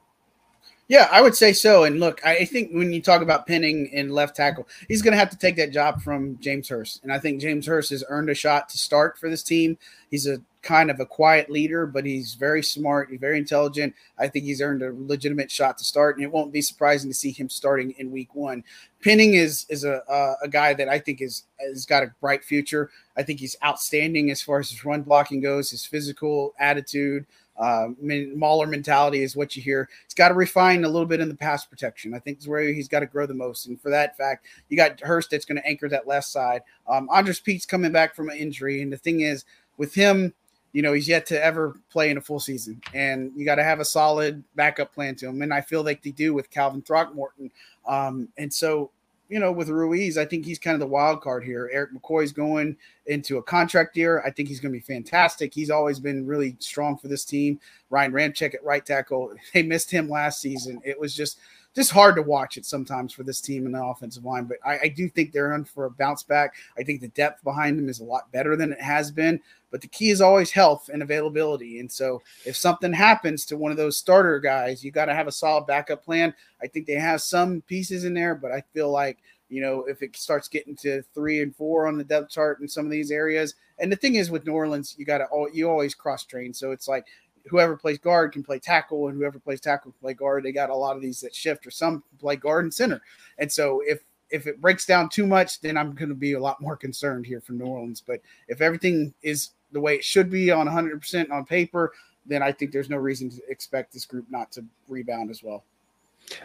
Yeah, 0.89 1.07
I 1.13 1.21
would 1.21 1.35
say 1.35 1.53
so. 1.53 1.85
And 1.85 2.01
look, 2.01 2.25
I 2.25 2.47
think 2.47 2.73
when 2.73 2.95
you 2.95 3.03
talk 3.03 3.21
about 3.21 3.47
Penning 3.47 3.89
in 3.93 4.09
left 4.09 4.35
tackle, 4.35 4.67
he's 4.89 5.03
going 5.03 5.13
to 5.13 5.19
have 5.19 5.29
to 5.29 5.37
take 5.37 5.55
that 5.57 5.71
job 5.71 6.01
from 6.01 6.39
James 6.41 6.67
Hurst. 6.67 7.03
And 7.03 7.13
I 7.13 7.19
think 7.19 7.43
James 7.43 7.67
Hurst 7.67 7.91
has 7.91 8.03
earned 8.09 8.31
a 8.31 8.35
shot 8.35 8.71
to 8.71 8.79
start 8.79 9.19
for 9.19 9.29
this 9.29 9.43
team. 9.43 9.77
He's 10.11 10.27
a 10.27 10.41
kind 10.63 10.91
of 10.91 11.01
a 11.01 11.07
quiet 11.07 11.51
leader, 11.51 11.87
but 11.87 12.05
he's 12.05 12.35
very 12.35 12.63
smart. 12.63 13.11
Very 13.21 13.39
intelligent. 13.39 13.95
I 14.19 14.29
think 14.29 14.45
he's 14.45 14.61
earned 14.61 14.83
a 14.83 14.93
legitimate 14.93 15.51
shot 15.51 15.79
to 15.79 15.85
start, 15.85 16.17
and 16.17 16.25
it 16.25 16.33
won't 16.33 16.53
be 16.53 16.63
surprising 16.63 17.11
to 17.11 17.15
see 17.15 17.33
him 17.33 17.49
starting 17.49 17.93
in 17.99 18.11
week 18.11 18.35
one. 18.35 18.65
Penning 19.03 19.35
is 19.35 19.67
is 19.69 19.85
a 19.85 20.03
uh, 20.11 20.35
a 20.43 20.49
guy 20.49 20.75
that 20.75 20.89
I 20.89 20.99
think 20.99 21.21
is 21.21 21.45
has 21.61 21.87
got 21.87 22.03
a 22.03 22.15
bright 22.21 22.45
future. 22.45 22.91
I 23.17 23.23
think 23.23 23.41
he's 23.41 23.57
outstanding 23.65 24.31
as 24.31 24.43
far 24.43 24.59
as 24.61 24.71
his 24.71 24.85
run 24.85 25.03
blocking 25.03 25.41
goes, 25.41 25.71
his 25.71 25.85
physical 25.85 26.55
attitude, 26.59 27.27
uh, 27.59 27.89
Mauler 28.01 28.67
mentality 28.67 29.23
is 29.23 29.35
what 29.35 29.57
you 29.57 29.63
hear. 29.63 29.89
He's 30.05 30.15
got 30.15 30.29
to 30.29 30.35
refine 30.35 30.85
a 30.85 30.89
little 30.89 31.07
bit 31.07 31.21
in 31.21 31.29
the 31.29 31.35
pass 31.35 31.65
protection. 31.67 32.15
I 32.15 32.21
think 32.21 32.39
is 32.39 32.49
where 32.49 32.63
he's 32.63 32.89
got 32.89 33.01
to 33.01 33.07
grow 33.07 33.27
the 33.27 33.35
most. 33.35 33.67
And 33.67 33.81
for 33.81 33.91
that 33.91 34.17
fact, 34.17 34.47
you 34.69 34.77
got 34.77 35.01
Hurst 35.01 35.31
that's 35.31 35.45
going 35.45 35.61
to 35.61 35.67
anchor 35.67 35.89
that 35.89 36.07
left 36.07 36.29
side. 36.29 36.63
Um, 36.87 37.09
Andrus 37.13 37.41
Peat's 37.41 37.67
coming 37.67 37.93
back 37.93 38.15
from 38.15 38.31
an 38.31 38.37
injury, 38.37 38.81
and 38.83 38.93
the 38.93 38.97
thing 38.97 39.23
is 39.23 39.45
with 39.77 39.93
him, 39.95 40.33
you 40.79 40.83
know, 40.83 40.93
he's 40.93 41.09
yet 41.09 41.27
to 41.27 41.45
ever 41.45 41.75
play 41.91 42.09
in 42.09 42.19
a 42.19 42.21
full 42.21 42.39
season, 42.39 42.81
and 42.95 43.33
you 43.35 43.45
got 43.45 43.57
to 43.57 43.65
have 43.65 43.81
a 43.81 43.85
solid 43.85 44.45
backup 44.55 44.95
plan 44.95 45.17
to 45.17 45.27
him. 45.27 45.43
And 45.43 45.53
I 45.53 45.61
feel 45.61 45.83
like 45.83 46.05
they 46.05 46.13
do 46.13 46.33
with 46.33 46.51
Calvin 46.51 46.83
Throckmorton. 46.83 47.51
Um, 47.85 48.29
and 48.39 48.55
so 48.55 48.93
you 49.29 49.41
know, 49.41 49.51
with 49.51 49.71
Ruiz, 49.71 50.17
I 50.17 50.25
think 50.25 50.45
he's 50.47 50.61
kind 50.61 50.75
of 50.75 50.81
the 50.81 50.87
wild 50.87 51.21
card 51.21 51.43
here. 51.43 51.69
Erik 51.73 51.91
McCoy's 51.93 52.31
going 52.31 52.77
into 53.07 53.39
a 53.39 53.43
contract 53.43 53.97
year. 53.97 54.23
I 54.25 54.31
think 54.31 54.49
he's 54.49 54.61
going 54.61 54.73
to 54.73 54.79
be 54.79 54.95
fantastic. 54.95 55.53
He's 55.53 55.69
always 55.69 55.99
been 55.99 56.25
really 56.25 56.55
strong 56.61 56.97
for 56.97 57.09
this 57.09 57.25
team. 57.25 57.59
Ryan 57.91 58.13
Ramczyk 58.13 58.55
at 58.55 58.63
right 58.63 58.87
tackle. 58.87 59.35
They 59.53 59.65
missed 59.65 59.91
him 59.91 60.09
last 60.09 60.41
season. 60.41 60.81
It 60.85 60.99
was 61.01 61.13
just 61.13 61.41
just 61.75 61.91
hard 61.91 62.17
to 62.17 62.23
watch 62.23 62.57
it 62.57 62.67
sometimes 62.67 63.13
for 63.13 63.23
this 63.23 63.41
team 63.41 63.67
in 63.67 63.73
the 63.73 63.83
offensive 63.83 64.25
line. 64.25 64.45
But 64.45 64.59
I, 64.65 64.79
I, 64.85 64.89
do 64.89 65.09
think 65.09 65.33
they're 65.33 65.55
in 65.55 65.65
for 65.65 65.85
a 65.85 65.91
bounce 65.91 66.23
back. 66.23 66.55
I 66.77 66.83
think 66.83 67.01
the 67.01 67.09
depth 67.09 67.45
behind 67.45 67.79
them 67.79 67.89
is 67.89 68.01
a 68.01 68.05
lot 68.05 68.33
better 68.33 68.57
than 68.57 68.73
it 68.73 68.81
has 68.81 69.11
been. 69.11 69.41
But 69.71 69.83
the 69.83 69.89
key 69.89 70.11
is 70.11 70.21
always 70.21 70.51
health 70.51 70.89
and 70.93 71.03
availability. 71.03 71.79
And 71.79 71.93
so 71.93 72.23
if 72.47 72.57
something 72.57 72.93
happens 72.93 73.45
to 73.47 73.57
one 73.57 73.71
of 73.71 73.77
those 73.77 73.99
starter 73.99 74.41
guys, 74.41 74.83
you 74.83 74.91
got 74.91 75.05
to 75.07 75.15
have 75.15 75.27
a 75.27 75.33
solid 75.33 75.67
backup 75.67 76.05
plan. 76.05 76.35
I 76.63 76.67
think 76.67 76.87
they 76.87 76.95
have 76.95 77.21
some 77.21 77.61
pieces 77.63 78.05
in 78.05 78.15
there, 78.15 78.35
but 78.35 78.51
I 78.51 78.63
feel 78.73 78.91
like 78.91 79.19
you 79.49 79.63
know, 79.63 79.85
if 79.85 80.03
it 80.03 80.17
starts 80.17 80.49
getting 80.49 80.77
to 80.77 81.03
three 81.15 81.41
and 81.41 81.55
four 81.57 81.87
on 81.87 81.97
the 81.97 82.05
depth 82.05 82.31
chart 82.31 82.61
in 82.61 82.69
some 82.69 82.85
of 82.85 82.91
these 82.91 83.11
areas. 83.11 83.55
And 83.79 83.91
the 83.91 83.97
thing 83.97 84.17
is 84.17 84.31
with 84.31 84.47
New 84.47 84.53
Orleans, 84.53 84.95
you 84.99 85.05
got 85.05 85.19
to 85.19 85.27
you 85.53 85.71
always 85.71 85.95
cross 85.95 86.25
train. 86.25 86.53
So 86.53 86.73
it's 86.73 86.89
like 86.89 87.07
whoever 87.49 87.77
plays 87.77 87.99
guard 87.99 88.33
can 88.33 88.43
play 88.43 88.59
tackle, 88.59 89.09
and 89.09 89.17
whoever 89.17 89.39
plays 89.39 89.61
tackle 89.61 89.93
can 89.93 90.01
play 90.01 90.15
guard. 90.15 90.45
They 90.45 90.53
got 90.53 90.71
a 90.71 90.75
lot 90.75 90.97
of 90.97 91.03
these 91.03 91.21
that 91.21 91.35
shift, 91.35 91.67
or 91.67 91.71
some 91.71 92.03
play 92.19 92.37
guard 92.37 92.65
and 92.65 92.75
center. 92.75 93.03
And 93.39 93.51
so 93.51 93.83
if 93.87 94.01
if 94.31 94.47
it 94.47 94.61
breaks 94.61 94.85
down 94.85 95.09
too 95.09 95.27
much, 95.27 95.61
then 95.61 95.77
I'm 95.77 95.95
going 95.95 96.11
to 96.11 96.15
be 96.15 96.35
a 96.35 96.41
lot 96.41 96.61
more 96.61 96.77
concerned 96.77 97.27
here 97.27 97.41
for 97.41 97.53
New 97.53 97.65
Orleans. 97.65 98.03
But 98.07 98.21
if 98.47 98.61
everything 98.61 99.15
is 99.23 99.51
the 99.73 99.81
way 99.81 99.95
it 99.95 100.05
should 100.05 100.31
be 100.31 100.51
on 100.51 100.67
100% 100.67 101.31
on 101.31 101.45
paper, 101.47 101.93
then 102.27 102.43
I 102.43 102.53
think 102.53 102.73
there's 102.73 102.91
no 102.91 102.99
reason 102.99 103.31
to 103.31 103.41
expect 103.49 103.93
this 103.93 104.05
group 104.05 104.27
not 104.29 104.53
to 104.53 104.65
rebound 104.87 105.31
as 105.31 105.43
well. 105.43 105.65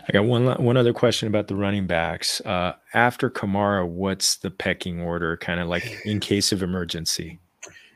I 0.07 0.13
got 0.13 0.23
one 0.23 0.45
one 0.63 0.77
other 0.77 0.93
question 0.93 1.27
about 1.27 1.47
the 1.47 1.55
running 1.55 1.87
backs. 1.87 2.39
Uh, 2.41 2.73
after 2.93 3.29
Kamara, 3.29 3.85
what's 3.85 4.37
the 4.37 4.49
pecking 4.49 5.01
order, 5.01 5.35
kind 5.35 5.59
of 5.59 5.67
like 5.67 6.01
in 6.05 6.21
case 6.21 6.53
of 6.53 6.63
emergency? 6.63 7.39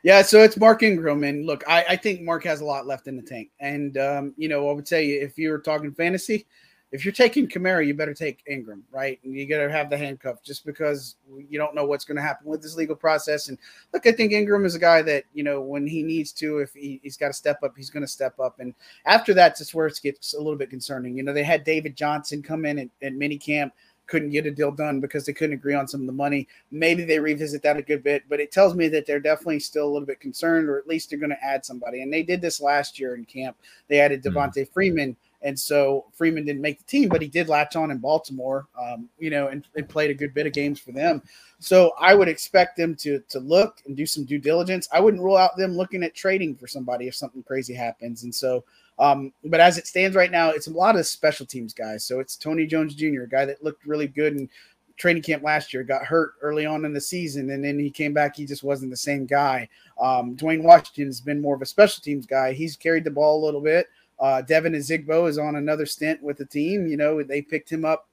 Yeah, 0.02 0.22
so 0.22 0.42
it's 0.42 0.56
Mark 0.56 0.82
Ingram, 0.82 1.24
and 1.24 1.44
look, 1.44 1.64
I, 1.68 1.84
I 1.90 1.96
think 1.96 2.22
Mark 2.22 2.44
has 2.44 2.60
a 2.60 2.64
lot 2.64 2.86
left 2.86 3.08
in 3.08 3.16
the 3.16 3.22
tank. 3.22 3.50
And 3.60 3.98
um, 3.98 4.34
you 4.36 4.48
know, 4.48 4.68
I 4.68 4.72
would 4.72 4.86
say 4.86 5.08
if 5.08 5.36
you're 5.38 5.58
talking 5.58 5.92
fantasy, 5.92 6.46
if 6.90 7.04
you're 7.04 7.12
taking 7.12 7.46
Kamara, 7.46 7.86
you 7.86 7.92
better 7.92 8.14
take 8.14 8.42
Ingram, 8.46 8.82
right? 8.90 9.18
And 9.22 9.34
you 9.34 9.46
got 9.46 9.58
to 9.58 9.70
have 9.70 9.90
the 9.90 9.98
handcuff 9.98 10.42
just 10.42 10.64
because 10.64 11.16
you 11.48 11.58
don't 11.58 11.74
know 11.74 11.84
what's 11.84 12.04
going 12.04 12.16
to 12.16 12.22
happen 12.22 12.46
with 12.46 12.62
this 12.62 12.76
legal 12.76 12.96
process. 12.96 13.48
And 13.48 13.58
look, 13.92 14.06
I 14.06 14.12
think 14.12 14.32
Ingram 14.32 14.64
is 14.64 14.74
a 14.74 14.78
guy 14.78 15.02
that, 15.02 15.24
you 15.34 15.42
know, 15.42 15.60
when 15.60 15.86
he 15.86 16.02
needs 16.02 16.32
to, 16.32 16.58
if 16.58 16.72
he, 16.72 16.98
has 17.04 17.18
got 17.18 17.26
to 17.26 17.34
step 17.34 17.62
up, 17.62 17.74
he's 17.76 17.90
going 17.90 18.04
to 18.04 18.08
step 18.10 18.40
up. 18.40 18.60
And 18.60 18.74
after 19.04 19.34
that, 19.34 19.58
that's 19.58 19.74
where 19.74 19.86
it 19.86 20.00
gets 20.02 20.32
a 20.32 20.38
little 20.38 20.56
bit 20.56 20.70
concerning. 20.70 21.14
You 21.14 21.24
know, 21.24 21.34
they 21.34 21.42
had 21.42 21.62
David 21.62 21.94
Johnson 21.94 22.42
come 22.42 22.64
in 22.64 22.78
at, 22.78 22.88
at 23.02 23.12
minicamp 23.12 23.72
couldn't 24.08 24.30
get 24.30 24.46
a 24.46 24.50
deal 24.50 24.72
done 24.72 25.00
because 25.00 25.24
they 25.24 25.32
couldn't 25.32 25.54
agree 25.54 25.74
on 25.74 25.86
some 25.86 26.00
of 26.00 26.06
the 26.06 26.12
money. 26.12 26.48
Maybe 26.70 27.04
they 27.04 27.20
revisit 27.20 27.62
that 27.62 27.76
a 27.76 27.82
good 27.82 28.02
bit, 28.02 28.24
but 28.28 28.40
it 28.40 28.50
tells 28.50 28.74
me 28.74 28.88
that 28.88 29.06
they're 29.06 29.20
definitely 29.20 29.60
still 29.60 29.86
a 29.86 29.92
little 29.92 30.06
bit 30.06 30.20
concerned, 30.20 30.68
or 30.68 30.78
at 30.78 30.88
least 30.88 31.10
they're 31.10 31.18
going 31.18 31.30
to 31.30 31.44
add 31.44 31.64
somebody. 31.64 32.02
And 32.02 32.12
they 32.12 32.22
did 32.22 32.40
this 32.40 32.60
last 32.60 32.98
year 32.98 33.14
in 33.14 33.24
camp. 33.24 33.56
They 33.88 34.00
added 34.00 34.24
hmm. 34.24 34.30
Devonta 34.30 34.58
mm. 34.58 34.72
Freeman. 34.72 35.16
And 35.40 35.58
so 35.58 36.06
Freeman 36.14 36.44
didn't 36.44 36.62
make 36.62 36.78
the 36.78 36.84
team, 36.84 37.08
but 37.08 37.22
he 37.22 37.28
did 37.28 37.48
latch 37.48 37.76
on 37.76 37.92
in 37.92 37.98
Baltimore, 37.98 38.66
um, 38.80 39.08
you 39.20 39.30
know, 39.30 39.46
and, 39.48 39.64
and, 39.76 39.88
played 39.88 40.10
a 40.10 40.14
good 40.14 40.34
bit 40.34 40.48
of 40.48 40.52
games 40.52 40.80
for 40.80 40.90
them. 40.90 41.22
So 41.60 41.92
I 41.96 42.14
would 42.14 42.26
expect 42.26 42.76
them 42.76 42.96
to 42.96 43.20
to 43.28 43.38
look 43.38 43.80
and 43.86 43.96
do 43.96 44.04
some 44.04 44.24
due 44.24 44.40
diligence. 44.40 44.88
I 44.92 44.98
wouldn't 44.98 45.22
rule 45.22 45.36
out 45.36 45.56
them 45.56 45.76
looking 45.76 46.02
at 46.02 46.14
trading 46.14 46.56
for 46.56 46.66
somebody 46.66 47.06
if 47.06 47.14
something 47.14 47.44
crazy 47.44 47.72
happens. 47.72 48.24
And 48.24 48.34
so 48.34 48.64
um, 48.98 49.32
but 49.44 49.60
as 49.60 49.78
it 49.78 49.86
stands 49.86 50.16
right 50.16 50.30
now, 50.30 50.50
it's 50.50 50.66
a 50.66 50.72
lot 50.72 50.96
of 50.96 51.06
special 51.06 51.46
teams 51.46 51.72
guys. 51.72 52.04
So 52.04 52.20
it's 52.20 52.36
Tony 52.36 52.66
Jones 52.66 52.94
Jr., 52.94 53.22
a 53.22 53.28
guy 53.28 53.44
that 53.44 53.62
looked 53.62 53.86
really 53.86 54.08
good 54.08 54.36
in 54.36 54.48
training 54.96 55.22
camp 55.22 55.42
last 55.42 55.72
year, 55.72 55.84
got 55.84 56.04
hurt 56.04 56.34
early 56.42 56.66
on 56.66 56.84
in 56.84 56.92
the 56.92 57.00
season, 57.00 57.50
and 57.50 57.64
then 57.64 57.78
he 57.78 57.90
came 57.90 58.12
back. 58.12 58.36
He 58.36 58.44
just 58.44 58.64
wasn't 58.64 58.90
the 58.90 58.96
same 58.96 59.26
guy. 59.26 59.68
Um, 60.00 60.36
Dwayne 60.36 60.62
Washington's 60.62 61.20
been 61.20 61.40
more 61.40 61.54
of 61.54 61.62
a 61.62 61.66
special 61.66 62.02
teams 62.02 62.26
guy. 62.26 62.52
He's 62.52 62.76
carried 62.76 63.04
the 63.04 63.10
ball 63.10 63.42
a 63.42 63.44
little 63.44 63.60
bit. 63.60 63.88
Uh, 64.18 64.42
Devine 64.42 64.72
Ozigbo 64.72 65.28
is 65.28 65.38
on 65.38 65.54
another 65.56 65.86
stint 65.86 66.20
with 66.22 66.36
the 66.36 66.44
team. 66.44 66.88
You 66.88 66.96
know, 66.96 67.22
they 67.22 67.40
picked 67.40 67.70
him 67.70 67.84
up 67.84 68.08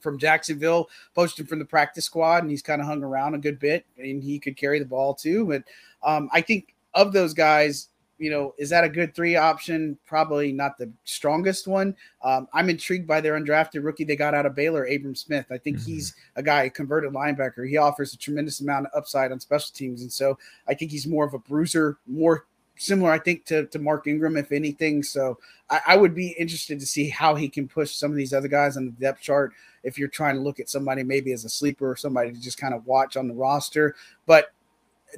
from 0.00 0.18
Jacksonville, 0.18 0.88
poached 1.14 1.38
him 1.38 1.46
from 1.46 1.58
the 1.58 1.64
practice 1.64 2.04
squad, 2.04 2.42
and 2.42 2.50
he's 2.50 2.62
kind 2.62 2.80
of 2.80 2.86
hung 2.86 3.02
around 3.02 3.34
a 3.34 3.38
good 3.38 3.58
bit, 3.58 3.84
and 3.96 4.22
he 4.22 4.38
could 4.38 4.56
carry 4.56 4.78
the 4.78 4.84
ball 4.84 5.14
too. 5.14 5.46
But 5.46 5.62
um, 6.02 6.28
I 6.32 6.40
think 6.40 6.74
of 6.94 7.12
those 7.12 7.34
guys, 7.34 7.88
you 8.18 8.30
know, 8.30 8.54
is 8.58 8.68
that 8.70 8.84
a 8.84 8.88
good 8.88 9.14
three 9.14 9.36
option? 9.36 9.96
Probably 10.04 10.52
not 10.52 10.76
the 10.76 10.90
strongest 11.04 11.66
one. 11.66 11.96
Um, 12.22 12.48
I'm 12.52 12.68
intrigued 12.68 13.06
by 13.06 13.20
their 13.20 13.38
undrafted 13.38 13.84
rookie 13.84 14.04
they 14.04 14.16
got 14.16 14.34
out 14.34 14.46
of 14.46 14.54
Baylor, 14.54 14.84
Abram 14.84 15.14
Smith. 15.14 15.46
I 15.50 15.58
think 15.58 15.78
mm-hmm. 15.78 15.90
he's 15.90 16.14
a 16.36 16.42
guy, 16.42 16.64
a 16.64 16.70
converted 16.70 17.12
linebacker. 17.12 17.68
He 17.68 17.76
offers 17.76 18.12
a 18.12 18.18
tremendous 18.18 18.60
amount 18.60 18.86
of 18.86 18.92
upside 18.96 19.32
on 19.32 19.40
special 19.40 19.70
teams. 19.72 20.02
And 20.02 20.12
so 20.12 20.38
I 20.66 20.74
think 20.74 20.90
he's 20.90 21.06
more 21.06 21.24
of 21.24 21.34
a 21.34 21.38
bruiser, 21.38 21.98
more 22.06 22.46
similar, 22.76 23.10
I 23.10 23.18
think, 23.18 23.44
to, 23.46 23.66
to 23.66 23.78
Mark 23.78 24.06
Ingram, 24.06 24.36
if 24.36 24.52
anything. 24.52 25.02
So 25.02 25.38
I, 25.70 25.80
I 25.88 25.96
would 25.96 26.14
be 26.14 26.30
interested 26.38 26.80
to 26.80 26.86
see 26.86 27.08
how 27.08 27.34
he 27.34 27.48
can 27.48 27.68
push 27.68 27.92
some 27.92 28.10
of 28.10 28.16
these 28.16 28.34
other 28.34 28.48
guys 28.48 28.76
on 28.76 28.86
the 28.86 28.92
depth 28.92 29.20
chart 29.20 29.52
if 29.84 29.98
you're 29.98 30.08
trying 30.08 30.34
to 30.34 30.40
look 30.40 30.60
at 30.60 30.68
somebody 30.68 31.02
maybe 31.02 31.32
as 31.32 31.44
a 31.44 31.48
sleeper 31.48 31.90
or 31.90 31.96
somebody 31.96 32.32
to 32.32 32.40
just 32.40 32.58
kind 32.58 32.74
of 32.74 32.86
watch 32.86 33.16
on 33.16 33.28
the 33.28 33.34
roster. 33.34 33.94
But 34.26 34.52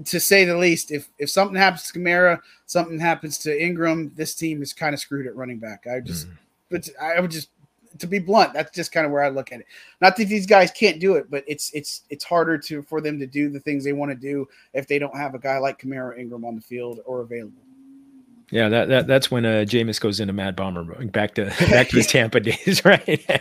to 0.05 0.21
say 0.21 0.45
the 0.45 0.57
least, 0.57 0.91
if 0.91 1.09
if 1.19 1.31
something 1.31 1.57
happens 1.57 1.91
to 1.91 1.99
Kamara, 1.99 2.41
something 2.67 2.99
happens 2.99 3.39
to 3.39 3.63
Ingram, 3.63 4.13
this 4.15 4.35
team 4.35 4.63
is 4.63 4.73
kind 4.73 4.95
of 4.95 5.01
screwed 5.01 5.27
at 5.27 5.37
running 5.37 5.59
back. 5.59 5.87
I 5.87 6.01
just, 6.01 6.29
mm. 6.29 6.37
but 6.71 6.89
I 7.01 7.21
would 7.21 7.31
just, 7.31 7.51
to 7.99 8.07
be 8.07 8.19
blunt, 8.19 8.55
that's 8.55 8.75
just 8.75 8.93
kind 8.93 9.05
of 9.05 9.13
where 9.13 9.25
I 9.25 9.29
look 9.29 9.53
at 9.53 9.61
it. 9.61 9.67
Not 10.01 10.17
that 10.17 10.27
these 10.27 10.47
guys 10.47 10.71
can't 10.71 11.01
do 11.01 11.15
it, 11.15 11.31
but 11.31 11.45
it's 11.47 11.71
it's 11.75 12.03
it's 12.09 12.25
harder 12.25 12.57
to 12.59 12.83
for 12.83 13.01
them 13.01 13.19
to 13.19 13.27
do 13.27 13.49
the 13.51 13.61
things 13.61 13.85
they 13.85 13.93
want 13.93 14.11
to 14.13 14.17
do 14.17 14.47
if 14.75 14.87
they 14.87 14.99
don't 14.99 15.17
have 15.17 15.35
a 15.35 15.39
guy 15.39 15.59
like 15.59 15.81
Kamara 15.81 16.19
Ingram 16.19 16.45
on 16.45 16.55
the 16.55 16.63
field 16.63 17.01
or 17.05 17.21
available. 17.21 17.63
Yeah, 18.51 18.69
that, 18.69 18.89
that 18.89 19.07
that's 19.07 19.31
when 19.31 19.47
uh, 19.47 19.65
Jameis 19.67 20.01
goes 20.01 20.19
into 20.19 20.33
Mad 20.33 20.57
Bomber 20.57 20.83
back 21.07 21.35
to 21.35 21.45
back 21.71 21.89
to 21.91 21.97
his 21.97 22.07
Tampa 22.09 22.41
days, 22.41 22.85
right? 22.85 23.41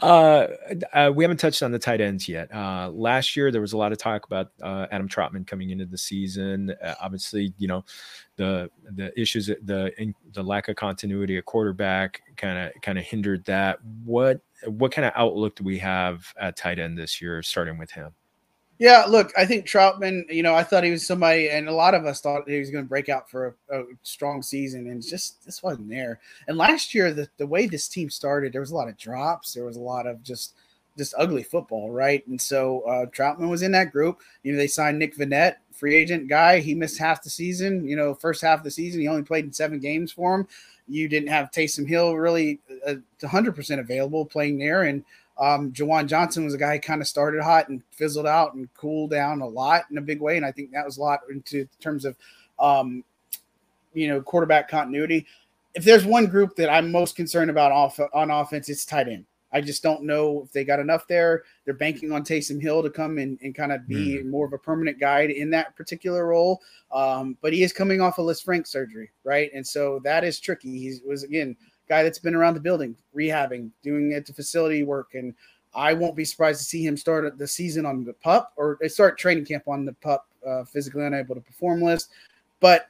uh, 0.00 0.46
uh, 0.92 1.12
we 1.14 1.24
haven't 1.24 1.38
touched 1.38 1.62
on 1.62 1.72
the 1.72 1.78
tight 1.78 2.00
ends 2.00 2.28
yet. 2.28 2.52
Uh, 2.54 2.90
last 2.92 3.36
year 3.36 3.50
there 3.50 3.60
was 3.60 3.72
a 3.72 3.76
lot 3.76 3.90
of 3.90 3.98
talk 3.98 4.24
about 4.26 4.52
uh, 4.62 4.86
Adam 4.92 5.08
Trautman 5.08 5.46
coming 5.46 5.70
into 5.70 5.86
the 5.86 5.98
season. 5.98 6.72
Uh, 6.82 6.94
obviously, 7.02 7.52
you 7.58 7.66
know 7.66 7.84
the 8.36 8.70
the 8.94 9.18
issues, 9.20 9.46
the 9.46 9.92
in, 10.00 10.14
the 10.32 10.42
lack 10.42 10.68
of 10.68 10.76
continuity 10.76 11.36
at 11.36 11.44
quarterback 11.44 12.22
kind 12.36 12.58
of 12.58 12.82
kind 12.82 12.98
of 12.98 13.04
hindered 13.04 13.44
that. 13.46 13.78
What 14.04 14.40
what 14.66 14.92
kind 14.92 15.04
of 15.04 15.12
outlook 15.16 15.56
do 15.56 15.64
we 15.64 15.78
have 15.78 16.32
at 16.38 16.56
tight 16.56 16.78
end 16.78 16.96
this 16.96 17.20
year, 17.20 17.42
starting 17.42 17.76
with 17.76 17.90
him? 17.90 18.12
Yeah, 18.78 19.04
look, 19.08 19.32
I 19.38 19.46
think 19.46 19.66
Trautman, 19.66 20.24
you 20.28 20.42
know, 20.42 20.54
I 20.54 20.62
thought 20.62 20.84
he 20.84 20.90
was 20.90 21.06
somebody, 21.06 21.48
and 21.48 21.68
a 21.68 21.72
lot 21.72 21.94
of 21.94 22.04
us 22.04 22.20
thought 22.20 22.48
he 22.48 22.58
was 22.58 22.70
going 22.70 22.84
to 22.84 22.88
break 22.88 23.08
out 23.08 23.30
for 23.30 23.56
a, 23.70 23.80
a, 23.80 23.84
strong 24.02 24.42
season, 24.42 24.88
and 24.88 25.02
just 25.02 25.42
this 25.46 25.62
wasn't 25.62 25.88
there. 25.88 26.20
And 26.46 26.58
last 26.58 26.94
year, 26.94 27.12
the, 27.12 27.26
the 27.38 27.46
way 27.46 27.66
this 27.66 27.88
team 27.88 28.10
started, 28.10 28.52
there 28.52 28.60
was 28.60 28.72
a 28.72 28.76
lot 28.76 28.88
of 28.88 28.98
drops, 28.98 29.54
there 29.54 29.64
was 29.64 29.76
a 29.76 29.80
lot 29.80 30.06
of 30.06 30.22
just 30.22 30.54
just 30.96 31.14
ugly 31.18 31.42
football, 31.42 31.90
right? 31.90 32.26
And 32.26 32.40
so 32.40 32.80
uh, 32.82 33.06
Trautman 33.06 33.50
was 33.50 33.62
in 33.62 33.72
that 33.72 33.92
group. 33.92 34.20
You 34.42 34.52
know, 34.52 34.58
they 34.58 34.66
signed 34.66 34.98
Nick 34.98 35.16
Vannett, 35.16 35.56
free 35.72 35.94
agent 35.94 36.28
guy. 36.28 36.60
He 36.60 36.74
missed 36.74 36.98
half 36.98 37.22
the 37.22 37.30
season. 37.30 37.86
You 37.86 37.96
know, 37.96 38.14
first 38.14 38.42
half 38.42 38.60
of 38.60 38.64
the 38.64 38.70
season, 38.70 39.00
he 39.00 39.08
only 39.08 39.22
played 39.22 39.44
in 39.44 39.52
seven 39.52 39.78
games 39.78 40.10
for 40.10 40.34
him. 40.34 40.48
You 40.88 41.08
didn't 41.08 41.28
have 41.28 41.50
Taysom 41.50 41.86
Hill 41.86 42.14
really 42.14 42.60
uh, 42.86 42.94
100% 43.20 43.78
available 43.78 44.24
playing 44.24 44.58
there, 44.58 44.84
and 44.84 45.04
um, 45.38 45.72
Juwan 45.72 46.06
Johnson 46.06 46.44
was 46.44 46.54
a 46.54 46.58
guy 46.58 46.74
who 46.74 46.80
kind 46.80 47.00
of 47.00 47.08
started 47.08 47.42
hot 47.42 47.68
and 47.68 47.82
fizzled 47.90 48.26
out 48.26 48.54
and 48.54 48.72
cooled 48.74 49.10
down 49.10 49.40
a 49.40 49.46
lot 49.46 49.84
in 49.90 49.98
a 49.98 50.02
big 50.02 50.20
way. 50.20 50.36
And 50.36 50.46
I 50.46 50.52
think 50.52 50.72
that 50.72 50.84
was 50.84 50.96
a 50.96 51.02
lot 51.02 51.20
into 51.30 51.68
terms 51.80 52.04
of, 52.04 52.16
um, 52.58 53.04
you 53.92 54.08
know, 54.08 54.20
quarterback 54.22 54.68
continuity. 54.68 55.26
If 55.74 55.84
there's 55.84 56.06
one 56.06 56.26
group 56.26 56.56
that 56.56 56.70
I'm 56.70 56.90
most 56.90 57.16
concerned 57.16 57.50
about 57.50 57.70
off 57.70 58.00
on 58.14 58.30
offense, 58.30 58.68
it's 58.68 58.86
tight 58.86 59.08
end. 59.08 59.26
I 59.52 59.60
just 59.60 59.82
don't 59.82 60.02
know 60.02 60.42
if 60.44 60.52
they 60.52 60.64
got 60.64 60.80
enough 60.80 61.06
there. 61.06 61.44
They're 61.64 61.74
banking 61.74 62.12
on 62.12 62.24
Taysom 62.24 62.60
Hill 62.60 62.82
to 62.82 62.90
come 62.90 63.18
and, 63.18 63.38
and 63.42 63.54
kind 63.54 63.72
of 63.72 63.86
be 63.86 64.18
mm. 64.18 64.26
more 64.26 64.46
of 64.46 64.52
a 64.52 64.58
permanent 64.58 64.98
guide 64.98 65.30
in 65.30 65.50
that 65.50 65.76
particular 65.76 66.26
role. 66.26 66.60
Um, 66.92 67.36
but 67.40 67.52
he 67.52 67.62
is 67.62 67.72
coming 67.72 68.00
off 68.00 68.18
a 68.18 68.22
Lisfranc 68.22 68.66
surgery, 68.66 69.10
right? 69.22 69.50
And 69.54 69.66
so 69.66 70.00
that 70.02 70.24
is 70.24 70.40
tricky. 70.40 70.78
He 70.78 70.98
was 71.06 71.22
again 71.22 71.56
guy 71.88 72.02
that's 72.02 72.18
been 72.18 72.34
around 72.34 72.54
the 72.54 72.60
building, 72.60 72.96
rehabbing, 73.14 73.70
doing 73.82 74.12
it 74.12 74.26
to 74.26 74.32
facility 74.32 74.82
work. 74.82 75.14
And 75.14 75.34
I 75.74 75.92
won't 75.92 76.16
be 76.16 76.24
surprised 76.24 76.60
to 76.60 76.64
see 76.64 76.84
him 76.84 76.96
start 76.96 77.36
the 77.38 77.46
season 77.46 77.86
on 77.86 78.04
the 78.04 78.12
pup 78.12 78.52
or 78.56 78.78
they 78.80 78.88
start 78.88 79.18
training 79.18 79.44
camp 79.44 79.68
on 79.68 79.84
the 79.84 79.92
pup, 79.94 80.26
uh, 80.46 80.64
physically 80.64 81.04
unable 81.04 81.34
to 81.34 81.40
perform 81.40 81.82
list. 81.82 82.10
But 82.60 82.88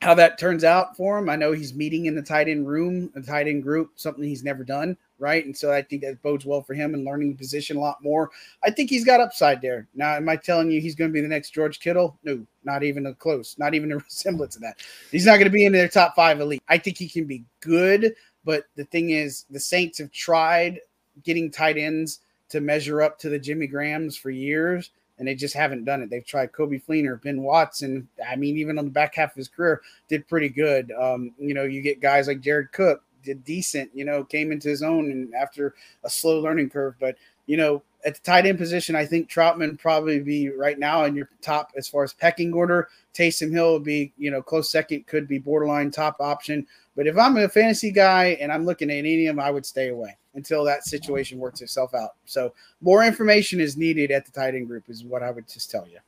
how 0.00 0.14
that 0.14 0.38
turns 0.38 0.64
out 0.64 0.96
for 0.96 1.18
him, 1.18 1.28
I 1.28 1.36
know 1.36 1.52
he's 1.52 1.74
meeting 1.74 2.06
in 2.06 2.14
the 2.14 2.22
tight 2.22 2.48
end 2.48 2.68
room, 2.68 3.12
a 3.14 3.20
tight 3.20 3.46
end 3.46 3.62
group, 3.62 3.92
something 3.96 4.24
he's 4.24 4.42
never 4.42 4.64
done 4.64 4.96
right? 5.22 5.46
And 5.46 5.56
so 5.56 5.72
I 5.72 5.80
think 5.80 6.02
that 6.02 6.20
bodes 6.20 6.44
well 6.44 6.62
for 6.62 6.74
him 6.74 6.94
and 6.94 7.04
learning 7.04 7.30
the 7.30 7.38
position 7.38 7.76
a 7.76 7.80
lot 7.80 8.02
more. 8.02 8.30
I 8.62 8.70
think 8.70 8.90
he's 8.90 9.04
got 9.04 9.20
upside 9.20 9.62
there. 9.62 9.86
Now, 9.94 10.16
am 10.16 10.28
I 10.28 10.36
telling 10.36 10.70
you 10.70 10.80
he's 10.80 10.96
going 10.96 11.10
to 11.10 11.14
be 11.14 11.20
the 11.20 11.28
next 11.28 11.50
George 11.50 11.78
Kittle? 11.78 12.18
No, 12.24 12.44
not 12.64 12.82
even 12.82 13.06
a 13.06 13.14
close, 13.14 13.56
not 13.58 13.72
even 13.72 13.92
a 13.92 13.98
resemblance 13.98 14.56
of 14.56 14.62
that. 14.62 14.80
He's 15.12 15.24
not 15.24 15.36
going 15.36 15.44
to 15.44 15.50
be 15.50 15.64
in 15.64 15.72
their 15.72 15.88
top 15.88 16.16
five 16.16 16.40
elite. 16.40 16.62
I 16.68 16.76
think 16.76 16.98
he 16.98 17.08
can 17.08 17.24
be 17.24 17.44
good, 17.60 18.14
but 18.44 18.64
the 18.76 18.84
thing 18.84 19.10
is, 19.10 19.46
the 19.48 19.60
Saints 19.60 19.98
have 19.98 20.10
tried 20.10 20.80
getting 21.22 21.50
tight 21.50 21.78
ends 21.78 22.20
to 22.48 22.60
measure 22.60 23.00
up 23.00 23.18
to 23.20 23.28
the 23.28 23.38
Jimmy 23.38 23.68
Grahams 23.68 24.16
for 24.16 24.30
years, 24.30 24.90
and 25.18 25.28
they 25.28 25.36
just 25.36 25.54
haven't 25.54 25.84
done 25.84 26.02
it. 26.02 26.10
They've 26.10 26.26
tried 26.26 26.52
Coby 26.52 26.82
Fleener, 26.84 27.22
Ben 27.22 27.42
Watson. 27.42 28.08
I 28.28 28.34
mean, 28.34 28.58
even 28.58 28.76
on 28.76 28.86
the 28.86 28.90
back 28.90 29.14
half 29.14 29.30
of 29.30 29.36
his 29.36 29.48
career, 29.48 29.82
did 30.08 30.26
pretty 30.26 30.48
good. 30.48 30.92
Um, 31.00 31.32
you 31.38 31.54
know, 31.54 31.62
you 31.62 31.80
get 31.80 32.00
guys 32.00 32.26
like 32.26 32.40
Jared 32.40 32.72
Cook, 32.72 33.04
did 33.22 33.44
decent. 33.44 33.90
You 33.94 34.04
know, 34.04 34.24
came 34.24 34.52
into 34.52 34.68
his 34.68 34.82
own 34.82 35.10
and 35.10 35.34
after 35.34 35.74
a 36.04 36.10
slow 36.10 36.40
learning 36.40 36.70
curve, 36.70 36.94
but 37.00 37.16
you 37.46 37.56
know, 37.56 37.82
at 38.04 38.14
the 38.14 38.20
tight 38.20 38.46
end 38.46 38.58
position, 38.58 38.96
I 38.96 39.06
think 39.06 39.28
Trautman 39.28 39.78
probably 39.78 40.20
be 40.20 40.50
right 40.50 40.78
now 40.78 41.04
in 41.04 41.14
your 41.14 41.28
top 41.40 41.72
as 41.76 41.88
far 41.88 42.02
as 42.02 42.12
pecking 42.12 42.52
order. 42.52 42.88
Taysom 43.14 43.52
Hill 43.52 43.74
would 43.74 43.84
be, 43.84 44.12
you 44.18 44.30
know, 44.30 44.42
close 44.42 44.70
second, 44.70 45.06
could 45.06 45.28
be 45.28 45.38
borderline 45.38 45.90
top 45.90 46.16
option. 46.20 46.66
But 46.96 47.06
if 47.06 47.16
I'm 47.16 47.36
a 47.36 47.48
fantasy 47.48 47.90
guy 47.90 48.36
and 48.40 48.52
I'm 48.52 48.64
looking 48.64 48.90
at 48.90 48.96
any 48.96 49.26
of 49.26 49.36
them, 49.36 49.44
I 49.44 49.50
would 49.50 49.64
stay 49.64 49.88
away 49.88 50.16
until 50.34 50.64
that 50.64 50.84
situation 50.84 51.38
works 51.38 51.60
itself 51.60 51.94
out. 51.94 52.12
So 52.24 52.54
more 52.80 53.04
information 53.04 53.60
is 53.60 53.76
needed 53.76 54.10
at 54.10 54.24
the 54.24 54.32
tight 54.32 54.54
end 54.54 54.66
group, 54.66 54.88
is 54.88 55.04
what 55.04 55.22
I 55.22 55.30
would 55.30 55.48
just 55.48 55.70
tell 55.70 55.86
you. 55.86 55.98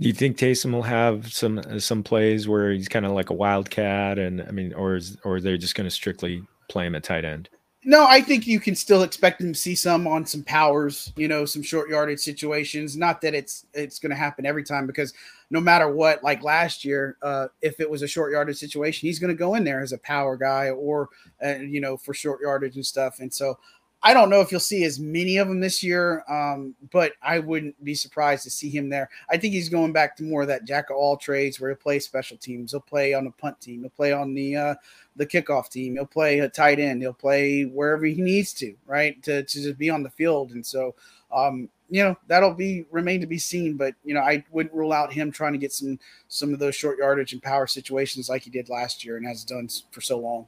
Do 0.00 0.08
you 0.08 0.14
think 0.14 0.36
Taysom 0.36 0.72
will 0.72 0.82
have 0.82 1.32
some 1.32 1.80
some 1.80 2.02
plays 2.02 2.48
where 2.48 2.72
he's 2.72 2.88
kind 2.88 3.06
of 3.06 3.12
like 3.12 3.30
a 3.30 3.34
wildcat, 3.34 4.18
and 4.18 4.42
I 4.42 4.50
mean, 4.50 4.72
or 4.74 4.96
is 4.96 5.16
or 5.24 5.40
they're 5.40 5.56
just 5.56 5.74
going 5.74 5.86
to 5.86 5.90
strictly 5.90 6.42
play 6.68 6.86
him 6.86 6.94
at 6.94 7.04
tight 7.04 7.24
end? 7.24 7.48
No, 7.88 8.04
I 8.04 8.20
think 8.20 8.48
you 8.48 8.58
can 8.58 8.74
still 8.74 9.04
expect 9.04 9.40
him 9.40 9.52
to 9.52 9.58
see 9.58 9.76
some 9.76 10.08
on 10.08 10.26
some 10.26 10.42
powers, 10.42 11.12
you 11.14 11.28
know, 11.28 11.44
some 11.44 11.62
short 11.62 11.88
yardage 11.88 12.18
situations. 12.18 12.96
Not 12.96 13.20
that 13.20 13.32
it's 13.32 13.64
it's 13.74 14.00
going 14.00 14.10
to 14.10 14.16
happen 14.16 14.44
every 14.44 14.64
time 14.64 14.88
because 14.88 15.14
no 15.50 15.60
matter 15.60 15.88
what, 15.88 16.24
like 16.24 16.42
last 16.42 16.84
year, 16.84 17.16
uh, 17.22 17.46
if 17.62 17.78
it 17.78 17.88
was 17.88 18.02
a 18.02 18.08
short 18.08 18.32
yardage 18.32 18.56
situation, 18.56 19.06
he's 19.06 19.20
going 19.20 19.32
to 19.32 19.38
go 19.38 19.54
in 19.54 19.62
there 19.62 19.82
as 19.82 19.92
a 19.92 19.98
power 19.98 20.36
guy 20.36 20.70
or 20.70 21.10
uh, 21.44 21.58
you 21.58 21.80
know 21.80 21.96
for 21.96 22.12
short 22.12 22.40
yardage 22.40 22.74
and 22.74 22.84
stuff. 22.84 23.20
And 23.20 23.32
so 23.32 23.56
I 24.02 24.14
don't 24.14 24.30
know 24.30 24.40
if 24.40 24.52
you'll 24.52 24.60
see 24.60 24.84
as 24.84 25.00
many 25.00 25.38
of 25.38 25.48
them 25.48 25.58
this 25.58 25.82
year, 25.82 26.22
um, 26.28 26.74
but 26.92 27.12
I 27.22 27.38
wouldn't 27.38 27.82
be 27.82 27.94
surprised 27.94 28.44
to 28.44 28.50
see 28.50 28.70
him 28.70 28.88
there. 28.88 29.08
I 29.30 29.36
think 29.36 29.54
he's 29.54 29.68
going 29.68 29.92
back 29.92 30.16
to 30.16 30.22
more 30.22 30.42
of 30.42 30.48
that 30.48 30.64
jack 30.64 30.90
of 30.90 30.96
all 30.96 31.16
trades 31.16 31.58
where 31.58 31.70
he'll 31.70 31.78
play 31.78 31.98
special 31.98 32.36
teams. 32.36 32.72
He'll 32.72 32.80
play 32.80 33.14
on 33.14 33.24
the 33.24 33.30
punt 33.32 33.60
team. 33.60 33.80
He'll 33.80 33.90
play 33.90 34.12
on 34.12 34.34
the 34.34 34.56
uh, 34.56 34.74
the 35.16 35.26
kickoff 35.26 35.70
team. 35.70 35.94
He'll 35.94 36.06
play 36.06 36.40
a 36.40 36.48
tight 36.48 36.78
end. 36.78 37.02
He'll 37.02 37.14
play 37.14 37.64
wherever 37.64 38.04
he 38.04 38.20
needs 38.20 38.52
to, 38.54 38.74
right, 38.86 39.20
to, 39.24 39.42
to 39.42 39.62
just 39.62 39.78
be 39.78 39.90
on 39.90 40.02
the 40.02 40.10
field. 40.10 40.52
And 40.52 40.64
so, 40.64 40.94
um, 41.32 41.68
you 41.90 42.02
know, 42.02 42.16
that'll 42.26 42.54
be 42.54 42.84
remain 42.90 43.20
to 43.20 43.26
be 43.26 43.38
seen. 43.38 43.76
But 43.76 43.94
you 44.04 44.14
know, 44.14 44.20
I 44.20 44.44
wouldn't 44.50 44.74
rule 44.74 44.92
out 44.92 45.12
him 45.12 45.32
trying 45.32 45.52
to 45.52 45.58
get 45.58 45.72
some 45.72 45.98
some 46.28 46.52
of 46.52 46.58
those 46.58 46.74
short 46.74 46.98
yardage 46.98 47.32
and 47.32 47.42
power 47.42 47.66
situations 47.66 48.28
like 48.28 48.42
he 48.42 48.50
did 48.50 48.68
last 48.68 49.04
year 49.04 49.16
and 49.16 49.26
has 49.26 49.44
done 49.44 49.68
for 49.90 50.00
so 50.00 50.18
long. 50.18 50.46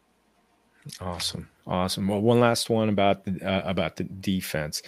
Awesome, 1.01 1.49
awesome. 1.68 2.08
Well, 2.08 2.20
one 2.20 2.40
last 2.40 2.70
one 2.70 2.88
about 2.88 3.24
the 3.24 3.40
uh, 3.42 3.62
about 3.68 3.96
the 3.96 4.04
defense. 4.04 4.82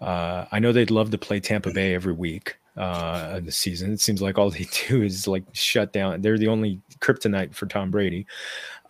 Uh, 0.00 0.46
I 0.50 0.58
know 0.58 0.72
they'd 0.72 0.90
love 0.90 1.10
to 1.10 1.18
play 1.18 1.40
Tampa 1.40 1.72
Bay 1.72 1.94
every 1.94 2.14
week 2.14 2.56
uh, 2.76 3.34
in 3.38 3.44
the 3.44 3.52
season. 3.52 3.92
It 3.92 4.00
seems 4.00 4.22
like 4.22 4.38
all 4.38 4.50
they 4.50 4.66
do 4.88 5.02
is 5.02 5.28
like 5.28 5.44
shut 5.52 5.92
down. 5.92 6.22
They're 6.22 6.38
the 6.38 6.48
only 6.48 6.80
kryptonite 7.00 7.54
for 7.54 7.66
Tom 7.66 7.90
Brady. 7.90 8.26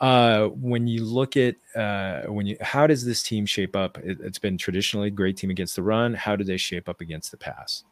Uh, 0.00 0.46
when 0.48 0.86
you 0.86 1.04
look 1.04 1.36
at 1.36 1.56
uh, 1.76 2.22
when 2.22 2.46
you, 2.46 2.56
how 2.60 2.86
does 2.86 3.04
this 3.04 3.22
team 3.22 3.46
shape 3.46 3.76
up? 3.76 3.98
It, 3.98 4.20
has 4.20 4.38
been 4.38 4.56
traditionally 4.56 5.08
a 5.08 5.10
great 5.10 5.36
team 5.36 5.50
against 5.50 5.76
the 5.76 5.82
run. 5.82 6.14
How 6.14 6.36
do 6.36 6.44
they 6.44 6.56
shape 6.56 6.88
up 6.88 7.00
against 7.00 7.30
the 7.30 7.36
pass? 7.36 7.84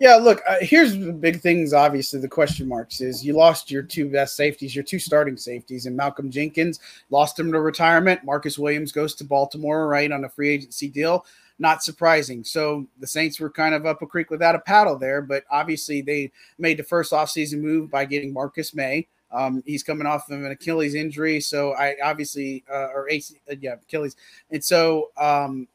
Yeah, 0.00 0.16
look, 0.16 0.42
uh, 0.48 0.56
here's 0.60 0.98
the 0.98 1.12
big 1.12 1.40
things. 1.40 1.72
Obviously, 1.72 2.20
the 2.20 2.28
question 2.28 2.66
marks 2.66 3.00
is 3.00 3.24
you 3.24 3.32
lost 3.32 3.70
your 3.70 3.82
two 3.82 4.10
best 4.10 4.34
safeties, 4.36 4.74
your 4.74 4.82
two 4.82 4.98
starting 4.98 5.36
safeties, 5.36 5.86
and 5.86 5.96
Malcolm 5.96 6.30
Jenkins 6.30 6.80
lost 7.10 7.38
him 7.38 7.52
to 7.52 7.60
retirement. 7.60 8.24
Marcus 8.24 8.58
Williams 8.58 8.90
goes 8.90 9.14
to 9.16 9.24
Baltimore, 9.24 9.86
right, 9.86 10.10
on 10.10 10.24
a 10.24 10.28
free 10.28 10.50
agency 10.50 10.88
deal. 10.88 11.24
Not 11.60 11.84
surprising. 11.84 12.42
So 12.42 12.88
the 12.98 13.06
Saints 13.06 13.38
were 13.38 13.50
kind 13.50 13.74
of 13.74 13.86
up 13.86 14.02
a 14.02 14.06
creek 14.06 14.30
without 14.30 14.56
a 14.56 14.60
paddle 14.60 14.98
there, 14.98 15.22
but 15.22 15.44
obviously 15.50 16.02
they 16.02 16.32
made 16.58 16.78
the 16.78 16.82
first 16.82 17.12
offseason 17.12 17.60
move 17.60 17.90
by 17.90 18.04
getting 18.04 18.32
Marcus 18.32 18.74
Maye. 18.74 19.06
Um, 19.30 19.62
he's 19.64 19.84
coming 19.84 20.06
off 20.06 20.28
of 20.28 20.42
an 20.42 20.50
Achilles 20.50 20.94
injury, 20.94 21.40
so 21.40 21.74
I 21.74 21.94
obviously 22.02 22.64
uh, 22.70 22.88
or 22.94 23.08
AC, 23.08 23.36
uh, 23.50 23.54
yeah, 23.60 23.74
Achilles, 23.74 24.16
and 24.50 24.62
so 24.62 25.10
um, 25.16 25.66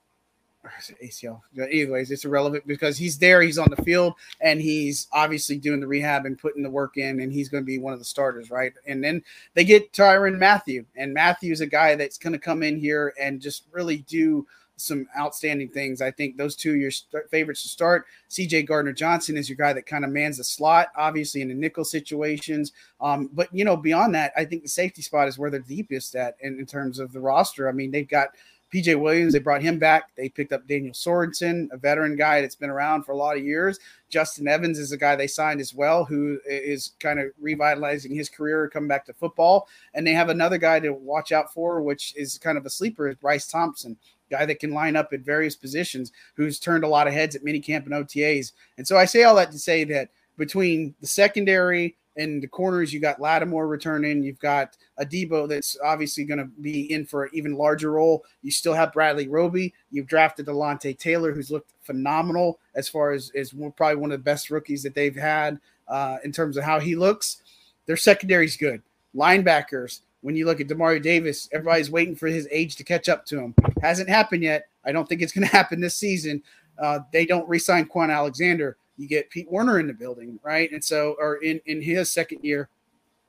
ACL. 1.04 1.42
Anyways, 1.58 2.12
it's 2.12 2.26
irrelevant 2.26 2.68
because 2.68 2.98
he's 2.98 3.18
there, 3.18 3.42
he's 3.42 3.58
on 3.58 3.70
the 3.70 3.82
field, 3.84 4.14
and 4.42 4.62
he's 4.62 5.08
obviously 5.12 5.58
doing 5.58 5.80
the 5.80 5.88
rehab 5.88 6.26
and 6.26 6.38
putting 6.38 6.64
the 6.64 6.70
work 6.70 6.98
in, 6.98 7.22
and 7.22 7.32
he's 7.32 7.50
going 7.50 7.64
to 7.64 7.68
be 7.68 7.80
one 7.80 7.94
of 7.94 8.00
the 8.00 8.06
starters, 8.06 8.52
right? 8.52 8.74
And 8.86 9.04
then 9.04 9.24
they 9.54 9.64
get 9.64 9.94
Tyrann 9.94 10.38
Mathieu, 10.38 10.86
and 10.96 11.14
Mathieu's 11.14 11.62
a 11.62 11.68
guy 11.68 11.96
that's 11.96 12.18
going 12.18 12.34
to 12.34 12.40
come 12.40 12.64
in 12.64 12.78
here 12.78 13.14
and 13.20 13.42
just 13.42 13.64
really 13.72 14.00
do 14.00 14.46
some 14.82 15.08
outstanding 15.18 15.70
things. 15.70 16.02
I 16.02 16.12
think 16.12 16.38
those 16.38 16.56
two 16.56 16.74
are 16.74 16.78
your 16.78 16.92
st- 16.92 17.30
favorites 17.30 17.64
to 17.64 17.70
start. 17.70 18.06
CJ 18.30 18.66
Gardner 18.68 18.94
Johnson 18.94 19.38
is 19.38 19.50
your 19.50 19.58
guy 19.58 19.74
that 19.74 19.86
kind 19.86 20.06
of 20.06 20.12
mans 20.12 20.38
the 20.38 20.44
slot, 20.44 20.88
obviously 20.96 21.42
in 21.42 21.50
the 21.50 21.54
nickel 21.54 21.84
situations. 21.84 22.72
Um, 23.02 23.30
but 23.34 23.54
you 23.54 23.66
know, 23.66 23.76
beyond 23.76 24.16
that, 24.16 24.32
I 24.38 24.46
think 24.46 24.64
the 24.64 24.70
safety 24.70 25.02
spot 25.02 25.28
is 25.28 25.38
where 25.38 25.50
they're 25.50 25.60
deepest 25.60 26.16
at 26.16 26.38
in, 26.42 26.60
in 26.60 26.66
terms 26.66 27.00
of 27.00 27.12
the 27.12 27.20
roster. 27.20 27.68
I 27.68 27.72
mean, 27.72 27.92
they've 27.92 28.08
got 28.08 28.30
PJ 28.74 29.00
Williams, 29.00 29.34
they 29.34 29.40
brought 29.40 29.62
him 29.62 29.80
back. 29.80 30.12
They 30.16 30.30
picked 30.30 30.54
up 30.54 30.68
Daniel 30.68 30.94
Sorensen, 30.94 31.68
a 31.72 31.78
veteran 31.78 32.16
guy 32.16 32.42
that's 32.42 32.56
been 32.56 32.70
around 32.70 33.04
for 33.04 33.14
a 33.14 33.18
lot 33.18 33.38
of 33.38 33.44
years. 33.44 33.80
Justin 34.10 34.48
Evans 34.48 34.78
is 34.78 34.92
a 34.92 34.98
guy 34.98 35.16
they 35.16 35.28
signed 35.28 35.60
as 35.60 35.74
well, 35.74 36.06
who 36.06 36.40
is 36.46 36.94
kind 37.00 37.20
of 37.20 37.28
revitalizing 37.40 38.14
his 38.14 38.30
career, 38.30 38.70
coming 38.70 38.88
back 38.88 39.06
to 39.06 39.14
football. 39.14 39.68
And 39.94 40.06
they 40.06 40.14
have 40.14 40.30
another 40.30 40.58
guy 40.58 40.80
to 40.80 40.94
watch 40.94 41.32
out 41.32 41.54
for, 41.54 41.82
which 41.82 42.14
is 42.16 42.38
kind 42.38 42.58
of 42.58 42.66
a 42.66 42.70
sleeper, 42.70 43.08
is 43.08 43.16
Bryce 43.16 43.48
Thompson, 43.48 43.98
guy 44.30 44.46
that 44.46 44.60
can 44.60 44.74
line 44.74 44.96
up 44.96 45.14
at 45.14 45.22
various 45.22 45.56
positions, 45.56 46.12
who's 46.36 46.60
turned 46.60 46.84
a 46.84 46.88
lot 46.88 47.08
of 47.08 47.14
heads 47.14 47.36
at 47.36 47.44
minicamp 47.44 47.86
and 47.86 47.94
OTAs. 47.94 48.52
And 48.78 48.88
so 48.88 48.98
I 48.98 49.06
say 49.06 49.24
all 49.24 49.36
that 49.36 49.52
to 49.52 49.60
say 49.60 49.84
that 49.86 50.10
between 50.38 50.96
the 51.02 51.08
secondary 51.08 51.96
in 52.20 52.42
the 52.42 52.48
corners, 52.48 52.94
you 52.94 53.00
got 53.00 53.22
Lattimore 53.22 53.68
returning. 53.68 54.22
You've 54.22 54.40
got 54.40 54.76
Adebo 55.00 55.48
that's 55.48 55.78
obviously 55.84 56.26
going 56.26 56.40
to 56.40 56.50
be 56.62 56.92
in 56.92 57.06
for 57.06 57.24
an 57.24 57.30
even 57.34 57.56
larger 57.56 57.94
role. 57.94 58.26
You 58.42 58.52
still 58.52 58.74
have 58.74 58.92
Bradley 58.92 59.30
Roby. 59.30 59.74
You've 59.90 60.08
drafted 60.08 60.46
Delonte 60.46 61.00
Taylor, 61.00 61.32
who's 61.32 61.50
looked 61.50 61.72
phenomenal 61.82 62.60
as 62.76 62.90
far 62.90 63.12
as 63.12 63.32
is 63.34 63.54
probably 63.78 63.96
one 63.96 64.12
of 64.12 64.20
the 64.20 64.24
best 64.24 64.52
rookies 64.52 64.84
that 64.84 64.94
they've 64.94 65.16
had 65.16 65.60
uh, 65.88 66.18
in 66.26 66.34
terms 66.34 66.58
of 66.58 66.66
how 66.66 66.78
he 66.78 66.98
looks. 66.98 67.42
Their 67.86 67.98
secondary's 67.98 68.58
good. 68.58 68.82
Linebackers. 69.16 70.02
When 70.22 70.36
you 70.36 70.46
look 70.46 70.60
at 70.60 70.68
Demario 70.68 71.02
Davis, 71.02 71.48
everybody's 71.54 71.90
waiting 71.90 72.18
for 72.18 72.28
his 72.28 72.46
age 72.52 72.76
to 72.76 72.84
catch 72.84 73.08
up 73.08 73.26
to 73.28 73.40
him. 73.40 73.56
Hasn't 73.82 74.10
happened 74.10 74.44
yet. 74.44 74.68
I 74.84 74.92
don't 74.92 75.08
think 75.08 75.22
it's 75.22 75.32
going 75.32 75.48
to 75.48 75.56
happen 75.56 75.80
this 75.80 75.96
season. 75.96 76.44
Uh, 76.78 77.00
they 77.14 77.26
don't 77.26 77.48
re-sign 77.48 77.86
Kwon 77.86 78.14
Alexander 78.14 78.76
you 79.00 79.08
get 79.08 79.30
Pete 79.30 79.50
Werner 79.50 79.80
in 79.80 79.88
the 79.88 79.94
building, 79.94 80.40
right? 80.44 80.72
And 80.72 80.84
so, 80.84 81.16
or 81.20 81.38
in 81.38 81.62
in 81.66 81.82
his 81.82 82.12
second 82.12 82.44
year, 82.44 82.70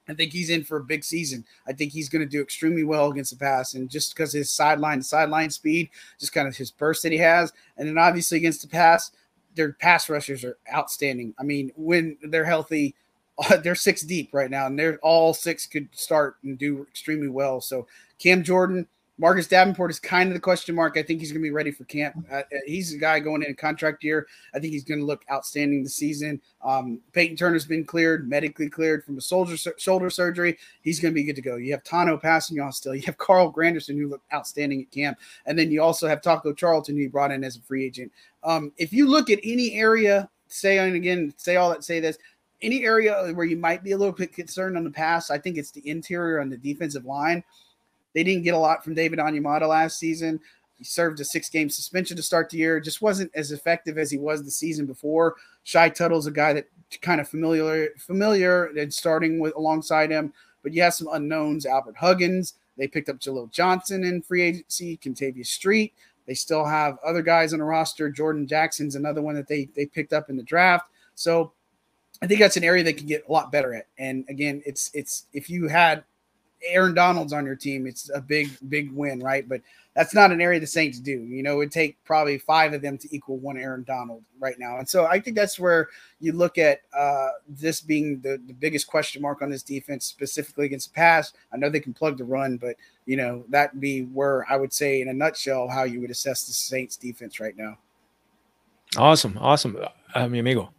I 0.08 0.14
think 0.14 0.32
he's 0.32 0.50
in 0.50 0.64
for 0.64 0.78
a 0.78 0.84
big 0.84 1.04
season. 1.04 1.44
I 1.66 1.72
think 1.72 1.92
he's 1.92 2.08
going 2.08 2.20
to 2.24 2.28
do 2.28 2.42
extremely 2.42 2.82
well 2.82 3.10
against 3.10 3.30
the 3.30 3.36
pass, 3.36 3.74
and 3.74 3.88
just 3.88 4.14
because 4.14 4.32
his 4.32 4.50
sideline 4.50 5.02
sideline 5.02 5.50
speed, 5.50 5.90
just 6.18 6.32
kind 6.32 6.48
of 6.48 6.56
his 6.56 6.70
burst 6.70 7.04
that 7.04 7.12
he 7.12 7.18
has, 7.18 7.52
and 7.76 7.88
then 7.88 7.96
obviously 7.96 8.38
against 8.38 8.62
the 8.62 8.68
pass, 8.68 9.12
their 9.54 9.72
pass 9.74 10.10
rushers 10.10 10.44
are 10.44 10.58
outstanding. 10.74 11.34
I 11.38 11.44
mean, 11.44 11.70
when 11.76 12.18
they're 12.22 12.44
healthy, 12.44 12.96
they're 13.62 13.76
six 13.76 14.02
deep 14.02 14.30
right 14.32 14.50
now, 14.50 14.66
and 14.66 14.76
they're 14.76 14.98
all 15.02 15.32
six 15.32 15.66
could 15.66 15.88
start 15.92 16.36
and 16.42 16.58
do 16.58 16.82
extremely 16.82 17.28
well. 17.28 17.60
So 17.60 17.86
Cam 18.18 18.42
Jordan 18.42 18.88
Marcus 19.20 19.46
Davenport 19.46 19.90
is 19.90 20.00
kind 20.00 20.30
of 20.30 20.34
the 20.34 20.40
question 20.40 20.74
mark. 20.74 20.96
I 20.96 21.02
think 21.02 21.20
he's 21.20 21.30
going 21.30 21.42
to 21.42 21.46
be 21.46 21.50
ready 21.50 21.70
for 21.70 21.84
camp. 21.84 22.24
Uh, 22.32 22.36
uh 22.36 22.42
he's 22.64 22.94
a 22.94 22.96
guy 22.96 23.20
going 23.20 23.42
in 23.42 23.50
a 23.50 23.54
contract 23.54 24.02
year. 24.02 24.26
I 24.54 24.58
think 24.58 24.72
he's 24.72 24.82
going 24.82 24.98
to 24.98 25.04
look 25.04 25.26
outstanding 25.30 25.82
this 25.82 25.94
season. 25.94 26.40
Um, 26.64 27.00
Peyton 27.12 27.36
Turner's 27.36 27.66
been 27.66 27.84
cleared, 27.84 28.30
medically 28.30 28.70
cleared 28.70 29.04
from 29.04 29.18
a 29.18 29.20
soldier, 29.20 29.58
shoulder 29.76 30.08
surgery. 30.08 30.56
He's 30.80 31.00
going 31.00 31.12
to 31.12 31.14
be 31.14 31.24
good 31.24 31.36
to 31.36 31.42
go. 31.42 31.56
You 31.56 31.72
have 31.72 31.84
Tanoh 31.84 32.18
Kpassagnon 32.18 32.72
still. 32.72 32.94
You 32.94 33.02
have 33.02 33.18
Carl 33.18 33.52
Granderson, 33.52 33.98
who 33.98 34.08
looked 34.08 34.32
outstanding 34.32 34.80
at 34.80 34.90
camp. 34.90 35.18
And 35.44 35.58
then 35.58 35.70
you 35.70 35.82
also 35.82 36.08
have 36.08 36.22
Taco 36.22 36.54
Charlton, 36.54 36.96
who 36.96 37.02
you 37.02 37.10
brought 37.10 37.30
in 37.30 37.44
as 37.44 37.56
a 37.56 37.60
free 37.60 37.84
agent. 37.84 38.10
Um, 38.42 38.72
if 38.78 38.90
you 38.90 39.06
look 39.06 39.28
at 39.28 39.38
any 39.44 39.74
area, 39.74 40.30
say, 40.48 40.78
and 40.78 40.96
again, 40.96 41.34
say 41.36 41.56
all 41.56 41.68
that, 41.68 41.84
say 41.84 42.00
this, 42.00 42.16
any 42.62 42.84
area 42.84 43.32
where 43.34 43.46
you 43.46 43.58
might 43.58 43.84
be 43.84 43.92
a 43.92 43.98
little 43.98 44.14
bit 44.14 44.32
concerned 44.32 44.78
on 44.78 44.84
the 44.84 44.90
pass, 44.90 45.30
I 45.30 45.36
think 45.36 45.58
it's 45.58 45.70
the 45.70 45.86
interior 45.86 46.40
on 46.40 46.48
the 46.48 46.56
defensive 46.56 47.04
line. 47.04 47.44
They 48.14 48.24
didn't 48.24 48.44
get 48.44 48.54
a 48.54 48.58
lot 48.58 48.82
from 48.84 48.94
David 48.94 49.18
Onyemata 49.18 49.68
last 49.68 49.98
season. 49.98 50.40
He 50.76 50.84
served 50.84 51.20
a 51.20 51.24
six-game 51.24 51.68
suspension 51.68 52.16
to 52.16 52.22
start 52.22 52.48
the 52.48 52.56
year. 52.56 52.80
Just 52.80 53.02
wasn't 53.02 53.30
as 53.34 53.52
effective 53.52 53.98
as 53.98 54.11
he 54.11 54.18
was 54.18 54.42
the 54.42 54.50
season 54.50 54.86
before. 54.86 55.36
Shy 55.62 55.90
Tuttle's 55.90 56.26
a 56.26 56.30
guy 56.30 56.54
that 56.54 56.68
kind 57.02 57.20
of 57.20 57.28
familiar, 57.28 57.90
familiar 57.98 58.66
and 58.66 58.92
starting 58.92 59.38
with 59.38 59.54
alongside 59.56 60.11
him. 60.11 60.32
But 60.62 60.72
you 60.72 60.82
have 60.82 60.94
some 60.94 61.08
unknowns. 61.12 61.66
Albert 61.66 61.96
Huggins. 61.96 62.54
They 62.78 62.88
picked 62.88 63.11
up 63.11 63.18
Jaleel 63.18 63.50
Johnson 63.50 64.04
in 64.04 64.22
free 64.22 64.42
agency. 64.42 64.96
Kentavius 64.96 65.48
Street. 65.48 65.92
They 66.26 66.34
still 66.34 66.64
have 66.64 66.98
other 67.04 67.22
guys 67.22 67.52
on 67.52 67.58
the 67.58 67.64
roster. 67.64 68.08
Jordan 68.08 68.46
Jackson's 68.46 68.94
another 68.94 69.20
one 69.20 69.34
that 69.34 69.48
they 69.48 69.68
they 69.76 69.84
picked 69.84 70.12
up 70.12 70.30
in 70.30 70.36
the 70.36 70.42
draft. 70.42 70.86
So 71.14 71.52
I 72.22 72.26
think 72.26 72.40
that's 72.40 72.56
an 72.56 72.64
area 72.64 72.82
they 72.82 72.92
can 72.92 73.06
get 73.06 73.26
a 73.28 73.32
lot 73.32 73.52
better 73.52 73.74
at. 73.74 73.86
And 73.98 74.24
again, 74.28 74.62
it's 74.64 74.90
it's 74.94 75.26
if 75.32 75.50
you 75.50 75.68
had 75.68 76.04
Aaron 76.62 76.94
Donald's 76.94 77.32
on 77.32 77.46
your 77.46 77.56
team, 77.56 77.86
it's 77.86 78.11
a 78.14 78.20
big, 78.20 78.50
big 78.68 78.92
win, 78.92 79.20
right? 79.20 79.48
But 79.48 79.62
that's 79.94 80.14
not 80.14 80.30
an 80.30 80.40
area 80.40 80.61
the 80.61 80.66
Saints 80.66 80.98
do. 80.98 81.11
You 81.11 81.42
know, 81.42 81.54
it 81.54 81.56
would 81.56 81.72
take 81.72 82.02
probably 82.04 82.38
five 82.38 82.72
of 82.72 82.82
them 82.82 82.96
to 82.98 83.14
equal 83.14 83.38
one 83.38 83.56
Aaron 83.56 83.82
Donald 83.82 84.22
right 84.38 84.58
now. 84.58 84.78
And 84.78 84.88
so 84.88 85.06
I 85.06 85.18
think 85.20 85.36
that's 85.36 85.58
where 85.58 85.88
you 86.20 86.32
look 86.32 86.58
at 86.58 86.82
uh, 86.96 87.30
this 87.48 87.80
being 87.80 88.20
the, 88.20 88.40
the 88.46 88.52
biggest 88.52 88.86
question 88.86 89.20
mark 89.20 89.42
on 89.42 89.50
this 89.50 89.62
defense, 89.62 90.06
specifically 90.06 90.66
against 90.66 90.92
the 90.92 90.94
pass. 90.94 91.32
I 91.52 91.56
know 91.56 91.70
they 91.70 91.80
can 91.80 91.94
plug 91.94 92.18
the 92.18 92.24
run, 92.24 92.56
but, 92.56 92.76
you 93.06 93.16
know, 93.16 93.44
that'd 93.48 93.80
be 93.80 94.02
where 94.02 94.46
I 94.50 94.56
would 94.56 94.72
say, 94.72 95.00
in 95.00 95.08
a 95.08 95.12
nutshell, 95.12 95.68
how 95.68 95.84
you 95.84 96.00
would 96.00 96.11
assess 96.11 96.46
the 96.46 96.52
Saints 96.52 96.96
defense 96.96 97.40
right 97.40 97.56
now. 97.56 97.78
Awesome. 98.96 99.38
Awesome. 99.40 99.78
Uh, 100.14 100.28
mi 100.28 100.38
amigo. 100.38 100.70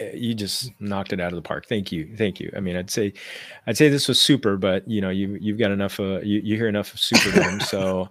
Eh, 0.00 0.10
you 0.14 0.34
just 0.34 0.72
knocked 0.80 1.12
it 1.12 1.20
out 1.20 1.32
of 1.32 1.36
the 1.36 1.42
park. 1.42 1.66
Thank 1.66 1.92
you, 1.92 2.14
thank 2.16 2.40
you. 2.40 2.50
I 2.56 2.60
mean, 2.60 2.76
I'd 2.76 2.90
say, 2.90 3.12
I'd 3.66 3.76
say 3.76 3.88
this 3.88 4.08
was 4.08 4.20
super, 4.20 4.56
but 4.56 4.86
you 4.88 5.00
know, 5.00 5.10
you 5.10 5.38
you've 5.40 5.58
got 5.58 5.70
enough. 5.70 5.98
Uh, 5.98 6.20
you 6.20 6.40
you 6.42 6.56
hear 6.56 6.68
enough 6.68 6.92
of 6.94 7.00
super 7.00 7.60
so, 7.60 8.08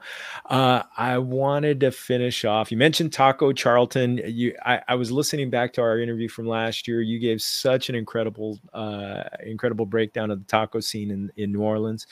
uh, 0.50 0.84
I 0.98 1.18
wanted 1.18 1.80
to 1.82 1.92
finish 1.92 2.46
off. 2.46 2.72
You 2.72 2.78
mentioned 2.78 3.14
Taco 3.14 3.52
Charlton. 3.54 4.20
You, 4.26 4.56
I, 4.66 4.82
I 4.88 4.96
was 4.96 5.12
listening 5.12 5.50
back 5.50 5.74
to 5.74 5.82
our 5.82 6.00
interview 6.00 6.30
from 6.30 6.48
last 6.48 6.88
year. 6.88 7.02
You 7.02 7.20
gave 7.20 7.42
such 7.42 7.90
an 7.90 7.96
incredible, 7.96 8.60
uh, 8.74 9.24
incredible 9.46 9.86
breakdown 9.86 10.32
of 10.32 10.40
the 10.40 10.46
taco 10.46 10.80
scene 10.80 11.12
in 11.12 11.32
in 11.38 11.52
New 11.52 11.62
Orleans. 11.62 12.08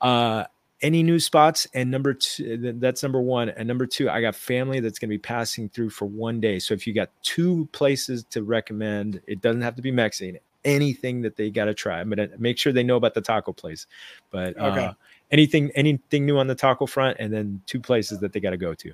Uh, 0.00 0.44
any 0.82 1.02
new 1.02 1.18
spots 1.18 1.66
and 1.74 1.90
number 1.90 2.12
two 2.12 2.74
that's 2.78 3.02
number 3.02 3.20
one 3.20 3.48
and 3.50 3.66
number 3.66 3.86
two 3.86 4.10
i 4.10 4.20
got 4.20 4.34
family 4.34 4.80
that's 4.80 4.98
going 4.98 5.08
to 5.08 5.14
be 5.14 5.18
passing 5.18 5.68
through 5.68 5.88
for 5.88 6.06
one 6.06 6.40
day 6.40 6.58
so 6.58 6.74
if 6.74 6.86
you 6.86 6.92
got 6.92 7.08
two 7.22 7.68
places 7.72 8.24
to 8.24 8.42
recommend 8.42 9.20
it 9.26 9.40
doesn't 9.40 9.62
have 9.62 9.76
to 9.76 9.82
be 9.82 9.92
mexican 9.92 10.38
anything 10.64 11.22
that 11.22 11.36
they 11.36 11.50
got 11.50 11.64
to 11.66 11.74
try 11.74 12.00
i'm 12.00 12.10
going 12.10 12.28
to 12.28 12.36
make 12.38 12.58
sure 12.58 12.72
they 12.72 12.82
know 12.82 12.96
about 12.96 13.14
the 13.14 13.20
taco 13.20 13.52
place 13.52 13.86
but 14.30 14.56
okay. 14.58 14.86
uh, 14.86 14.92
anything 15.30 15.70
anything 15.74 16.26
new 16.26 16.36
on 16.36 16.46
the 16.46 16.54
taco 16.54 16.86
front 16.86 17.16
and 17.20 17.32
then 17.32 17.60
two 17.66 17.80
places 17.80 18.18
that 18.18 18.32
they 18.32 18.40
got 18.40 18.50
to 18.50 18.56
go 18.56 18.74
to 18.74 18.92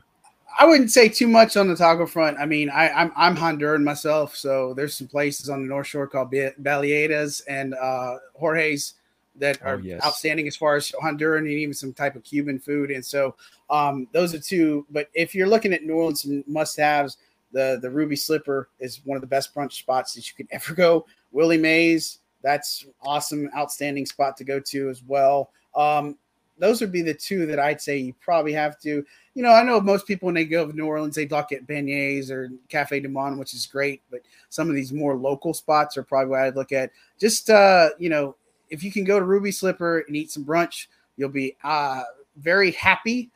I 0.61 0.67
wouldn't 0.67 0.91
say 0.91 1.09
too 1.09 1.29
much 1.29 1.57
on 1.57 1.69
the 1.69 1.77
taco 1.77 2.05
front. 2.05 2.39
I 2.41 2.45
mean, 2.45 2.69
I, 2.69 2.89
I'm 2.89 3.13
I'm 3.15 3.37
Honduran 3.37 3.85
myself, 3.85 4.35
so 4.35 4.75
there's 4.75 4.97
some 4.97 5.07
places 5.07 5.49
on 5.49 5.63
the 5.63 5.69
North 5.69 5.87
Shore 5.87 6.09
called 6.09 6.33
Baleadas 6.33 7.43
and 7.47 7.75
uh, 7.75 8.17
Jorge's 8.35 8.95
that 9.39 9.59
oh, 9.63 9.71
are 9.71 9.81
yes. 9.81 10.05
outstanding 10.05 10.47
as 10.47 10.57
far 10.57 10.77
as 10.77 10.91
Honduran 11.03 11.39
and 11.39 11.49
even 11.49 11.75
some 11.75 11.93
type 11.93 12.17
of 12.17 12.25
Cuban 12.25 12.59
food. 12.59 12.91
And 12.91 13.05
so 13.05 13.35
um, 13.71 14.09
those 14.13 14.35
are 14.35 14.39
two. 14.39 14.87
But 14.91 15.09
if 15.15 15.35
you're 15.35 15.49
looking 15.49 15.73
at 15.73 15.85
New 15.85 15.95
Orleans 15.95 16.27
must-haves, 16.47 17.17
the 17.53 17.79
the 17.81 17.91
Ruby 17.91 18.17
Slipper 18.17 18.69
is 18.79 19.01
one 19.05 19.17
of 19.17 19.23
the 19.23 19.27
best 19.27 19.55
brunch 19.55 19.73
spots 19.73 20.15
that 20.15 20.29
you 20.29 20.35
could 20.37 20.49
ever 20.53 20.75
go. 20.75 21.07
Willie 21.33 21.59
Mae's, 21.59 22.19
that's 22.43 22.87
awesome, 23.03 23.51
outstanding 23.57 24.07
spot 24.07 24.37
to 24.39 24.45
go 24.45 24.61
to 24.61 24.89
as 24.89 25.03
well. 25.03 25.51
Um, 25.75 26.17
those 26.59 26.81
would 26.81 26.93
be 26.93 27.03
the 27.03 27.15
two 27.15 27.47
that 27.47 27.61
I'd 27.61 27.81
say 27.81 27.99
you 27.99 28.15
probably 28.21 28.53
have 28.53 28.79
to. 28.81 29.05
You 29.35 29.43
know, 29.43 29.53
I 29.53 29.63
know 29.63 29.81
most 29.81 30.07
people 30.07 30.27
when 30.27 30.35
they 30.35 30.45
go 30.45 30.67
to 30.67 30.77
New 30.77 30.87
Orleans, 30.87 31.15
they 31.15 31.29
look 31.29 31.53
at 31.53 31.67
beignets 31.67 32.31
or 32.31 32.51
Cafe 32.69 32.99
du 32.99 33.09
Monde, 33.09 33.39
which 33.39 33.55
is 33.55 33.67
great, 33.67 34.03
but 34.11 34.21
some 34.49 34.69
of 34.69 34.75
these 34.75 34.93
more 34.93 35.15
local 35.15 35.55
spots 35.55 35.97
are 35.97 36.03
probably 36.03 36.31
what 36.31 36.41
I'd 36.41 36.57
look 36.57 36.73
at. 36.73 36.91
Just 37.19 37.49
uh, 37.51 37.91
you 37.99 38.09
know, 38.09 38.35
if 38.71 38.83
you 38.83 38.93
can 38.93 39.05
go 39.05 39.19
to 39.19 39.25
Ruby 39.25 39.51
Slipper 39.51 40.01
and 40.01 40.17
eat 40.17 40.31
some 40.31 40.45
brunch, 40.45 40.87
you'll 41.17 41.29
be 41.29 41.57
uh, 41.65 42.03
very 42.37 42.73
happy 42.73 43.31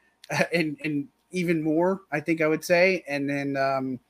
and, 0.53 0.77
and 0.85 1.09
even 1.31 1.63
more, 1.63 2.03
I 2.11 2.21
think 2.21 2.41
I 2.41 2.47
would 2.47 2.65
say. 2.65 3.05
And 3.09 3.29
then, 3.29 3.57
um, 3.57 4.01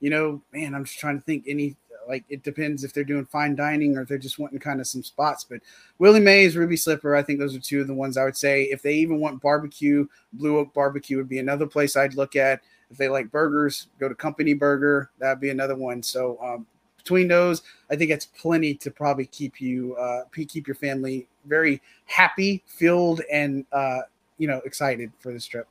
you 0.00 0.10
know, 0.10 0.42
man, 0.52 0.74
I'm 0.74 0.84
just 0.84 0.98
trying 0.98 1.18
to 1.18 1.24
think 1.24 1.44
any, 1.46 1.76
like, 2.06 2.24
it 2.28 2.42
depends 2.42 2.84
if 2.84 2.92
they're 2.92 3.04
doing 3.04 3.24
fine 3.24 3.54
dining 3.54 3.96
or 3.96 4.02
if 4.02 4.08
they're 4.08 4.18
just 4.18 4.38
wanting 4.38 4.58
kind 4.58 4.80
of 4.80 4.86
some 4.86 5.02
spots. 5.02 5.44
But 5.44 5.60
Willie 5.98 6.20
Mae's, 6.20 6.56
Ruby 6.56 6.76
Slipper, 6.76 7.16
I 7.16 7.22
think 7.22 7.38
those 7.38 7.56
are 7.56 7.60
two 7.60 7.80
of 7.80 7.86
the 7.86 7.94
ones 7.94 8.16
I 8.16 8.24
would 8.24 8.36
say. 8.36 8.64
If 8.64 8.82
they 8.82 8.94
even 8.94 9.20
want 9.20 9.40
barbecue, 9.40 10.06
Blue 10.32 10.58
Oak 10.58 10.74
Barbecue 10.74 11.16
would 11.16 11.28
be 11.28 11.38
another 11.38 11.66
place 11.66 11.96
I'd 11.96 12.14
look 12.14 12.36
at. 12.36 12.60
If 12.90 12.98
they 12.98 13.08
like 13.08 13.30
burgers, 13.30 13.88
go 13.98 14.08
to 14.08 14.14
Company 14.14 14.52
Burger. 14.52 15.10
That'd 15.18 15.40
be 15.40 15.50
another 15.50 15.74
one. 15.74 16.02
So 16.02 16.38
um, 16.42 16.66
between 17.04 17.28
those, 17.28 17.62
I 17.90 17.96
think 17.96 18.10
it's 18.10 18.26
plenty 18.26 18.74
to 18.74 18.90
probably 18.90 19.26
keep 19.26 19.60
you 19.60 19.94
uh, 19.96 20.22
keep 20.34 20.66
your 20.66 20.74
family 20.74 21.28
very 21.46 21.80
happy, 22.06 22.62
filled, 22.66 23.20
and 23.30 23.66
uh, 23.72 24.00
you 24.38 24.48
know 24.48 24.60
excited 24.64 25.12
for 25.18 25.32
this 25.32 25.46
trip. 25.46 25.68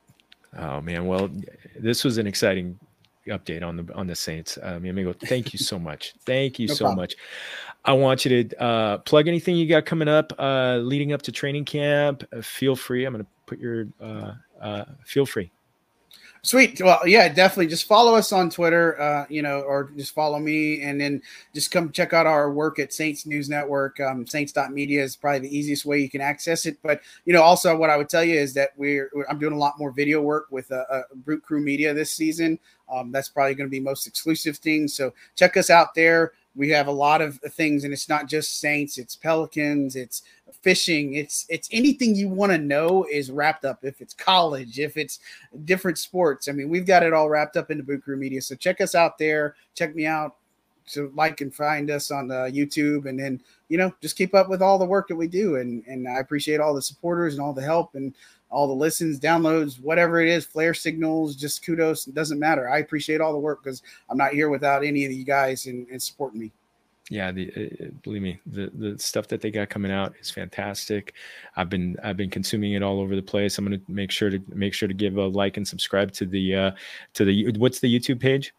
Oh 0.56 0.80
man, 0.80 1.06
well, 1.06 1.28
this 1.76 2.04
was 2.04 2.18
an 2.18 2.26
exciting 2.28 2.78
update 3.26 3.62
on 3.62 3.76
the 3.76 3.94
on 3.94 4.06
the 4.06 4.14
Saints. 4.14 4.58
Uh, 4.62 4.78
mi 4.80 4.90
amigo, 4.90 5.12
thank 5.12 5.52
you 5.52 5.58
so 5.58 5.78
much. 5.78 6.14
Thank 6.24 6.58
you 6.58 6.68
no 6.68 6.74
so 6.74 6.84
problem. 6.84 7.02
much. 7.02 7.16
I 7.84 7.92
want 7.92 8.24
you 8.24 8.44
to 8.44 8.62
uh, 8.62 8.98
plug 8.98 9.28
anything 9.28 9.56
you 9.56 9.68
got 9.68 9.84
coming 9.84 10.08
up 10.08 10.32
uh, 10.38 10.76
leading 10.76 11.12
up 11.12 11.22
to 11.22 11.32
training 11.32 11.64
camp. 11.64 12.24
Uh, 12.32 12.40
feel 12.40 12.76
free. 12.76 13.04
I'm 13.04 13.12
going 13.12 13.24
to 13.24 13.30
put 13.46 13.58
your 13.58 13.86
uh, 14.00 14.32
uh, 14.60 14.84
feel 15.04 15.26
free. 15.26 15.50
Sweet. 16.44 16.78
Well, 16.82 17.00
yeah, 17.06 17.32
definitely. 17.32 17.68
Just 17.68 17.88
follow 17.88 18.14
us 18.14 18.30
on 18.30 18.50
Twitter, 18.50 19.00
uh, 19.00 19.24
you 19.30 19.40
know, 19.40 19.60
or 19.60 19.90
just 19.96 20.14
follow 20.14 20.38
me 20.38 20.82
and 20.82 21.00
then 21.00 21.22
just 21.54 21.70
come 21.70 21.90
check 21.90 22.12
out 22.12 22.26
our 22.26 22.52
work 22.52 22.78
at 22.78 22.92
Saints 22.92 23.24
News 23.24 23.48
Network. 23.48 23.98
Um, 23.98 24.26
Saints.media 24.26 25.02
is 25.02 25.16
probably 25.16 25.38
the 25.38 25.56
easiest 25.56 25.86
way 25.86 26.00
you 26.00 26.10
can 26.10 26.20
access 26.20 26.66
it. 26.66 26.76
But, 26.82 27.00
you 27.24 27.32
know, 27.32 27.40
also 27.40 27.74
what 27.74 27.88
I 27.88 27.96
would 27.96 28.10
tell 28.10 28.22
you 28.22 28.38
is 28.38 28.52
that 28.54 28.72
we're, 28.76 29.10
I'm 29.30 29.38
doing 29.38 29.54
a 29.54 29.58
lot 29.58 29.78
more 29.78 29.90
video 29.90 30.20
work 30.20 30.48
with 30.50 30.70
uh, 30.70 30.84
uh, 30.90 31.02
Boot 31.14 31.42
Krewe 31.48 31.62
Media 31.62 31.94
this 31.94 32.12
season. 32.12 32.58
Um, 32.92 33.10
that's 33.10 33.30
probably 33.30 33.54
going 33.54 33.66
to 33.66 33.70
be 33.70 33.80
most 33.80 34.06
exclusive 34.06 34.58
things. 34.58 34.94
So 34.94 35.14
check 35.36 35.56
us 35.56 35.70
out 35.70 35.94
there 35.94 36.32
we 36.56 36.68
have 36.70 36.86
a 36.86 36.92
lot 36.92 37.20
of 37.20 37.38
things 37.40 37.84
and 37.84 37.92
it's 37.92 38.08
not 38.08 38.28
just 38.28 38.60
saints 38.60 38.98
it's 38.98 39.16
pelicans 39.16 39.96
it's 39.96 40.22
fishing 40.64 41.14
it's 41.14 41.44
it's 41.50 41.68
anything 41.72 42.14
you 42.14 42.28
want 42.28 42.50
to 42.50 42.58
know 42.58 43.06
is 43.12 43.30
wrapped 43.30 43.66
up. 43.66 43.80
If 43.82 44.00
it's 44.00 44.14
college 44.14 44.78
if 44.78 44.96
it's 44.96 45.20
different 45.64 45.98
sports 45.98 46.48
i 46.48 46.52
mean 46.52 46.68
we've 46.68 46.86
got 46.86 47.02
it 47.02 47.12
all 47.12 47.28
wrapped 47.28 47.56
up 47.56 47.70
into 47.70 47.84
boot 47.84 48.02
crew 48.02 48.16
media. 48.16 48.40
So 48.40 48.54
check 48.54 48.80
us 48.80 48.94
out 48.94 49.18
there. 49.18 49.56
Check 49.74 49.94
me 49.94 50.06
out 50.06 50.36
to 50.86 51.10
like 51.14 51.40
and 51.40 51.54
find 51.54 51.90
us 51.90 52.10
on 52.10 52.28
the 52.28 52.50
youtube. 52.54 53.06
And 53.06 53.18
then 53.18 53.42
you 53.68 53.78
know 53.78 53.92
just 54.00 54.16
keep 54.16 54.34
up 54.34 54.48
with 54.48 54.62
all 54.62 54.78
the 54.78 54.86
work 54.86 55.08
that 55.08 55.16
we 55.16 55.28
do. 55.28 55.56
And 55.56 55.84
and 55.86 56.08
i 56.08 56.18
appreciate 56.18 56.60
all 56.60 56.74
the 56.74 56.82
supporters 56.82 57.34
and 57.34 57.42
all 57.42 57.52
the 57.52 57.62
help. 57.62 57.94
And 57.94 58.14
all 58.50 58.66
the 58.66 58.74
listens 58.74 59.18
downloads 59.18 59.80
whatever 59.80 60.20
it 60.20 60.28
is 60.28 60.44
flare 60.44 60.74
signals 60.74 61.36
just 61.36 61.64
kudos. 61.64 62.06
It 62.06 62.14
doesn't 62.14 62.38
matter. 62.38 62.68
I 62.68 62.78
appreciate 62.78 63.20
all 63.20 63.32
the 63.32 63.38
work 63.38 63.62
because 63.62 63.82
i'm 64.10 64.18
not 64.18 64.32
here 64.32 64.48
without 64.48 64.84
any 64.84 65.04
of 65.04 65.12
you 65.12 65.24
guys 65.24 65.66
and, 65.66 65.86
and 65.88 66.02
supporting 66.02 66.40
me. 66.40 66.52
Yeah 67.10 67.32
the 67.32 67.50
uh, 67.52 67.86
believe 68.02 68.22
me 68.22 68.40
the 68.46 68.70
the 68.74 68.98
stuff 68.98 69.28
that 69.28 69.40
they 69.40 69.50
got 69.50 69.68
coming 69.68 69.92
out 69.92 70.14
is 70.20 70.30
fantastic. 70.30 71.14
I've 71.56 71.68
been 71.68 71.96
i've 72.02 72.16
been 72.16 72.30
consuming 72.30 72.72
it 72.72 72.82
all 72.82 73.00
over 73.00 73.14
the 73.14 73.22
place. 73.22 73.58
I'm 73.58 73.70
to 73.70 73.80
make 73.88 74.10
sure 74.10 74.30
to 74.30 74.40
make 74.48 74.72
sure 74.72 74.88
to 74.88 74.94
give 74.94 75.16
a 75.16 75.26
like 75.26 75.56
and 75.56 75.66
subscribe 75.66 76.12
to 76.12 76.26
the 76.26 76.54
uh 76.54 76.70
to 77.14 77.24
the 77.24 77.52
what's 77.58 77.80
the 77.80 77.92
youtube 77.92 78.20
page 78.20 78.54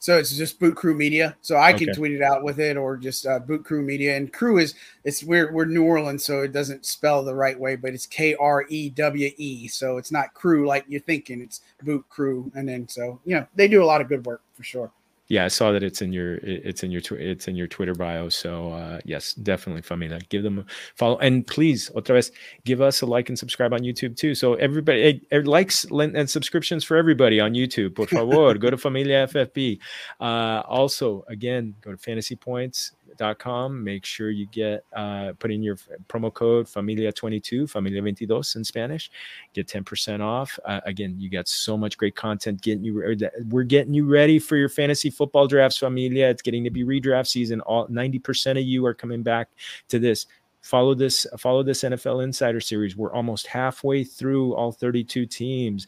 so 0.00 0.16
it's 0.16 0.34
just 0.34 0.58
Boot 0.58 0.74
Krewe 0.74 0.96
Media. 0.96 1.36
So 1.42 1.58
I 1.58 1.74
can 1.74 1.90
okay. 1.90 1.96
tweet 1.96 2.12
it 2.12 2.22
out 2.22 2.42
with 2.42 2.58
it, 2.58 2.76
or 2.76 2.96
just 2.96 3.26
uh, 3.26 3.38
Boot 3.38 3.64
Krewe 3.64 3.84
Media. 3.84 4.16
And 4.16 4.32
Crew 4.32 4.58
is 4.58 4.74
it's 5.04 5.22
we're 5.22 5.52
we're 5.52 5.66
New 5.66 5.84
Orleans, 5.84 6.24
so 6.24 6.40
it 6.40 6.52
doesn't 6.52 6.86
spell 6.86 7.22
the 7.22 7.34
right 7.34 7.58
way, 7.58 7.76
but 7.76 7.92
it's 7.92 8.06
K 8.06 8.34
R 8.34 8.64
E 8.70 8.88
W 8.88 9.30
E. 9.36 9.68
So 9.68 9.98
it's 9.98 10.10
not 10.10 10.32
Crew 10.32 10.66
like 10.66 10.86
you're 10.88 11.02
thinking. 11.02 11.42
It's 11.42 11.60
Boot 11.82 12.04
Krewe, 12.10 12.50
and 12.54 12.66
then 12.66 12.88
so 12.88 13.20
you 13.24 13.36
know 13.36 13.46
they 13.54 13.68
do 13.68 13.82
a 13.82 13.86
lot 13.86 14.00
of 14.00 14.08
good 14.08 14.24
work 14.24 14.42
for 14.54 14.64
sure 14.64 14.90
yeah, 15.30 15.44
I 15.44 15.48
saw 15.48 15.70
that 15.70 15.84
it's 15.84 16.02
in 16.02 16.12
your 16.12 16.34
it's 16.42 16.82
in 16.82 16.90
your 16.90 17.02
it's 17.12 17.46
in 17.46 17.54
your 17.54 17.68
Twitter 17.68 17.94
bio. 17.94 18.28
So 18.28 18.72
uh, 18.72 18.98
yes, 19.04 19.32
definitely 19.32 19.80
familia. 19.80 20.18
Give 20.28 20.42
them 20.42 20.58
a 20.58 20.64
follow 20.96 21.18
and 21.18 21.46
please, 21.46 21.88
otra 21.90 22.14
vez, 22.14 22.32
give 22.64 22.80
us 22.80 23.00
a 23.00 23.06
like 23.06 23.28
and 23.28 23.38
subscribe 23.38 23.72
on 23.72 23.78
YouTube 23.80 24.16
too. 24.16 24.34
So 24.34 24.54
everybody 24.54 25.20
hey, 25.30 25.38
likes 25.42 25.84
and 25.84 26.28
subscriptions 26.28 26.82
for 26.82 26.96
everybody 26.96 27.38
on 27.38 27.52
YouTube. 27.52 27.94
Por 27.94 28.08
favor, 28.08 28.54
go 28.58 28.70
to 28.70 28.76
Familia 28.76 29.28
FFB. 29.28 29.78
Uh, 30.20 30.62
also, 30.66 31.24
again, 31.28 31.76
go 31.80 31.92
to 31.92 31.96
Fantasy 31.96 32.34
Points 32.34 32.90
com. 33.38 33.82
Make 33.84 34.04
sure 34.04 34.30
you 34.30 34.46
get 34.46 34.84
uh, 34.94 35.32
put 35.38 35.50
in 35.50 35.62
your 35.62 35.76
promo 36.08 36.32
code 36.32 36.66
Familia22, 36.66 37.68
Familia 37.68 38.00
22 38.00 38.42
in 38.56 38.64
Spanish. 38.64 39.10
Get 39.52 39.68
10% 39.68 40.20
off. 40.20 40.58
Uh, 40.64 40.80
again, 40.86 41.14
you 41.18 41.30
got 41.30 41.48
so 41.48 41.76
much 41.76 41.96
great 41.96 42.16
content 42.16 42.60
getting 42.60 42.84
you. 42.84 43.16
We're 43.48 43.62
getting 43.62 43.94
you 43.94 44.06
ready 44.06 44.38
for 44.38 44.56
your 44.56 44.68
fantasy 44.68 45.10
football 45.10 45.46
drafts, 45.46 45.78
Familia. 45.78 46.28
It's 46.28 46.42
getting 46.42 46.64
to 46.64 46.70
be 46.70 46.84
redraft 46.84 47.28
season. 47.28 47.60
All 47.62 47.86
90% 47.88 48.52
of 48.52 48.64
you 48.64 48.84
are 48.86 48.94
coming 48.94 49.22
back 49.22 49.48
to 49.88 49.98
this 49.98 50.26
follow 50.62 50.94
this 50.94 51.26
follow 51.38 51.62
this 51.62 51.82
NFL 51.82 52.24
Insider 52.24 52.60
series. 52.60 52.96
We're 52.96 53.12
almost 53.12 53.46
halfway 53.46 54.04
through 54.04 54.54
all 54.54 54.72
32 54.72 55.26
teams. 55.26 55.86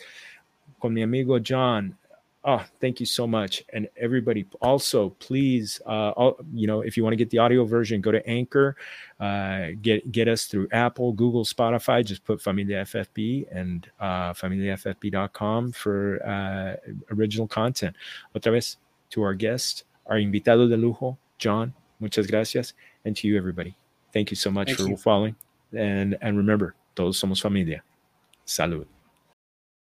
Con 0.80 0.94
mi 0.94 1.02
amigo 1.02 1.38
John, 1.38 1.96
Oh, 2.44 2.64
thank 2.80 2.98
you 2.98 3.06
so 3.06 3.24
much. 3.24 3.62
And 3.72 3.88
everybody 3.96 4.46
also, 4.60 5.10
please, 5.20 5.80
uh, 5.86 6.10
all, 6.10 6.40
you 6.52 6.66
know, 6.66 6.80
if 6.80 6.96
you 6.96 7.04
want 7.04 7.12
to 7.12 7.16
get 7.16 7.30
the 7.30 7.38
audio 7.38 7.64
version, 7.64 8.00
go 8.00 8.10
to 8.10 8.26
Anchor, 8.28 8.76
uh, 9.20 9.68
get 9.80 10.10
get 10.10 10.26
us 10.26 10.46
through 10.46 10.66
Apple, 10.72 11.12
Google, 11.12 11.44
Spotify. 11.44 12.04
Just 12.04 12.24
put 12.24 12.40
Familia 12.42 12.82
FFB 12.82 13.46
and 13.52 13.88
uh, 14.00 14.32
familiaffb.com 14.32 15.70
for 15.70 16.20
uh, 16.26 16.90
original 17.14 17.46
content. 17.46 17.94
Otra 18.34 18.50
vez, 18.50 18.76
to 19.10 19.22
our 19.22 19.34
guest, 19.34 19.84
our 20.06 20.16
invitado 20.16 20.68
de 20.68 20.76
lujo, 20.76 21.16
John, 21.38 21.72
muchas 22.00 22.26
gracias. 22.26 22.74
And 23.04 23.16
to 23.18 23.28
you, 23.28 23.36
everybody. 23.36 23.76
Thank 24.12 24.30
you 24.30 24.36
so 24.36 24.50
much 24.50 24.68
thank 24.68 24.78
for 24.78 24.88
you. 24.88 24.96
following. 24.96 25.36
And 25.72 26.18
and 26.20 26.36
remember, 26.36 26.74
todos 26.96 27.20
somos 27.20 27.40
familia. 27.40 27.82
Salud. 28.44 28.91